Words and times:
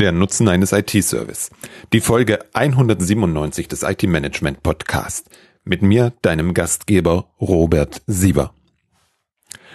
Der 0.00 0.10
Nutzen 0.12 0.48
eines 0.48 0.72
IT-Service. 0.72 1.50
Die 1.92 2.00
Folge 2.00 2.38
197 2.54 3.68
des 3.68 3.82
IT-Management 3.82 4.62
Podcast. 4.62 5.28
Mit 5.62 5.82
mir, 5.82 6.14
deinem 6.22 6.54
Gastgeber 6.54 7.28
Robert 7.38 8.00
Sieber. 8.06 8.54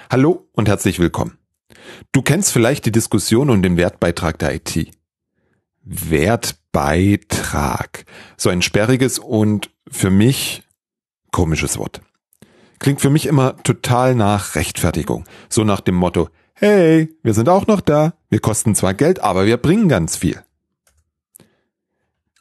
Hallo 0.09 0.47
und 0.53 0.67
herzlich 0.67 0.97
willkommen. 0.97 1.38
Du 2.11 2.23
kennst 2.23 2.51
vielleicht 2.51 2.88
die 2.88 2.91
Diskussion 2.91 3.51
um 3.51 3.61
den 3.61 3.77
Wertbeitrag 3.77 4.39
der 4.39 4.55
IT. 4.55 4.89
Wertbeitrag. 5.83 6.46
So 8.35 8.49
ein 8.49 8.63
sperriges 8.63 9.19
und 9.19 9.69
für 9.87 10.10
mich 10.10 10.63
komisches 11.31 11.78
Wort. 11.78 12.01
Klingt 12.79 12.99
für 12.99 13.12
mich 13.12 13.28
immer 13.28 13.62
total 13.62 14.15
nach 14.15 14.55
Rechtfertigung. 14.55 15.26
So 15.49 15.63
nach 15.63 15.81
dem 15.81 15.94
Motto, 15.94 16.30
hey, 16.53 17.16
wir 17.21 17.35
sind 17.35 17.48
auch 17.48 17.67
noch 17.67 17.81
da, 17.81 18.13
wir 18.36 18.41
kosten 18.41 18.76
zwar 18.76 18.94
Geld, 18.94 19.22
aber 19.22 19.45
wir 19.45 19.55
bringen 19.55 19.88
ganz 19.88 20.18
viel. 20.18 20.44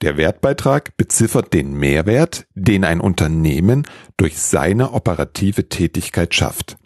Der 0.02 0.16
Wertbeitrag 0.16 0.96
beziffert 0.96 1.52
den 1.52 1.72
Mehrwert, 1.74 2.46
den 2.56 2.82
ein 2.82 3.00
Unternehmen 3.00 3.86
durch 4.16 4.40
seine 4.40 4.92
operative 4.92 5.68
Tätigkeit 5.68 6.34
schafft. 6.34 6.78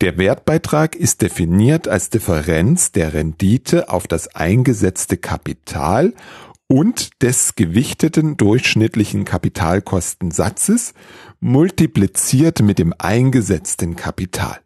Der 0.00 0.16
Wertbeitrag 0.16 0.94
ist 0.94 1.22
definiert 1.22 1.88
als 1.88 2.08
Differenz 2.08 2.92
der 2.92 3.14
Rendite 3.14 3.88
auf 3.88 4.06
das 4.06 4.32
eingesetzte 4.36 5.16
Kapital 5.16 6.14
und 6.68 7.20
des 7.20 7.56
gewichteten 7.56 8.36
durchschnittlichen 8.36 9.24
Kapitalkostensatzes 9.24 10.94
multipliziert 11.40 12.62
mit 12.62 12.78
dem 12.78 12.94
eingesetzten 12.96 13.96
Kapital. 13.96 14.60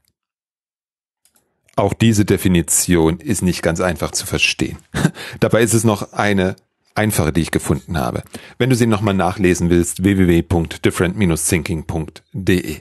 Auch 1.76 1.92
diese 1.92 2.24
Definition 2.24 3.20
ist 3.20 3.42
nicht 3.42 3.62
ganz 3.62 3.80
einfach 3.80 4.10
zu 4.10 4.26
verstehen. 4.26 4.78
Dabei 5.40 5.62
ist 5.62 5.74
es 5.74 5.84
noch 5.84 6.14
eine 6.14 6.56
einfache, 6.94 7.32
die 7.32 7.42
ich 7.42 7.50
gefunden 7.50 7.98
habe. 7.98 8.22
Wenn 8.58 8.70
du 8.70 8.76
sie 8.76 8.86
nochmal 8.86 9.12
nachlesen 9.12 9.68
willst, 9.68 10.02
www.different-thinking.de. 10.02 12.80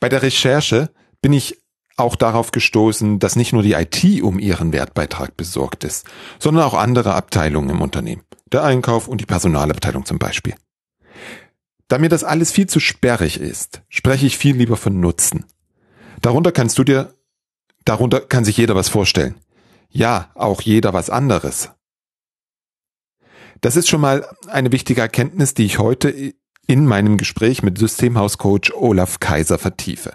Bei 0.00 0.08
der 0.08 0.22
Recherche 0.22 0.90
bin 1.22 1.32
ich 1.32 1.58
auch 1.96 2.16
darauf 2.16 2.52
gestoßen, 2.52 3.18
dass 3.18 3.36
nicht 3.36 3.52
nur 3.52 3.62
die 3.62 3.72
IT 3.72 4.22
um 4.22 4.38
ihren 4.38 4.72
Wertbeitrag 4.72 5.36
besorgt 5.36 5.84
ist, 5.84 6.06
sondern 6.38 6.64
auch 6.64 6.74
andere 6.74 7.14
Abteilungen 7.14 7.70
im 7.70 7.80
Unternehmen. 7.80 8.22
Der 8.52 8.64
Einkauf 8.64 9.08
und 9.08 9.20
die 9.20 9.26
Personalabteilung 9.26 10.04
zum 10.04 10.18
Beispiel. 10.18 10.54
Da 11.88 11.98
mir 11.98 12.08
das 12.08 12.24
alles 12.24 12.52
viel 12.52 12.66
zu 12.66 12.80
sperrig 12.80 13.40
ist, 13.40 13.82
spreche 13.88 14.26
ich 14.26 14.38
viel 14.38 14.56
lieber 14.56 14.76
von 14.76 15.00
Nutzen. 15.00 15.44
Darunter 16.22 16.52
kannst 16.52 16.78
du 16.78 16.84
dir, 16.84 17.14
darunter 17.84 18.20
kann 18.20 18.44
sich 18.44 18.56
jeder 18.56 18.74
was 18.74 18.88
vorstellen. 18.88 19.36
Ja, 19.90 20.30
auch 20.34 20.60
jeder 20.60 20.92
was 20.92 21.10
anderes. 21.10 21.70
Das 23.60 23.76
ist 23.76 23.88
schon 23.88 24.00
mal 24.00 24.26
eine 24.46 24.72
wichtige 24.72 25.00
Erkenntnis, 25.00 25.54
die 25.54 25.64
ich 25.64 25.78
heute 25.78 26.34
in 26.66 26.86
meinem 26.86 27.16
Gespräch 27.16 27.62
mit 27.62 27.78
Systemhauscoach 27.78 28.74
Olaf 28.74 29.20
Kaiser 29.20 29.58
vertiefe. 29.58 30.14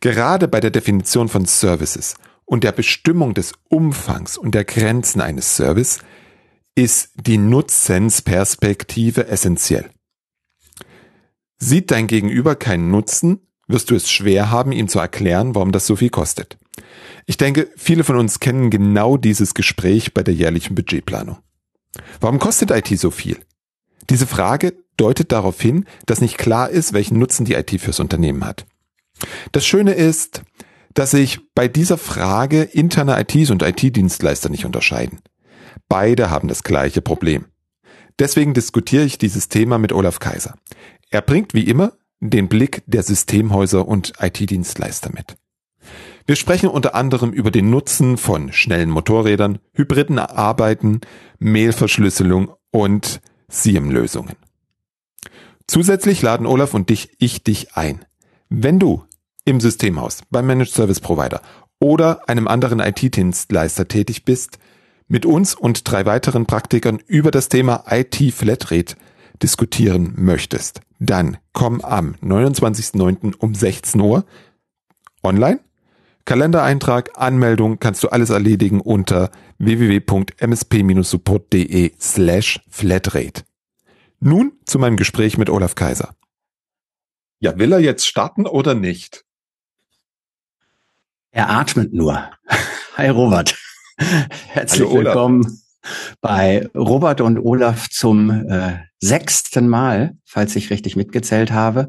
Gerade 0.00 0.48
bei 0.48 0.60
der 0.60 0.70
Definition 0.70 1.28
von 1.28 1.44
Services 1.44 2.14
und 2.46 2.64
der 2.64 2.72
Bestimmung 2.72 3.34
des 3.34 3.52
Umfangs 3.68 4.38
und 4.38 4.54
der 4.54 4.64
Grenzen 4.64 5.20
eines 5.20 5.56
Service 5.56 5.98
ist 6.74 7.12
die 7.14 7.36
Nutzensperspektive 7.36 9.28
essentiell. 9.28 9.90
Sieht 11.58 11.90
dein 11.90 12.06
Gegenüber 12.06 12.56
keinen 12.56 12.90
Nutzen, 12.90 13.46
wirst 13.70 13.90
du 13.90 13.94
es 13.94 14.10
schwer 14.10 14.50
haben, 14.50 14.72
ihm 14.72 14.88
zu 14.88 14.98
erklären, 14.98 15.54
warum 15.54 15.72
das 15.72 15.86
so 15.86 15.96
viel 15.96 16.10
kostet. 16.10 16.58
Ich 17.26 17.36
denke, 17.36 17.68
viele 17.76 18.04
von 18.04 18.16
uns 18.16 18.40
kennen 18.40 18.70
genau 18.70 19.16
dieses 19.16 19.54
Gespräch 19.54 20.14
bei 20.14 20.22
der 20.22 20.34
jährlichen 20.34 20.74
Budgetplanung. 20.74 21.38
Warum 22.20 22.38
kostet 22.38 22.70
IT 22.70 22.88
so 22.98 23.10
viel? 23.10 23.38
Diese 24.08 24.26
Frage 24.26 24.74
deutet 24.96 25.32
darauf 25.32 25.60
hin, 25.60 25.86
dass 26.06 26.20
nicht 26.20 26.38
klar 26.38 26.70
ist, 26.70 26.92
welchen 26.92 27.18
Nutzen 27.18 27.44
die 27.44 27.54
IT 27.54 27.80
fürs 27.80 28.00
Unternehmen 28.00 28.44
hat. 28.44 28.66
Das 29.52 29.66
Schöne 29.66 29.92
ist, 29.92 30.42
dass 30.94 31.12
sich 31.12 31.40
bei 31.54 31.68
dieser 31.68 31.98
Frage 31.98 32.62
interne 32.62 33.20
ITs 33.20 33.50
und 33.50 33.62
IT-Dienstleister 33.62 34.48
nicht 34.48 34.64
unterscheiden. 34.64 35.20
Beide 35.88 36.30
haben 36.30 36.48
das 36.48 36.62
gleiche 36.62 37.00
Problem. 37.00 37.46
Deswegen 38.18 38.54
diskutiere 38.54 39.04
ich 39.04 39.18
dieses 39.18 39.48
Thema 39.48 39.78
mit 39.78 39.92
Olaf 39.92 40.18
Kaiser. 40.18 40.54
Er 41.10 41.22
bringt 41.22 41.54
wie 41.54 41.64
immer 41.64 41.92
den 42.20 42.48
Blick 42.48 42.82
der 42.86 43.02
Systemhäuser 43.02 43.88
und 43.88 44.12
IT-Dienstleister 44.20 45.10
mit. 45.12 45.36
Wir 46.26 46.36
sprechen 46.36 46.68
unter 46.68 46.94
anderem 46.94 47.32
über 47.32 47.50
den 47.50 47.70
Nutzen 47.70 48.16
von 48.16 48.52
schnellen 48.52 48.90
Motorrädern, 48.90 49.58
hybriden 49.72 50.18
Arbeiten, 50.18 51.00
Mailverschlüsselung 51.38 52.52
und 52.70 53.20
SIEM-Lösungen. 53.48 54.36
Zusätzlich 55.66 56.22
laden 56.22 56.46
Olaf 56.46 56.74
und 56.74 56.90
dich, 56.90 57.10
ich 57.18 57.42
dich 57.42 57.74
ein. 57.74 58.04
Wenn 58.48 58.78
du 58.78 59.04
im 59.44 59.60
Systemhaus, 59.60 60.20
beim 60.30 60.46
Managed 60.46 60.72
Service 60.72 61.00
Provider 61.00 61.40
oder 61.80 62.28
einem 62.28 62.46
anderen 62.46 62.80
IT-Dienstleister 62.80 63.88
tätig 63.88 64.24
bist, 64.24 64.58
mit 65.08 65.26
uns 65.26 65.54
und 65.54 65.90
drei 65.90 66.06
weiteren 66.06 66.46
Praktikern 66.46 67.00
über 67.06 67.30
das 67.30 67.48
Thema 67.48 67.84
IT 67.88 68.32
Flatrate 68.32 68.94
diskutieren 69.42 70.12
möchtest, 70.16 70.80
dann 71.00 71.38
komm 71.52 71.80
am 71.80 72.14
29.09. 72.22 73.34
um 73.36 73.52
16 73.54 74.00
Uhr 74.00 74.24
online. 75.22 75.60
Kalendereintrag, 76.26 77.18
Anmeldung 77.18 77.78
kannst 77.80 78.04
du 78.04 78.10
alles 78.10 78.30
erledigen 78.30 78.80
unter 78.80 79.32
www.msp-support.de 79.58 81.92
slash 81.98 82.60
flatrate. 82.68 83.42
Nun 84.20 84.52
zu 84.66 84.78
meinem 84.78 84.96
Gespräch 84.96 85.36
mit 85.38 85.50
Olaf 85.50 85.74
Kaiser. 85.74 86.14
Ja, 87.40 87.58
will 87.58 87.72
er 87.72 87.80
jetzt 87.80 88.06
starten 88.06 88.46
oder 88.46 88.74
nicht? 88.74 89.24
Er 91.32 91.50
atmet 91.50 91.92
nur. 91.94 92.30
Hi 92.96 93.08
Robert. 93.08 93.58
Herzlich 93.96 94.88
Hallo, 94.88 94.98
willkommen 94.98 95.59
bei 96.20 96.68
Robert 96.74 97.20
und 97.20 97.38
Olaf 97.38 97.88
zum 97.88 98.30
äh, 98.30 98.78
sechsten 98.98 99.68
Mal, 99.68 100.16
falls 100.24 100.56
ich 100.56 100.70
richtig 100.70 100.96
mitgezählt 100.96 101.52
habe. 101.52 101.88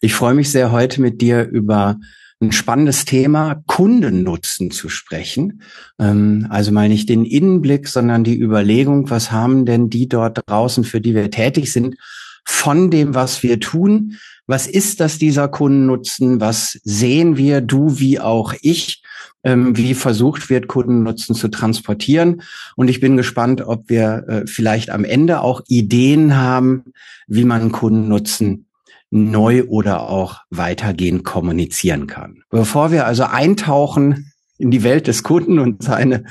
Ich 0.00 0.14
freue 0.14 0.34
mich 0.34 0.50
sehr, 0.50 0.72
heute 0.72 1.00
mit 1.00 1.20
dir 1.20 1.46
über 1.46 1.98
ein 2.40 2.52
spannendes 2.52 3.04
Thema 3.04 3.62
Kundennutzen 3.66 4.70
zu 4.70 4.88
sprechen. 4.88 5.62
Ähm, 5.98 6.46
also 6.50 6.70
mal 6.70 6.88
nicht 6.88 7.08
den 7.08 7.24
Innenblick, 7.24 7.88
sondern 7.88 8.24
die 8.24 8.38
Überlegung, 8.38 9.10
was 9.10 9.32
haben 9.32 9.66
denn 9.66 9.90
die 9.90 10.08
dort 10.08 10.40
draußen, 10.46 10.84
für 10.84 11.00
die 11.00 11.14
wir 11.14 11.30
tätig 11.30 11.72
sind, 11.72 11.96
von 12.44 12.90
dem, 12.90 13.14
was 13.14 13.42
wir 13.42 13.60
tun? 13.60 14.16
Was 14.46 14.66
ist 14.66 15.00
das 15.00 15.18
dieser 15.18 15.48
Kundennutzen? 15.48 16.40
Was 16.40 16.78
sehen 16.84 17.36
wir, 17.36 17.60
du 17.60 17.98
wie 17.98 18.20
auch 18.20 18.54
ich? 18.62 19.02
Ähm, 19.44 19.76
wie 19.76 19.94
versucht 19.94 20.50
wird, 20.50 20.68
Kundennutzen 20.68 21.34
zu 21.34 21.48
transportieren. 21.48 22.42
Und 22.76 22.88
ich 22.88 23.00
bin 23.00 23.16
gespannt, 23.16 23.62
ob 23.62 23.88
wir 23.88 24.24
äh, 24.28 24.46
vielleicht 24.46 24.90
am 24.90 25.04
Ende 25.04 25.40
auch 25.40 25.62
Ideen 25.68 26.36
haben, 26.36 26.92
wie 27.26 27.44
man 27.44 27.72
Kundennutzen 27.72 28.66
neu 29.10 29.64
oder 29.64 30.08
auch 30.08 30.42
weitergehend 30.50 31.24
kommunizieren 31.24 32.06
kann. 32.06 32.42
Bevor 32.50 32.92
wir 32.92 33.06
also 33.06 33.24
eintauchen 33.24 34.32
in 34.58 34.70
die 34.70 34.82
Welt 34.82 35.06
des 35.06 35.22
Kunden 35.22 35.58
und 35.58 35.82
seine, 35.82 36.24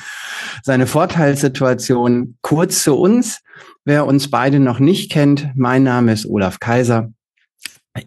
seine 0.62 0.86
Vorteilssituation, 0.86 2.38
kurz 2.42 2.84
zu 2.84 2.96
uns. 2.96 3.42
Wer 3.86 4.06
uns 4.06 4.30
beide 4.30 4.60
noch 4.60 4.80
nicht 4.80 5.12
kennt, 5.12 5.50
mein 5.56 5.84
Name 5.84 6.12
ist 6.12 6.26
Olaf 6.26 6.60
Kaiser. 6.60 7.12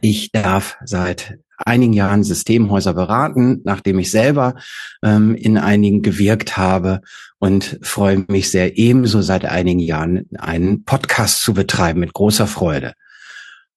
Ich 0.03 0.31
darf 0.31 0.77
seit 0.85 1.39
einigen 1.67 1.93
Jahren 1.93 2.25
Systemhäuser 2.25 2.95
beraten, 2.95 3.61
nachdem 3.65 3.99
ich 3.99 4.11
selber 4.11 4.55
ähm, 5.03 5.35
in 5.35 5.59
einigen 5.59 6.03
gewirkt 6.03 6.57
habe 6.57 7.01
und 7.39 7.79
freue 7.83 8.25
mich 8.29 8.51
sehr 8.51 8.79
ebenso 8.79 9.23
seit 9.23 9.45
einigen 9.45 9.81
Jahren 9.81 10.29
einen 10.39 10.85
Podcast 10.85 11.43
zu 11.43 11.55
betreiben 11.55 12.01
mit 12.01 12.13
großer 12.13 12.47
Freude. 12.47 12.95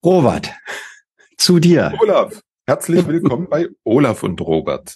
Robert, 0.04 0.52
zu 1.38 1.60
dir. 1.60 1.94
Olaf, 2.00 2.42
herzlich 2.66 3.06
willkommen 3.08 3.48
bei 3.50 3.68
Olaf 3.84 4.24
und 4.24 4.40
Robert. 4.42 4.96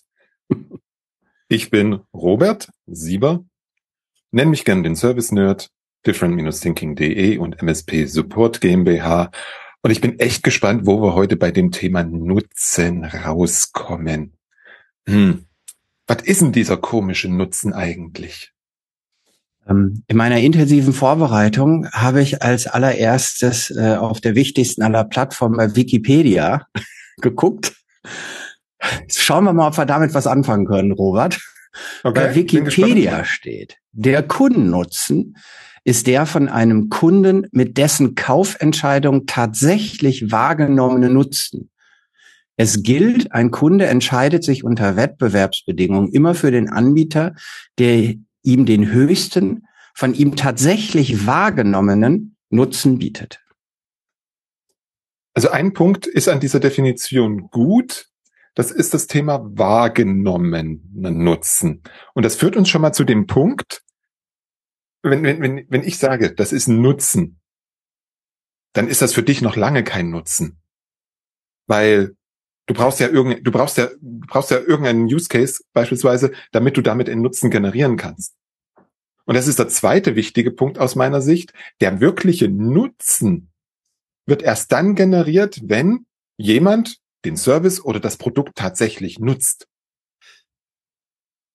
Ich 1.50 1.69
bin 1.69 2.01
Robert 2.13 2.69
Sieber, 2.88 3.45
nenn 4.31 4.50
mich 4.50 4.66
gern 4.66 4.83
den 4.83 4.95
Service 4.95 5.31
Nerd, 5.31 5.69
different-thinking.de 6.06 7.38
und 7.38 7.62
MSP 7.62 8.06
Support 8.06 8.62
GmbH 8.62 9.31
und 9.82 9.92
ich 9.92 10.02
bin 10.02 10.20
echt 10.20 10.44
gespannt, 10.44 10.86
wo 10.86 11.02
wir 11.02 11.14
heute 11.14 11.36
bei 11.38 11.52
dem 11.52 11.72
Thema 11.72 12.04
Nutzen 12.04 13.04
rauskommen. 13.04 14.34
Hm. 15.08 15.46
Was 16.08 16.22
ist 16.24 16.42
denn 16.42 16.52
dieser 16.52 16.78
komische 16.78 17.30
Nutzen 17.30 17.74
eigentlich? 17.74 18.54
Ähm, 19.70 20.04
in 20.08 20.18
meiner 20.18 20.40
intensiven 20.40 20.94
Vorbereitung 20.94 21.88
habe 21.92 22.22
ich 22.22 22.42
als 22.42 22.68
allererstes 22.68 23.72
äh, 23.72 23.96
auf 23.96 24.22
der 24.22 24.36
wichtigsten 24.36 24.82
aller 24.82 25.04
Plattformen 25.04 25.58
bei 25.58 25.76
Wikipedia 25.76 26.68
geguckt. 27.22 27.76
Schauen 29.10 29.44
wir 29.44 29.54
mal, 29.54 29.68
ob 29.68 29.78
wir 29.78 29.86
damit 29.86 30.14
was 30.14 30.28
anfangen 30.28 30.66
können, 30.66 30.92
Robert. 30.92 31.40
Okay, 32.04 32.28
Bei 32.28 32.36
Wikipedia 32.36 33.26
steht, 33.26 33.78
der 33.92 34.24
Kundennutzen 34.24 35.36
ist 35.88 36.06
der 36.06 36.25
von 36.25 36.50
einem 36.50 36.89
Kunden 36.89 37.48
mit 37.54 37.78
dessen 37.78 38.13
Kaufentscheidung 38.13 39.25
tatsächlich 39.25 40.34
wahrgenommene 40.34 41.10
Nutzen. 41.10 41.69
Es 42.57 42.84
gilt, 42.84 43.31
ein 43.31 43.51
Kunde 43.51 43.86
entscheidet 43.86 44.44
sich 44.44 44.66
unter 44.66 44.98
Wettbewerbsbedingungen 44.98 46.12
immer 46.12 46.36
für 46.36 46.51
den 46.51 46.68
Anbieter, 46.68 47.36
der 47.78 48.16
ihm 48.44 48.66
den 48.66 48.92
höchsten, 48.92 49.66
von 49.95 50.13
ihm 50.13 50.36
tatsächlich 50.36 51.25
wahrgenommenen 51.25 52.36
Nutzen 52.50 53.00
bietet. 53.00 53.40
Also 55.33 55.51
ein 55.51 55.72
Punkt 55.72 56.06
ist 56.06 56.28
an 56.28 56.42
dieser 56.42 56.60
Definition 56.60 57.50
gut. 57.50 58.10
Das 58.56 58.72
ist 58.72 58.94
das 58.94 59.07
Thema 59.07 59.40
wahrgenommenen 59.57 60.81
Nutzen. 61.24 61.81
Und 62.13 62.25
das 62.25 62.36
führt 62.36 62.57
uns 62.57 62.68
schon 62.68 62.81
mal 62.81 62.92
zu 62.92 63.06
dem 63.06 63.25
Punkt, 63.25 63.83
wenn, 65.12 65.24
wenn, 65.24 65.42
wenn, 65.42 65.65
wenn 65.69 65.83
ich 65.83 65.98
sage, 65.98 66.33
das 66.33 66.54
ist 66.54 66.68
ein 66.68 66.81
Nutzen, 66.81 67.39
dann 68.74 68.88
ist 68.88 69.01
das 69.01 69.13
für 69.13 69.24
dich 69.24 69.42
noch 69.42 69.56
lange 69.56 69.83
kein 69.83 70.09
Nutzen. 70.09 70.62
Weil 71.68 72.15
du 72.68 72.74
brauchst 72.74 73.00
ja 73.00 73.07
irgendein, 73.07 73.44
du 73.44 73.51
brauchst 73.51 73.77
ja, 73.77 73.88
du 73.88 74.27
brauchst 74.27 74.51
ja 74.51 74.59
irgendeinen 74.59 75.06
Use 75.06 75.27
Case 75.27 75.63
beispielsweise, 75.74 76.31
damit 76.51 76.77
du 76.77 76.81
damit 76.81 77.09
einen 77.09 77.21
Nutzen 77.21 77.50
generieren 77.50 77.98
kannst. 77.98 78.36
Und 79.25 79.36
das 79.36 79.48
ist 79.48 79.59
der 79.59 79.68
zweite 79.68 80.15
wichtige 80.15 80.51
Punkt 80.51 80.80
aus 80.80 80.95
meiner 80.95 81.21
Sicht. 81.21 81.54
Der 81.81 82.00
wirkliche 82.00 82.48
Nutzen 82.48 83.51
wird 84.25 84.42
erst 84.42 84.71
dann 84.71 84.95
generiert, 84.95 85.59
wenn 85.63 86.06
jemand 86.38 87.00
den 87.25 87.36
Service 87.36 87.83
oder 87.83 88.00
das 88.00 88.18
Produkt 88.18 88.56
tatsächlich 88.56 89.19
nutzt. 89.19 89.68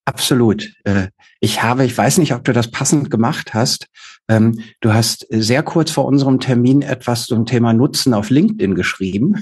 Absolut. 0.05 0.73
Äh, 0.85 1.09
ich 1.41 1.63
habe, 1.63 1.85
ich 1.85 1.97
weiß 1.97 2.19
nicht, 2.19 2.35
ob 2.35 2.45
du 2.45 2.53
das 2.53 2.71
passend 2.71 3.11
gemacht 3.11 3.55
hast. 3.55 3.87
Ähm, 4.29 4.61
du 4.81 4.93
hast 4.93 5.27
sehr 5.31 5.63
kurz 5.63 5.91
vor 5.91 6.07
unserem 6.07 6.41
Termin 6.41 6.83
etwas 6.83 7.27
zum 7.27 7.47
Thema 7.47 7.73
Nutzen 7.73 8.15
auf 8.15 8.31
LinkedIn 8.31 8.75
geschrieben. 8.75 9.37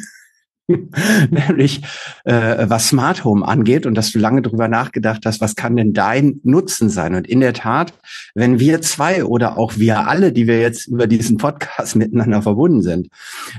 nämlich 1.30 1.82
äh, 2.24 2.68
was 2.68 2.88
Smart 2.88 3.24
Home 3.24 3.46
angeht 3.46 3.86
und 3.86 3.94
dass 3.94 4.12
du 4.12 4.18
lange 4.18 4.42
drüber 4.42 4.68
nachgedacht 4.68 5.24
hast, 5.24 5.40
was 5.40 5.56
kann 5.56 5.76
denn 5.76 5.92
dein 5.92 6.40
Nutzen 6.42 6.90
sein? 6.90 7.14
Und 7.14 7.26
in 7.26 7.40
der 7.40 7.52
Tat, 7.52 7.94
wenn 8.34 8.58
wir 8.58 8.80
zwei 8.82 9.24
oder 9.24 9.58
auch 9.58 9.76
wir 9.76 10.06
alle, 10.08 10.32
die 10.32 10.46
wir 10.46 10.60
jetzt 10.60 10.86
über 10.86 11.06
diesen 11.06 11.36
Podcast 11.36 11.96
miteinander 12.00 12.42
verbunden 12.42 12.82
sind, 12.82 13.08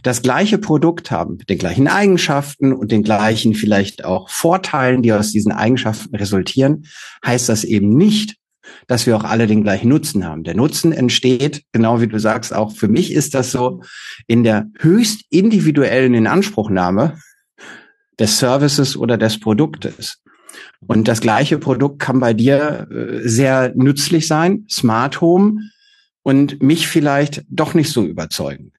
das 0.04 0.22
gleiche 0.22 0.58
Produkt 0.58 1.12
haben, 1.12 1.38
mit 1.38 1.50
den 1.50 1.58
gleichen 1.58 1.88
Eigenschaften 1.88 2.74
und 2.74 2.92
den 2.92 3.04
gleichen 3.04 3.54
vielleicht 3.54 4.06
auch 4.06 4.30
Vorteilen, 4.30 5.02
die 5.02 5.14
aus 5.14 5.32
diesen 5.32 5.52
Eigenschaften 5.52 6.16
resultieren, 6.16 6.86
heißt 7.26 7.50
das 7.50 7.64
eben 7.64 7.96
nicht, 7.96 8.41
dass 8.88 9.06
wir 9.06 9.16
auch 9.16 9.24
alle 9.24 9.48
den 9.48 9.64
gleichen 9.64 9.90
Nutzen 9.90 10.26
haben. 10.26 10.44
Der 10.44 10.56
Nutzen 10.56 10.92
entsteht, 10.92 11.64
genau 11.72 12.02
wie 12.02 12.08
du 12.08 12.20
sagst, 12.20 12.54
auch 12.54 12.72
für 12.72 12.88
mich 12.88 13.14
ist 13.14 13.34
das 13.34 13.52
so, 13.52 13.82
in 14.28 14.44
der 14.44 14.68
höchst 14.80 15.24
individuellen 15.30 16.14
Inanspruchnahme 16.14 17.18
des 18.20 18.38
Services 18.38 18.98
oder 18.98 19.18
des 19.18 19.40
Produktes. 19.40 20.22
Und 20.88 21.08
das 21.08 21.22
gleiche 21.22 21.58
Produkt 21.58 22.00
kann 22.00 22.20
bei 22.20 22.34
dir 22.34 22.88
äh, 22.92 23.28
sehr 23.28 23.72
nützlich 23.76 24.28
sein, 24.28 24.66
Smart 24.70 25.22
Home, 25.22 25.62
und 26.24 26.62
mich 26.62 26.88
vielleicht 26.88 27.44
doch 27.50 27.74
nicht 27.74 27.92
so 27.92 28.04
überzeugen. 28.04 28.74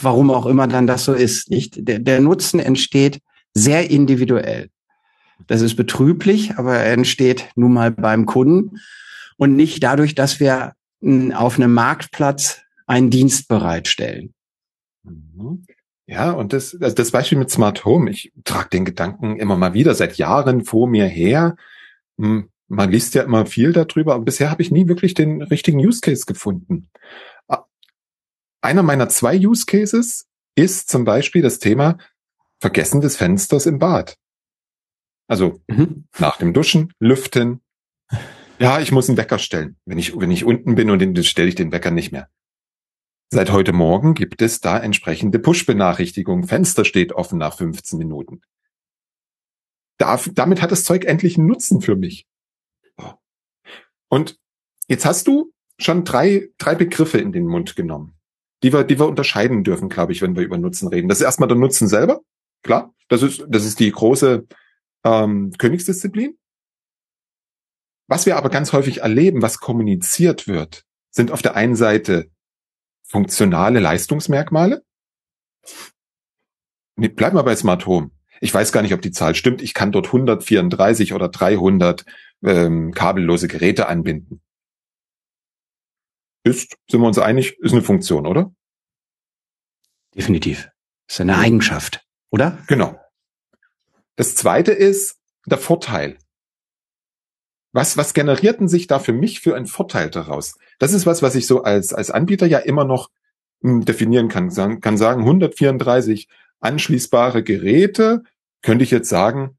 Warum 0.00 0.30
auch 0.30 0.46
immer 0.46 0.66
dann 0.66 0.86
das 0.86 1.04
so 1.04 1.12
ist, 1.12 1.50
nicht? 1.50 1.88
Der, 1.88 1.98
der 1.98 2.20
Nutzen 2.20 2.60
entsteht 2.60 3.20
sehr 3.54 3.90
individuell. 3.90 4.68
Das 5.46 5.60
ist 5.60 5.76
betrüblich, 5.76 6.56
aber 6.56 6.76
er 6.76 6.92
entsteht 6.92 7.48
nun 7.54 7.72
mal 7.72 7.90
beim 7.90 8.26
Kunden 8.26 8.78
und 9.38 9.56
nicht 9.56 9.82
dadurch, 9.82 10.14
dass 10.14 10.40
wir 10.40 10.74
auf 11.34 11.56
einem 11.56 11.72
Marktplatz 11.72 12.60
einen 12.86 13.08
Dienst 13.08 13.48
bereitstellen. 13.48 14.34
Mhm. 15.04 15.64
Ja, 16.06 16.32
und 16.32 16.52
das, 16.52 16.74
also 16.80 16.94
das 16.94 17.10
Beispiel 17.10 17.38
mit 17.38 17.50
Smart 17.50 17.84
Home, 17.84 18.10
ich 18.10 18.32
trage 18.44 18.70
den 18.70 18.84
Gedanken 18.84 19.38
immer 19.38 19.56
mal 19.56 19.74
wieder 19.74 19.94
seit 19.94 20.16
Jahren 20.16 20.64
vor 20.64 20.88
mir 20.88 21.06
her. 21.06 21.56
Hm, 22.18 22.48
man 22.66 22.90
liest 22.90 23.14
ja 23.14 23.22
immer 23.22 23.46
viel 23.46 23.72
darüber, 23.72 24.14
aber 24.14 24.24
bisher 24.24 24.50
habe 24.50 24.62
ich 24.62 24.70
nie 24.70 24.88
wirklich 24.88 25.14
den 25.14 25.42
richtigen 25.42 25.78
Use 25.78 26.00
Case 26.00 26.24
gefunden. 26.26 26.90
Einer 28.60 28.82
meiner 28.82 29.08
zwei 29.08 29.38
Use 29.38 29.66
Cases 29.66 30.26
ist 30.54 30.88
zum 30.88 31.04
Beispiel 31.04 31.42
das 31.42 31.58
Thema 31.58 31.98
Vergessen 32.58 33.00
des 33.00 33.16
Fensters 33.16 33.66
im 33.66 33.78
Bad. 33.78 34.16
Also 35.28 35.60
mhm. 35.68 36.08
nach 36.18 36.38
dem 36.38 36.52
Duschen, 36.52 36.92
lüften, 36.98 37.60
ja, 38.58 38.80
ich 38.80 38.92
muss 38.92 39.08
einen 39.08 39.18
Wecker 39.18 39.38
stellen. 39.38 39.76
Wenn 39.84 39.98
ich, 39.98 40.18
wenn 40.18 40.30
ich 40.30 40.44
unten 40.44 40.74
bin 40.74 40.90
und 40.90 41.00
dann 41.00 41.24
stelle 41.24 41.48
ich 41.48 41.54
den 41.54 41.72
Wecker 41.72 41.90
nicht 41.90 42.12
mehr. 42.12 42.28
Seit 43.30 43.52
heute 43.52 43.72
Morgen 43.72 44.14
gibt 44.14 44.40
es 44.40 44.60
da 44.60 44.78
entsprechende 44.78 45.38
Push-Benachrichtigungen. 45.38 46.46
Fenster 46.46 46.84
steht 46.84 47.12
offen 47.12 47.38
nach 47.38 47.56
15 47.56 47.98
Minuten. 47.98 48.40
Da, 49.98 50.18
damit 50.32 50.62
hat 50.62 50.72
das 50.72 50.84
Zeug 50.84 51.04
endlich 51.04 51.36
einen 51.36 51.46
Nutzen 51.46 51.82
für 51.82 51.96
mich. 51.96 52.26
Und 54.08 54.38
jetzt 54.88 55.04
hast 55.04 55.26
du 55.26 55.52
schon 55.78 56.04
drei, 56.04 56.48
drei 56.56 56.74
Begriffe 56.74 57.18
in 57.18 57.32
den 57.32 57.46
Mund 57.46 57.76
genommen, 57.76 58.14
die 58.62 58.72
wir, 58.72 58.84
die 58.84 58.98
wir 58.98 59.06
unterscheiden 59.06 59.62
dürfen, 59.62 59.88
glaube 59.88 60.12
ich, 60.12 60.22
wenn 60.22 60.34
wir 60.34 60.42
über 60.42 60.56
Nutzen 60.56 60.88
reden. 60.88 61.08
Das 61.08 61.18
ist 61.18 61.24
erstmal 61.24 61.48
der 61.48 61.58
Nutzen 61.58 61.88
selber. 61.88 62.22
Klar, 62.62 62.94
das 63.08 63.22
ist, 63.22 63.44
das 63.48 63.64
ist 63.66 63.78
die 63.78 63.90
große 63.90 64.46
ähm, 65.04 65.52
Königsdisziplin. 65.58 66.38
Was 68.08 68.26
wir 68.26 68.36
aber 68.36 68.48
ganz 68.48 68.72
häufig 68.72 69.02
erleben, 69.02 69.42
was 69.42 69.60
kommuniziert 69.60 70.48
wird, 70.48 70.84
sind 71.10 71.30
auf 71.30 71.42
der 71.42 71.54
einen 71.54 71.76
Seite 71.76 72.30
funktionale 73.06 73.80
Leistungsmerkmale. 73.80 74.82
Nee, 76.96 77.08
bleib 77.08 77.34
mal 77.34 77.42
bei 77.42 77.54
Smart 77.54 77.86
Home. 77.86 78.10
Ich 78.40 78.52
weiß 78.52 78.72
gar 78.72 78.82
nicht, 78.82 78.94
ob 78.94 79.02
die 79.02 79.10
Zahl 79.10 79.34
stimmt. 79.34 79.62
Ich 79.62 79.74
kann 79.74 79.92
dort 79.92 80.06
134 80.06 81.12
oder 81.12 81.28
300 81.28 82.04
ähm, 82.42 82.92
kabellose 82.92 83.46
Geräte 83.46 83.88
anbinden. 83.88 84.40
Ist, 86.44 86.76
sind 86.90 87.00
wir 87.00 87.06
uns 87.06 87.18
einig, 87.18 87.58
ist 87.58 87.72
eine 87.72 87.82
Funktion, 87.82 88.26
oder? 88.26 88.52
Definitiv. 90.14 90.70
Ist 91.08 91.20
eine 91.20 91.36
Eigenschaft, 91.36 92.06
oder? 92.30 92.58
Genau. 92.68 92.98
Das 94.16 94.34
zweite 94.34 94.72
ist 94.72 95.18
der 95.46 95.58
Vorteil. 95.58 96.18
Was, 97.78 97.96
was 97.96 98.12
generierten 98.12 98.66
sich 98.66 98.88
da 98.88 98.98
für 98.98 99.12
mich 99.12 99.38
für 99.38 99.54
einen 99.54 99.68
Vorteil 99.68 100.10
daraus? 100.10 100.58
Das 100.80 100.92
ist 100.92 101.06
was, 101.06 101.22
was 101.22 101.36
ich 101.36 101.46
so 101.46 101.62
als, 101.62 101.94
als 101.94 102.10
Anbieter 102.10 102.44
ja 102.44 102.58
immer 102.58 102.84
noch 102.84 103.08
hm, 103.62 103.84
definieren 103.84 104.26
kann. 104.26 104.50
Sagen, 104.50 104.80
kann 104.80 104.96
sagen, 104.96 105.20
134 105.20 106.26
anschließbare 106.58 107.44
Geräte, 107.44 108.24
könnte 108.62 108.82
ich 108.82 108.90
jetzt 108.90 109.08
sagen, 109.08 109.56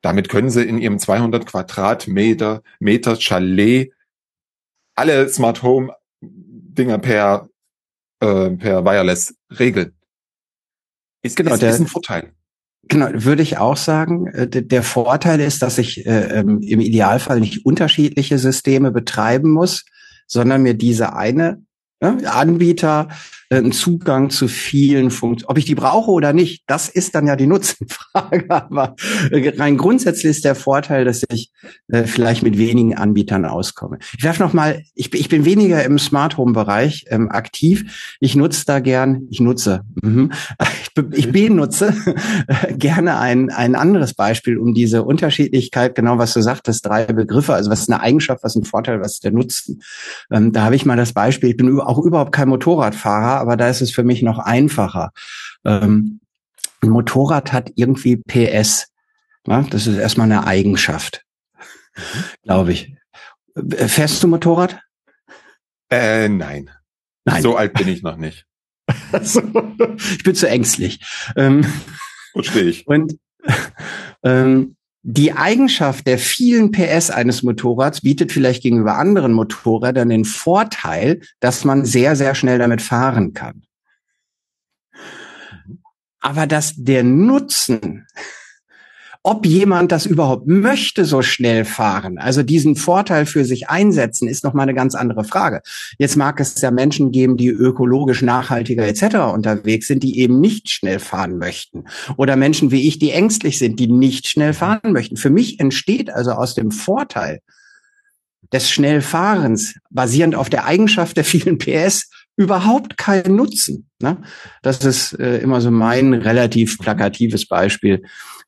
damit 0.00 0.30
können 0.30 0.48
Sie 0.48 0.62
in 0.62 0.78
Ihrem 0.78 0.98
200 0.98 1.44
Quadratmeter 1.44 2.62
Meter 2.78 3.16
Chalet 3.16 3.92
alle 4.94 5.28
Smart 5.28 5.62
Home 5.62 5.94
Dinger 6.22 6.96
per, 6.96 7.50
äh, 8.20 8.48
per 8.52 8.86
Wireless 8.86 9.36
regeln. 9.50 9.94
Ist, 11.20 11.36
genau, 11.36 11.52
ist, 11.52 11.60
der, 11.60 11.72
ist 11.72 11.80
ein 11.80 11.88
Vorteil. 11.88 12.32
Genau, 12.88 13.08
würde 13.12 13.42
ich 13.42 13.58
auch 13.58 13.76
sagen. 13.76 14.26
Äh, 14.28 14.48
der 14.48 14.82
Vorteil 14.82 15.40
ist, 15.40 15.62
dass 15.62 15.78
ich 15.78 16.06
äh, 16.06 16.38
ähm, 16.38 16.60
im 16.62 16.80
Idealfall 16.80 17.40
nicht 17.40 17.66
unterschiedliche 17.66 18.38
Systeme 18.38 18.92
betreiben 18.92 19.50
muss, 19.50 19.84
sondern 20.26 20.62
mir 20.62 20.74
diese 20.74 21.14
eine 21.14 21.62
ne, 22.00 22.18
Anbieter 22.30 23.08
einen 23.50 23.72
Zugang 23.72 24.30
zu 24.30 24.48
vielen 24.48 25.10
Funktionen. 25.10 25.50
Ob 25.50 25.58
ich 25.58 25.64
die 25.64 25.74
brauche 25.74 26.10
oder 26.10 26.32
nicht, 26.32 26.64
das 26.66 26.88
ist 26.88 27.14
dann 27.14 27.26
ja 27.26 27.36
die 27.36 27.46
Nutzenfrage. 27.56 28.50
Aber 28.50 28.96
äh, 29.30 29.52
rein 29.56 29.76
grundsätzlich 29.76 30.30
ist 30.30 30.44
der 30.44 30.54
Vorteil, 30.54 31.04
dass 31.04 31.22
ich 31.30 31.50
äh, 31.88 32.04
vielleicht 32.04 32.42
mit 32.42 32.58
wenigen 32.58 32.96
Anbietern 32.96 33.44
auskomme. 33.44 33.98
Ich 34.16 34.24
darf 34.24 34.38
noch 34.38 34.52
mal, 34.52 34.82
ich, 34.94 35.12
ich 35.14 35.28
bin 35.28 35.44
weniger 35.44 35.84
im 35.84 35.98
Smart 35.98 36.36
Home 36.36 36.52
Bereich 36.52 37.04
ähm, 37.08 37.30
aktiv. 37.30 38.16
Ich 38.20 38.34
nutze 38.34 38.64
da 38.66 38.80
gern, 38.80 39.26
ich 39.30 39.40
nutze, 39.40 39.82
mhm. 40.02 40.32
ich, 40.62 41.04
ich 41.12 41.32
benutze 41.32 41.94
gerne 42.70 43.18
ein, 43.18 43.50
ein 43.50 43.74
anderes 43.74 44.14
Beispiel, 44.14 44.58
um 44.58 44.74
diese 44.74 45.02
Unterschiedlichkeit, 45.02 45.94
genau 45.94 46.18
was 46.18 46.34
du 46.34 46.40
sagtest, 46.40 46.86
drei 46.86 47.04
Begriffe, 47.06 47.54
also 47.54 47.70
was 47.70 47.80
ist 47.80 47.90
eine 47.90 48.00
Eigenschaft, 48.00 48.42
was 48.42 48.56
ist 48.56 48.62
ein 48.62 48.64
Vorteil, 48.64 49.00
was 49.00 49.14
ist 49.14 49.24
der 49.24 49.32
Nutzen. 49.32 49.82
Ähm, 50.30 50.52
da 50.52 50.64
habe 50.64 50.76
ich 50.76 50.86
mal 50.86 50.96
das 50.96 51.12
Beispiel, 51.12 51.50
ich 51.50 51.56
bin 51.56 51.80
auch 51.80 51.98
überhaupt 51.98 52.32
kein 52.32 52.48
Motorradfahrer, 52.48 53.35
aber 53.40 53.56
da 53.56 53.68
ist 53.68 53.80
es 53.80 53.90
für 53.90 54.04
mich 54.04 54.22
noch 54.22 54.38
einfacher. 54.38 55.12
Ähm, 55.64 56.20
ein 56.82 56.90
Motorrad 56.90 57.52
hat 57.52 57.72
irgendwie 57.74 58.16
PS. 58.16 58.88
Ja, 59.46 59.62
das 59.62 59.86
ist 59.86 59.96
erstmal 59.96 60.30
eine 60.30 60.46
Eigenschaft, 60.46 61.24
mhm. 61.96 62.24
glaube 62.42 62.72
ich. 62.72 62.94
Fährst 63.54 64.22
du 64.22 64.28
Motorrad? 64.28 64.80
Äh, 65.90 66.28
nein. 66.28 66.70
nein. 67.24 67.42
So 67.42 67.56
alt 67.56 67.74
bin 67.74 67.88
ich 67.88 68.02
noch 68.02 68.16
nicht. 68.16 68.44
ich 69.12 70.22
bin 70.24 70.34
zu 70.34 70.48
ängstlich. 70.48 71.00
Ähm, 71.36 71.64
Verstehe 72.32 72.64
ich. 72.64 72.86
Und 72.86 73.18
ähm, 74.22 74.76
die 75.08 75.32
Eigenschaft 75.32 76.04
der 76.08 76.18
vielen 76.18 76.72
PS 76.72 77.10
eines 77.10 77.44
Motorrads 77.44 78.00
bietet 78.00 78.32
vielleicht 78.32 78.64
gegenüber 78.64 78.96
anderen 78.96 79.32
Motorrädern 79.34 80.08
den 80.08 80.24
Vorteil, 80.24 81.20
dass 81.38 81.64
man 81.64 81.84
sehr, 81.84 82.16
sehr 82.16 82.34
schnell 82.34 82.58
damit 82.58 82.82
fahren 82.82 83.32
kann. 83.32 83.62
Aber 86.18 86.48
dass 86.48 86.74
der 86.74 87.04
Nutzen 87.04 88.08
ob 89.26 89.44
jemand 89.44 89.90
das 89.90 90.06
überhaupt 90.06 90.46
möchte, 90.46 91.04
so 91.04 91.20
schnell 91.20 91.64
fahren, 91.64 92.16
also 92.16 92.44
diesen 92.44 92.76
Vorteil 92.76 93.26
für 93.26 93.44
sich 93.44 93.68
einsetzen, 93.68 94.28
ist 94.28 94.44
noch 94.44 94.54
mal 94.54 94.62
eine 94.62 94.72
ganz 94.72 94.94
andere 94.94 95.24
Frage. 95.24 95.62
Jetzt 95.98 96.14
mag 96.14 96.38
es 96.38 96.60
ja 96.60 96.70
Menschen 96.70 97.10
geben, 97.10 97.36
die 97.36 97.48
ökologisch 97.48 98.22
nachhaltiger 98.22 98.86
etc. 98.86 99.34
unterwegs 99.34 99.88
sind, 99.88 100.04
die 100.04 100.20
eben 100.20 100.38
nicht 100.38 100.70
schnell 100.70 101.00
fahren 101.00 101.38
möchten. 101.38 101.86
Oder 102.16 102.36
Menschen 102.36 102.70
wie 102.70 102.86
ich, 102.86 103.00
die 103.00 103.10
ängstlich 103.10 103.58
sind, 103.58 103.80
die 103.80 103.88
nicht 103.88 104.28
schnell 104.28 104.52
fahren 104.52 104.92
möchten. 104.92 105.16
Für 105.16 105.30
mich 105.30 105.58
entsteht 105.58 106.08
also 106.08 106.30
aus 106.30 106.54
dem 106.54 106.70
Vorteil 106.70 107.40
des 108.52 108.70
Schnellfahrens, 108.70 109.74
basierend 109.90 110.36
auf 110.36 110.50
der 110.50 110.66
Eigenschaft 110.66 111.16
der 111.16 111.24
vielen 111.24 111.58
PS, 111.58 112.10
überhaupt 112.36 112.96
kein 112.96 113.34
Nutzen. 113.34 113.88
Ne? 114.00 114.18
Das 114.62 114.84
ist 114.84 115.18
äh, 115.18 115.38
immer 115.38 115.60
so 115.60 115.72
mein 115.72 116.14
relativ 116.14 116.78
plakatives 116.78 117.48
Beispiel 117.48 118.04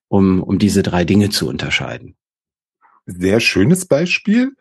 um, 0.09 0.43
um 0.43 0.59
diese 0.59 0.83
drei 0.83 1.05
Dinge 1.05 1.31
zu 1.31 1.49
unterscheiden. 1.49 2.17
Sehr 3.07 3.41
schönes 3.41 3.87
Beispiel. 3.87 4.53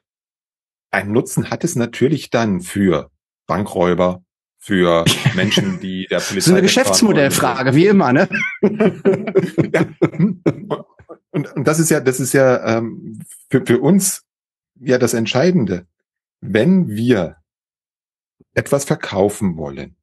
Ein 0.92 1.12
Nutzen 1.12 1.50
hat 1.50 1.64
es 1.64 1.76
natürlich 1.76 2.30
dann 2.30 2.62
für 2.62 3.12
Bankräuber, 3.46 4.24
für 4.58 5.06
Menschen, 5.36 5.80
die 5.80 6.08
der 6.10 6.20
Polizei. 6.20 6.40
so 6.40 6.52
eine 6.52 6.62
Geschäftsmodellfrage, 6.62 7.76
wie 7.76 7.88
immer, 7.88 8.14
ne? 8.14 8.30
ja. 8.62 9.86
und, 11.32 11.56
und 11.56 11.68
das 11.68 11.80
ist 11.80 11.90
ja, 11.90 12.00
das 12.00 12.20
ist 12.20 12.34
ja 12.34 12.78
ähm, 12.78 13.24
für, 13.50 13.66
für 13.66 13.80
uns 13.80 14.24
ja 14.80 14.98
das 14.98 15.14
Entscheidende. 15.14 15.88
Wenn 16.42 16.88
wir 16.90 17.38
etwas 18.54 18.86
verkaufen 18.86 19.58
wollen, 19.58 19.96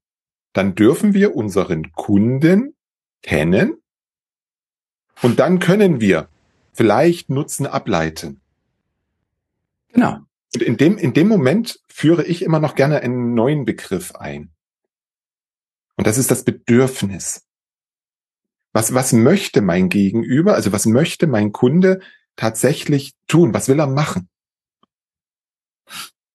dann 0.53 0.75
dürfen 0.75 1.15
wir 1.15 1.35
unseren 1.35 1.93
Kunden 1.93 2.75
kennen 3.23 3.84
und 5.23 5.39
dann 5.39 5.59
können 5.59 6.01
wir 6.01 6.29
vielleicht 6.73 7.31
Nutzen 7.31 7.67
ableiten. 7.67 8.41
Genau. 9.89 10.19
Und 10.55 10.63
in 10.63 10.77
dem, 10.77 10.99
in 10.99 11.15
dem 11.15 11.29
Moment 11.29 11.81
führe 11.89 12.25
ich 12.25 12.43
immer 12.43 12.61
noch 12.61 12.75
gerne 12.75 13.01
einen 13.01 13.35
neuen 13.35 13.65
Begriff 13.65 14.15
ein. 14.15 14.51
Und 15.97 16.07
das 16.07 16.19
ist 16.19 16.31
das 16.31 16.45
Bedürfnis. 16.45 17.47
Was, 18.73 18.93
was 18.93 19.13
möchte 19.13 19.61
mein 19.61 19.89
Gegenüber, 19.89 20.55
also 20.55 20.73
was 20.73 20.87
möchte 20.87 21.27
mein 21.29 21.53
Kunde 21.53 22.01
tatsächlich 22.35 23.15
tun? 23.29 23.55
Was 23.55 23.69
will 23.69 23.79
er 23.79 23.87
machen? 23.87 24.29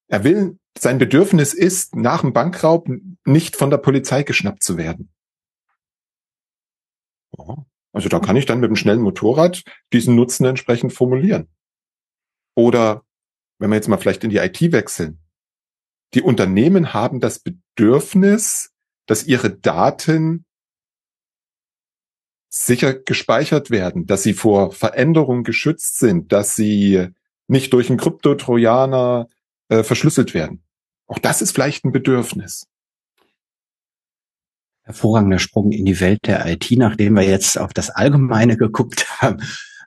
Er 0.08 0.24
will, 0.24 0.58
sein 0.78 0.98
Bedürfnis 0.98 1.54
ist, 1.54 1.96
nach 1.96 2.22
dem 2.22 2.32
Bankraub 2.32 2.88
nicht 3.26 3.58
von 3.58 3.70
der 3.70 3.78
Polizei 3.78 4.24
geschnappt 4.24 4.64
zu 4.64 4.78
werden. 4.78 5.12
Oh, 7.32 7.66
also 7.92 8.10
da 8.10 8.20
kann 8.20 8.36
ich 8.36 8.46
dann 8.46 8.60
mit 8.60 8.70
einem 8.70 8.76
schnellen 8.76 9.02
Motorrad 9.02 9.64
diesen 9.94 10.16
Nutzen 10.16 10.46
entsprechend 10.46 10.94
formulieren. 10.94 11.48
Oder 12.56 13.04
wenn 13.58 13.70
wir 13.70 13.76
jetzt 13.76 13.88
mal 13.88 13.98
vielleicht 13.98 14.24
in 14.24 14.30
die 14.30 14.38
IT 14.38 14.62
wechseln. 14.72 15.20
Die 16.14 16.22
Unternehmen 16.22 16.94
haben 16.94 17.20
das 17.20 17.40
Bedürfnis, 17.40 18.72
dass 19.06 19.26
ihre 19.26 19.52
Daten 19.52 20.46
sicher 22.52 22.94
gespeichert 22.94 23.70
werden, 23.70 24.08
dass 24.08 24.24
sie 24.24 24.34
vor 24.34 24.72
Veränderungen 24.72 25.44
geschützt 25.44 26.00
sind, 26.00 26.32
dass 26.32 26.56
sie 26.56 27.10
nicht 27.48 27.74
durch 27.74 27.90
einen 27.90 28.00
Kryptotrojaner 28.00 29.28
äh, 29.68 29.84
verschlüsselt 29.84 30.34
werden. 30.34 30.64
Auch 31.08 31.20
das 31.20 31.42
ist 31.42 31.52
vielleicht 31.52 31.86
ein 31.86 31.92
Bedürfnis 31.92 32.69
hervorragender 34.90 35.38
Sprung 35.38 35.72
in 35.72 35.86
die 35.86 36.00
Welt 36.00 36.26
der 36.26 36.46
IT, 36.48 36.72
nachdem 36.72 37.16
wir 37.16 37.24
jetzt 37.24 37.58
auf 37.60 37.74
das 37.74 37.92
Allgemeine 37.92 38.58
geguckt 38.66 39.08
haben. 39.22 39.38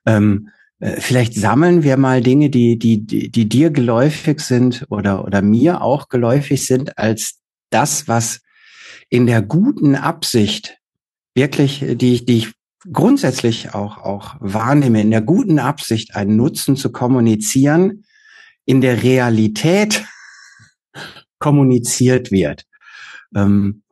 Ähm, 0.06 0.48
äh, 0.78 1.00
vielleicht 1.00 1.34
sammeln 1.34 1.82
wir 1.82 1.96
mal 1.96 2.20
Dinge, 2.20 2.50
die, 2.50 2.78
die, 2.78 3.04
die, 3.04 3.30
die 3.30 3.48
dir 3.48 3.70
geläufig 3.70 4.40
sind 4.40 4.86
oder, 4.90 5.24
oder 5.24 5.42
mir 5.42 5.82
auch 5.82 6.08
geläufig 6.08 6.64
sind, 6.66 6.98
als 6.98 7.40
das, 7.70 8.06
was 8.06 8.40
in 9.08 9.26
der 9.26 9.42
guten 9.42 9.96
Absicht 9.96 10.78
wirklich, 11.34 11.84
die, 11.96 12.24
die 12.24 12.38
ich 12.38 12.52
grundsätzlich 12.92 13.74
auch, 13.74 13.98
auch 13.98 14.36
wahrnehme, 14.38 15.00
in 15.00 15.10
der 15.10 15.22
guten 15.22 15.58
Absicht 15.58 16.14
einen 16.14 16.36
Nutzen 16.36 16.76
zu 16.76 16.92
kommunizieren, 16.92 18.04
in 18.64 18.80
der 18.80 19.02
Realität 19.02 20.04
kommuniziert 21.38 22.30
wird. 22.30 22.66
Ähm, 23.34 23.82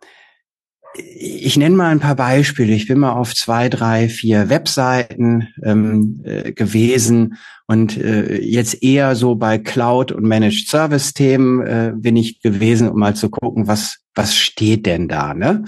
ich 0.95 1.57
nenne 1.57 1.77
mal 1.77 1.91
ein 1.91 2.01
paar 2.01 2.17
Beispiele. 2.17 2.73
Ich 2.73 2.89
bin 2.89 2.99
mal 2.99 3.13
auf 3.13 3.35
zwei, 3.35 3.69
drei, 3.69 4.09
vier 4.09 4.49
Webseiten 4.49 5.49
ähm, 5.63 6.21
äh, 6.25 6.53
gewesen 6.53 7.39
und 7.67 7.97
äh, 7.97 8.41
jetzt 8.41 8.83
eher 8.83 9.15
so 9.15 9.37
bei 9.37 9.59
Cloud 9.59 10.11
und 10.13 10.25
Managed 10.25 10.69
Service 10.69 11.13
Themen 11.13 11.65
äh, 11.65 11.93
bin 11.95 12.17
ich 12.17 12.41
gewesen, 12.41 12.89
um 12.89 12.99
mal 12.99 13.15
zu 13.15 13.31
gucken, 13.31 13.69
was 13.69 13.99
was 14.15 14.35
steht 14.35 14.87
denn 14.87 15.09
da. 15.09 15.35
Ne? 15.35 15.65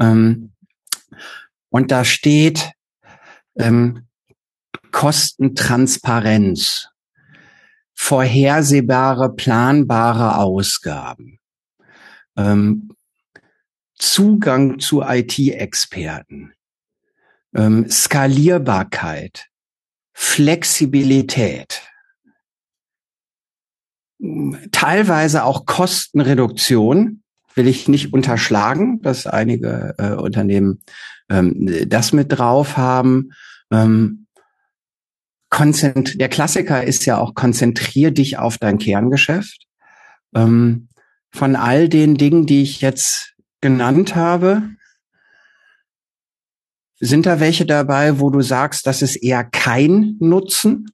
Ähm, 0.00 0.52
und 1.70 1.90
da 1.90 2.04
steht 2.04 2.72
ähm, 3.56 4.06
Kostentransparenz, 4.90 6.88
vorhersehbare, 7.94 9.34
planbare 9.34 10.38
Ausgaben. 10.38 11.38
Ähm, 12.36 12.90
Zugang 13.96 14.78
zu 14.78 15.02
IT-Experten, 15.02 16.52
ähm, 17.54 17.88
Skalierbarkeit, 17.88 19.48
Flexibilität, 20.12 21.82
teilweise 24.72 25.44
auch 25.44 25.66
Kostenreduktion, 25.66 27.22
will 27.54 27.68
ich 27.68 27.88
nicht 27.88 28.12
unterschlagen, 28.12 29.00
dass 29.02 29.26
einige 29.26 29.94
äh, 29.98 30.14
Unternehmen 30.14 30.82
ähm, 31.28 31.88
das 31.88 32.12
mit 32.12 32.32
drauf 32.32 32.76
haben. 32.76 33.30
Ähm, 33.70 34.26
der 35.56 36.28
Klassiker 36.28 36.82
ist 36.82 37.06
ja 37.06 37.18
auch 37.18 37.34
konzentrier 37.34 38.10
dich 38.10 38.38
auf 38.38 38.58
dein 38.58 38.78
Kerngeschäft. 38.78 39.66
Ähm, 40.34 40.88
von 41.30 41.54
all 41.54 41.88
den 41.88 42.16
Dingen, 42.16 42.46
die 42.46 42.62
ich 42.62 42.80
jetzt 42.80 43.33
genannt 43.64 44.14
habe, 44.14 44.68
sind 47.00 47.24
da 47.24 47.40
welche 47.40 47.64
dabei, 47.64 48.20
wo 48.20 48.28
du 48.28 48.42
sagst, 48.42 48.86
das 48.86 49.00
ist 49.00 49.16
eher 49.16 49.42
kein 49.42 50.18
Nutzen 50.20 50.90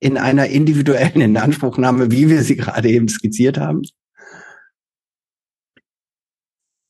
in 0.00 0.18
einer 0.18 0.48
individuellen 0.48 1.20
Inanspruchnahme, 1.20 2.10
wie 2.10 2.28
wir 2.28 2.42
sie 2.42 2.56
gerade 2.56 2.90
eben 2.90 3.08
skizziert 3.08 3.56
haben? 3.56 3.82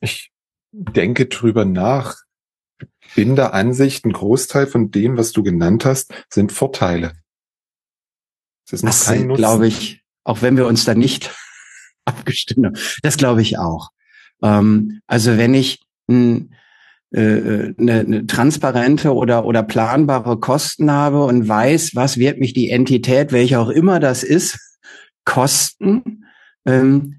Ich 0.00 0.32
denke 0.72 1.26
drüber 1.26 1.66
nach. 1.66 2.16
Bin 3.14 3.36
der 3.36 3.52
Ansicht, 3.52 4.06
ein 4.06 4.14
Großteil 4.14 4.66
von 4.66 4.90
dem, 4.90 5.18
was 5.18 5.32
du 5.32 5.42
genannt 5.42 5.84
hast, 5.84 6.14
sind 6.30 6.52
Vorteile. 6.52 7.12
Das 8.64 8.78
ist 8.78 8.82
noch 8.82 8.92
das 8.92 9.04
kein 9.04 9.26
Nutzen. 9.26 9.42
glaube 9.42 9.66
ich, 9.66 10.02
auch 10.24 10.40
wenn 10.40 10.56
wir 10.56 10.66
uns 10.66 10.86
da 10.86 10.94
nicht 10.94 11.30
abgestimmt 12.06 12.64
haben. 12.64 12.78
Das 13.02 13.18
glaube 13.18 13.42
ich 13.42 13.58
auch. 13.58 13.90
Ähm, 14.42 15.00
also 15.06 15.36
wenn 15.38 15.54
ich 15.54 15.80
ein, 16.08 16.54
äh, 17.12 17.74
eine, 17.78 18.00
eine 18.00 18.26
transparente 18.26 19.14
oder, 19.14 19.44
oder 19.44 19.62
planbare 19.62 20.38
Kosten 20.38 20.90
habe 20.90 21.24
und 21.24 21.48
weiß, 21.48 21.94
was 21.94 22.18
wird 22.18 22.38
mich 22.38 22.52
die 22.52 22.70
Entität, 22.70 23.32
welche 23.32 23.58
auch 23.58 23.68
immer 23.68 24.00
das 24.00 24.22
ist, 24.22 24.58
kosten, 25.24 26.24
ähm, 26.66 27.18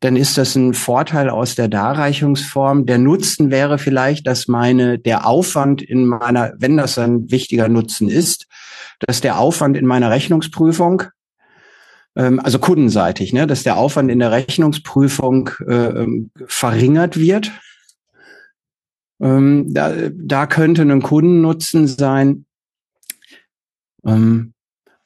dann 0.00 0.16
ist 0.16 0.36
das 0.36 0.54
ein 0.56 0.74
Vorteil 0.74 1.30
aus 1.30 1.54
der 1.54 1.68
Darreichungsform. 1.68 2.84
Der 2.86 2.98
Nutzen 2.98 3.50
wäre 3.50 3.78
vielleicht, 3.78 4.26
dass 4.26 4.46
meine, 4.46 4.98
der 4.98 5.26
Aufwand 5.26 5.80
in 5.80 6.06
meiner, 6.06 6.52
wenn 6.58 6.76
das 6.76 6.98
ein 6.98 7.30
wichtiger 7.30 7.68
Nutzen 7.68 8.08
ist, 8.08 8.46
dass 9.00 9.20
der 9.20 9.38
Aufwand 9.38 9.76
in 9.76 9.86
meiner 9.86 10.10
Rechnungsprüfung 10.10 11.04
also 12.16 12.58
kundenseitig, 12.58 13.32
ne, 13.32 13.46
dass 13.46 13.62
der 13.62 13.76
Aufwand 13.76 14.10
in 14.10 14.18
der 14.18 14.32
Rechnungsprüfung 14.32 15.50
äh, 15.68 15.74
ähm, 15.74 16.30
verringert 16.46 17.18
wird. 17.18 17.52
Ähm, 19.20 19.72
da, 19.72 19.92
da 20.12 20.46
könnte 20.46 20.82
ein 20.82 21.02
Kundennutzen 21.02 21.86
sein. 21.86 22.46
Ähm, 24.04 24.54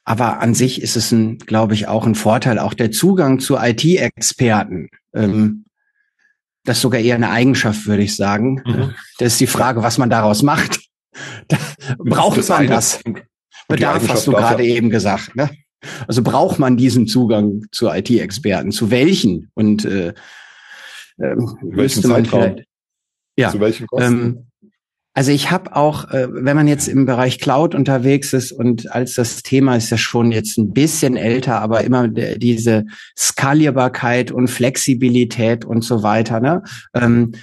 aber 0.03 0.39
an 0.39 0.53
sich 0.53 0.81
ist 0.81 0.95
es 0.95 1.11
ein, 1.11 1.37
glaube 1.37 1.73
ich, 1.73 1.87
auch 1.87 2.05
ein 2.05 2.15
Vorteil, 2.15 2.59
auch 2.59 2.73
der 2.73 2.91
Zugang 2.91 3.39
zu 3.39 3.57
IT-Experten. 3.57 4.89
Ähm, 5.13 5.65
das 6.63 6.77
ist 6.77 6.81
sogar 6.81 7.01
eher 7.01 7.15
eine 7.15 7.29
Eigenschaft, 7.29 7.87
würde 7.87 8.03
ich 8.03 8.15
sagen. 8.15 8.61
Mhm. 8.65 8.95
Das 9.17 9.33
ist 9.33 9.39
die 9.39 9.47
Frage, 9.47 9.83
was 9.83 9.97
man 9.97 10.09
daraus 10.09 10.43
macht. 10.43 10.79
Da 11.49 11.57
braucht 11.97 12.47
man 12.47 12.67
das? 12.67 13.01
Bedarf 13.67 14.07
hast 14.07 14.27
du 14.27 14.31
gerade 14.31 14.63
eben 14.63 14.89
gesagt. 14.89 15.35
Ne? 15.35 15.49
Also 16.07 16.21
braucht 16.21 16.59
man 16.59 16.77
diesen 16.77 17.07
Zugang 17.07 17.65
zu 17.71 17.89
IT-Experten? 17.89 18.71
Zu 18.71 18.91
welchen? 18.91 19.49
Und 19.53 19.85
äh, 19.85 20.09
äh, 21.17 21.35
welchen 21.61 22.03
Zeitraum? 22.03 22.57
Ja, 23.37 23.49
zu 23.49 23.59
welchen 23.59 23.87
Kosten? 23.87 24.13
Ähm, 24.13 24.45
also 25.13 25.31
ich 25.31 25.51
habe 25.51 25.75
auch, 25.75 26.09
äh, 26.11 26.27
wenn 26.31 26.55
man 26.55 26.67
jetzt 26.69 26.87
im 26.87 27.05
Bereich 27.05 27.39
Cloud 27.39 27.75
unterwegs 27.75 28.31
ist 28.31 28.53
und 28.53 28.91
als 28.91 29.15
das 29.15 29.43
Thema 29.43 29.75
ist 29.75 29.89
ja 29.89 29.97
schon 29.97 30.31
jetzt 30.31 30.57
ein 30.57 30.71
bisschen 30.71 31.17
älter, 31.17 31.59
aber 31.61 31.83
immer 31.83 32.07
diese 32.07 32.85
Skalierbarkeit 33.17 34.31
und 34.31 34.47
Flexibilität 34.47 35.65
und 35.65 35.83
so 35.83 36.01
weiter, 36.03 36.39
ne? 36.39 36.63
Ähm, 36.93 37.33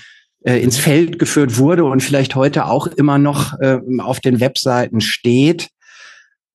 äh, 0.45 0.62
ins 0.62 0.78
Feld 0.78 1.18
geführt 1.18 1.59
wurde 1.59 1.85
und 1.85 2.02
vielleicht 2.02 2.35
heute 2.37 2.66
auch 2.66 2.87
immer 2.87 3.18
noch 3.18 3.59
äh, 3.61 3.78
auf 3.99 4.21
den 4.21 4.40
Webseiten 4.40 5.00
steht, 5.00 5.68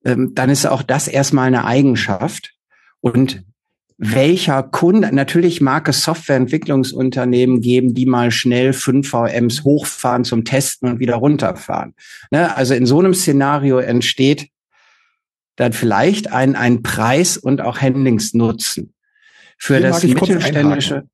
ähm, 0.04 0.34
dann 0.34 0.50
ist 0.50 0.66
auch 0.66 0.82
das 0.82 1.08
erstmal 1.08 1.46
eine 1.46 1.64
Eigenschaft. 1.64 2.54
Und 3.00 3.44
welcher 3.96 4.62
Kunde, 4.62 5.14
natürlich 5.14 5.60
mag 5.60 5.88
es 5.88 6.02
Softwareentwicklungsunternehmen 6.02 7.60
geben, 7.60 7.94
die 7.94 8.06
mal 8.06 8.30
schnell 8.30 8.72
5 8.72 9.08
VMs 9.08 9.64
hochfahren 9.64 10.24
zum 10.24 10.44
Testen 10.44 10.88
und 10.88 10.98
wieder 10.98 11.16
runterfahren. 11.16 11.94
Ne? 12.30 12.56
Also 12.56 12.74
in 12.74 12.86
so 12.86 12.98
einem 12.98 13.14
Szenario 13.14 13.78
entsteht 13.78 14.48
dann 15.56 15.72
vielleicht 15.72 16.32
ein, 16.32 16.56
ein 16.56 16.82
Preis 16.82 17.36
und 17.36 17.60
auch 17.60 17.80
Handlingsnutzen 17.80 18.94
für 19.56 19.78
Hier 19.78 19.88
das 19.88 20.02
mittelständische. 20.02 21.04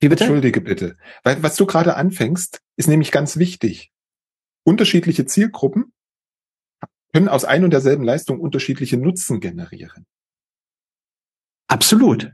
Wie 0.00 0.08
bitte? 0.08 0.24
Entschuldige 0.24 0.60
bitte. 0.60 0.96
Weil 1.24 1.42
was 1.42 1.56
du 1.56 1.66
gerade 1.66 1.96
anfängst, 1.96 2.60
ist 2.76 2.88
nämlich 2.88 3.10
ganz 3.10 3.36
wichtig. 3.36 3.90
Unterschiedliche 4.62 5.26
Zielgruppen 5.26 5.92
können 7.12 7.28
aus 7.28 7.44
ein 7.44 7.64
und 7.64 7.70
derselben 7.70 8.04
Leistung 8.04 8.40
unterschiedliche 8.40 8.96
Nutzen 8.96 9.40
generieren. 9.40 10.06
Absolut. 11.68 12.32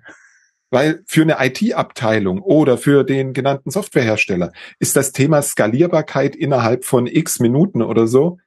Weil 0.70 1.04
für 1.06 1.22
eine 1.22 1.36
IT-Abteilung 1.38 2.40
oder 2.40 2.78
für 2.78 3.04
den 3.04 3.32
genannten 3.32 3.70
Softwarehersteller 3.70 4.52
ist 4.78 4.96
das 4.96 5.12
Thema 5.12 5.42
Skalierbarkeit 5.42 6.34
innerhalb 6.34 6.84
von 6.84 7.06
x 7.06 7.40
Minuten 7.40 7.82
oder 7.82 8.06
so 8.06 8.38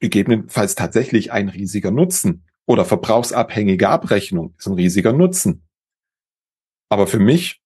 gegebenenfalls 0.00 0.74
tatsächlich 0.74 1.32
ein 1.32 1.48
riesiger 1.48 1.90
Nutzen. 1.90 2.44
Oder 2.66 2.84
verbrauchsabhängige 2.84 3.88
Abrechnung 3.88 4.54
ist 4.58 4.66
ein 4.66 4.74
riesiger 4.74 5.12
Nutzen. 5.12 5.66
Aber 6.88 7.06
für 7.06 7.18
mich, 7.18 7.60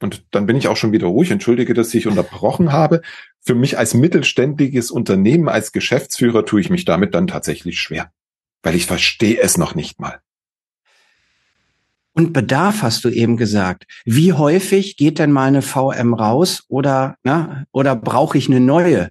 und 0.00 0.24
dann 0.30 0.46
bin 0.46 0.56
ich 0.56 0.68
auch 0.68 0.76
schon 0.76 0.92
wieder 0.92 1.08
ruhig, 1.08 1.30
entschuldige, 1.30 1.74
dass 1.74 1.92
ich 1.94 2.06
unterbrochen 2.06 2.72
habe, 2.72 3.02
für 3.40 3.54
mich 3.54 3.78
als 3.78 3.94
mittelständiges 3.94 4.90
Unternehmen, 4.90 5.48
als 5.48 5.72
Geschäftsführer 5.72 6.44
tue 6.44 6.60
ich 6.60 6.70
mich 6.70 6.84
damit 6.84 7.14
dann 7.14 7.26
tatsächlich 7.26 7.80
schwer. 7.80 8.12
Weil 8.62 8.74
ich 8.74 8.86
verstehe 8.86 9.40
es 9.40 9.56
noch 9.56 9.74
nicht 9.74 10.00
mal. 10.00 10.20
Und 12.12 12.32
Bedarf 12.32 12.82
hast 12.82 13.04
du 13.04 13.10
eben 13.10 13.36
gesagt. 13.36 13.86
Wie 14.04 14.32
häufig 14.32 14.96
geht 14.96 15.18
denn 15.18 15.30
mal 15.30 15.46
eine 15.46 15.62
VM 15.62 16.14
raus 16.14 16.64
oder, 16.68 17.16
ne, 17.22 17.66
oder 17.72 17.94
brauche 17.94 18.36
ich 18.38 18.48
eine 18.48 18.60
neue? 18.60 19.10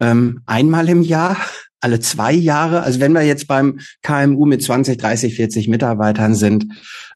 Ähm, 0.00 0.42
einmal 0.46 0.88
im 0.88 1.02
Jahr? 1.02 1.36
Alle 1.80 2.00
zwei 2.00 2.32
Jahre? 2.32 2.82
Also 2.82 3.00
wenn 3.00 3.12
wir 3.12 3.22
jetzt 3.22 3.46
beim 3.46 3.80
KMU 4.02 4.46
mit 4.46 4.62
20, 4.62 4.98
30, 4.98 5.34
40 5.34 5.68
Mitarbeitern 5.68 6.34
sind, 6.34 6.66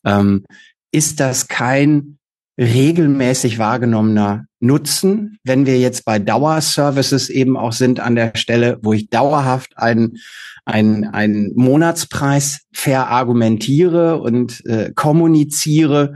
ähm, 0.05 0.45
ist 0.93 1.21
das 1.21 1.49
kein 1.49 2.19
regelmäßig 2.59 3.59
wahrgenommener 3.59 4.47
Nutzen, 4.61 5.39
wenn 5.43 5.67
wir 5.67 5.79
jetzt 5.79 6.05
bei 6.05 6.19
Dauerservices 6.19 7.31
eben 7.31 7.57
auch 7.57 7.73
sind 7.73 7.99
an 7.99 8.15
der 8.15 8.33
Stelle, 8.37 8.79
wo 8.83 8.93
ich 8.93 9.09
dauerhaft 9.09 9.77
einen, 9.79 10.19
einen, 10.65 11.05
einen 11.07 11.53
Monatspreis 11.57 12.61
verargumentiere 12.73 14.21
und 14.21 14.65
äh, 14.67 14.93
kommuniziere, 14.95 16.15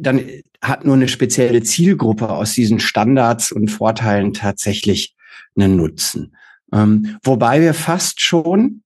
dann 0.00 0.24
hat 0.60 0.84
nur 0.84 0.96
eine 0.96 1.08
spezielle 1.08 1.62
Zielgruppe 1.62 2.28
aus 2.30 2.54
diesen 2.54 2.80
Standards 2.80 3.52
und 3.52 3.70
Vorteilen 3.70 4.32
tatsächlich 4.32 5.14
einen 5.56 5.76
Nutzen. 5.76 6.34
Ähm, 6.72 7.18
wobei 7.22 7.60
wir 7.60 7.74
fast 7.74 8.20
schon, 8.20 8.82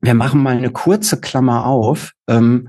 wir 0.00 0.14
machen 0.14 0.42
mal 0.42 0.56
eine 0.56 0.70
kurze 0.70 1.20
Klammer 1.20 1.66
auf, 1.66 2.12
ähm, 2.28 2.68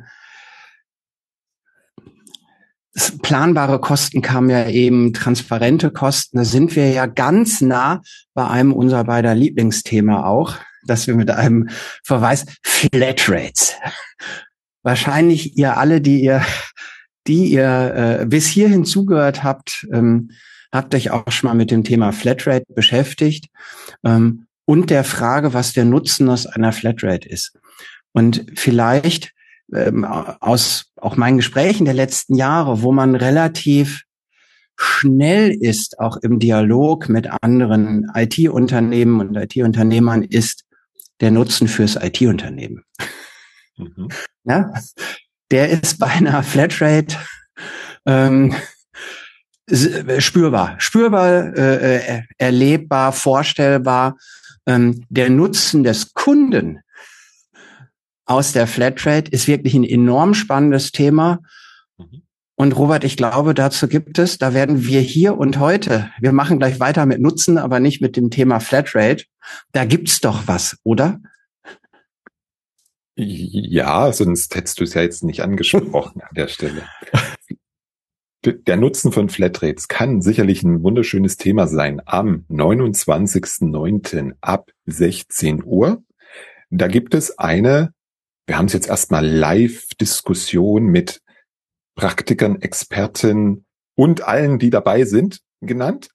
planbare 3.22 3.80
Kosten 3.80 4.22
kamen 4.22 4.50
ja 4.50 4.68
eben, 4.68 5.14
transparente 5.14 5.92
Kosten. 5.92 6.38
Da 6.38 6.46
sind 6.46 6.76
wir 6.76 6.90
ja 6.92 7.06
ganz 7.06 7.62
nah 7.62 8.02
bei 8.34 8.48
einem 8.48 8.74
unserer 8.74 9.06
beider 9.06 9.34
Lieblingsthema 9.34 10.26
auch, 10.26 10.58
dass 10.86 11.08
wir 11.08 11.16
mit 11.16 11.30
einem 11.32 11.70
Verweis 12.04 12.46
Flatrates. 12.64 13.76
Wahrscheinlich 14.84 15.58
ihr 15.58 15.78
alle, 15.78 16.02
die 16.02 16.22
ihr, 16.22 16.44
die 17.28 17.52
ihr 17.52 18.20
äh, 18.22 18.26
bis 18.26 18.48
hierhin 18.48 18.84
zugehört 18.84 19.44
habt, 19.44 19.88
ähm, 19.94 20.32
habt 20.72 20.96
euch 20.96 21.12
auch 21.12 21.32
schon 21.32 21.50
mal 21.50 21.54
mit 21.54 21.72
dem 21.72 21.84
Thema 21.84 22.12
Flatrate 22.12 22.66
beschäftigt 22.74 23.48
ähm, 24.04 24.48
und 24.66 24.90
der 24.90 25.04
Frage, 25.04 25.54
was 25.54 25.74
der 25.74 25.86
Nutzen 25.86 26.30
aus 26.30 26.46
einer 26.46 26.72
Flatrate 26.72 27.28
ist. 27.28 27.58
Und 28.14 28.46
vielleicht 28.56 29.34
ähm, 29.74 30.06
aus 30.06 30.92
auch 30.96 31.16
meinen 31.18 31.38
Gesprächen 31.38 31.86
der 31.86 31.94
letzten 31.94 32.36
Jahre, 32.36 32.82
wo 32.82 32.92
man 32.92 33.16
relativ 33.16 34.04
schnell 34.78 35.52
ist, 35.52 36.00
auch 36.00 36.18
im 36.18 36.40
Dialog 36.40 37.10
mit 37.10 37.30
anderen 37.42 38.12
IT-Unternehmen 38.16 39.20
und 39.20 39.36
IT-Unternehmern, 39.36 40.24
ist 40.24 40.64
der 41.20 41.32
Nutzen 41.32 41.68
fürs 41.68 41.96
IT-Unternehmen. 41.96 42.84
Mhm. 43.78 44.10
Ja, 44.44 44.74
der 45.52 45.70
ist 45.70 46.00
bei 46.00 46.08
einer 46.08 46.42
Flatrate 46.42 47.16
ähm, 48.08 48.56
spürbar, 50.18 50.76
spürbar, 50.80 51.56
äh, 51.56 51.98
äh, 51.98 52.22
erlebbar, 52.40 53.14
vorstellbar. 53.14 54.18
Ähm, 54.66 55.06
der 55.10 55.30
Nutzen 55.30 55.84
des 55.84 56.16
Kunden 56.16 56.80
aus 58.32 58.54
der 58.54 58.66
Flatrate 58.66 59.30
ist 59.30 59.48
wirklich 59.48 59.74
ein 59.74 59.84
enorm 59.84 60.34
spannendes 60.34 60.92
Thema. 60.92 61.40
Mhm. 61.98 62.24
Und 62.56 62.78
Robert, 62.78 63.04
ich 63.04 63.18
glaube, 63.18 63.54
dazu 63.54 63.88
gibt 63.88 64.20
es, 64.20 64.38
da 64.38 64.54
werden 64.54 64.86
wir 64.86 65.02
hier 65.02 65.38
und 65.38 65.60
heute, 65.60 66.12
wir 66.20 66.32
machen 66.32 66.60
gleich 66.60 66.80
weiter 66.80 67.06
mit 67.06 67.20
Nutzen, 67.20 67.58
aber 67.58 67.80
nicht 67.80 68.02
mit 68.02 68.16
dem 68.16 68.30
Thema 68.30 68.60
Flatrate. 68.60 69.26
Da 69.72 69.84
gibt's 69.86 70.22
doch 70.22 70.48
was, 70.48 70.78
oder? 70.84 71.20
Ja, 73.16 74.14
sonst 74.14 74.56
hättest 74.56 74.80
du 74.80 74.84
es 74.84 74.94
ja 74.94 75.02
jetzt 75.02 75.24
nicht 75.24 75.42
angesprochen 75.42 76.22
an 76.22 76.34
der 76.36 76.48
Stelle. 76.48 76.84
Der 78.44 78.78
Nutzen 78.78 79.12
von 79.12 79.30
Flatrates 79.30 79.88
kann 79.88 80.22
sicherlich 80.22 80.64
ein 80.64 80.82
wunderschönes 80.82 81.38
Thema 81.38 81.68
sein 81.68 82.02
am 82.06 82.46
29.09. 82.50 84.34
ab 84.42 84.72
16 84.86 85.64
Uhr. 85.64 86.04
Da 86.70 86.88
gibt 86.88 87.14
es 87.14 87.38
eine 87.38 87.94
wir 88.48 88.58
haben 88.58 88.66
es 88.66 88.74
jetzt 88.74 88.88
erstmal 88.88 89.26
Live-Diskussion 89.26 90.86
mit 90.86 91.22
Praktikern, 91.96 92.62
Experten 92.62 93.66
und 93.96 94.22
allen, 94.22 94.60
die 94.60 94.70
dabei 94.70 95.06
sind, 95.06 95.42
genannt. 95.62 96.10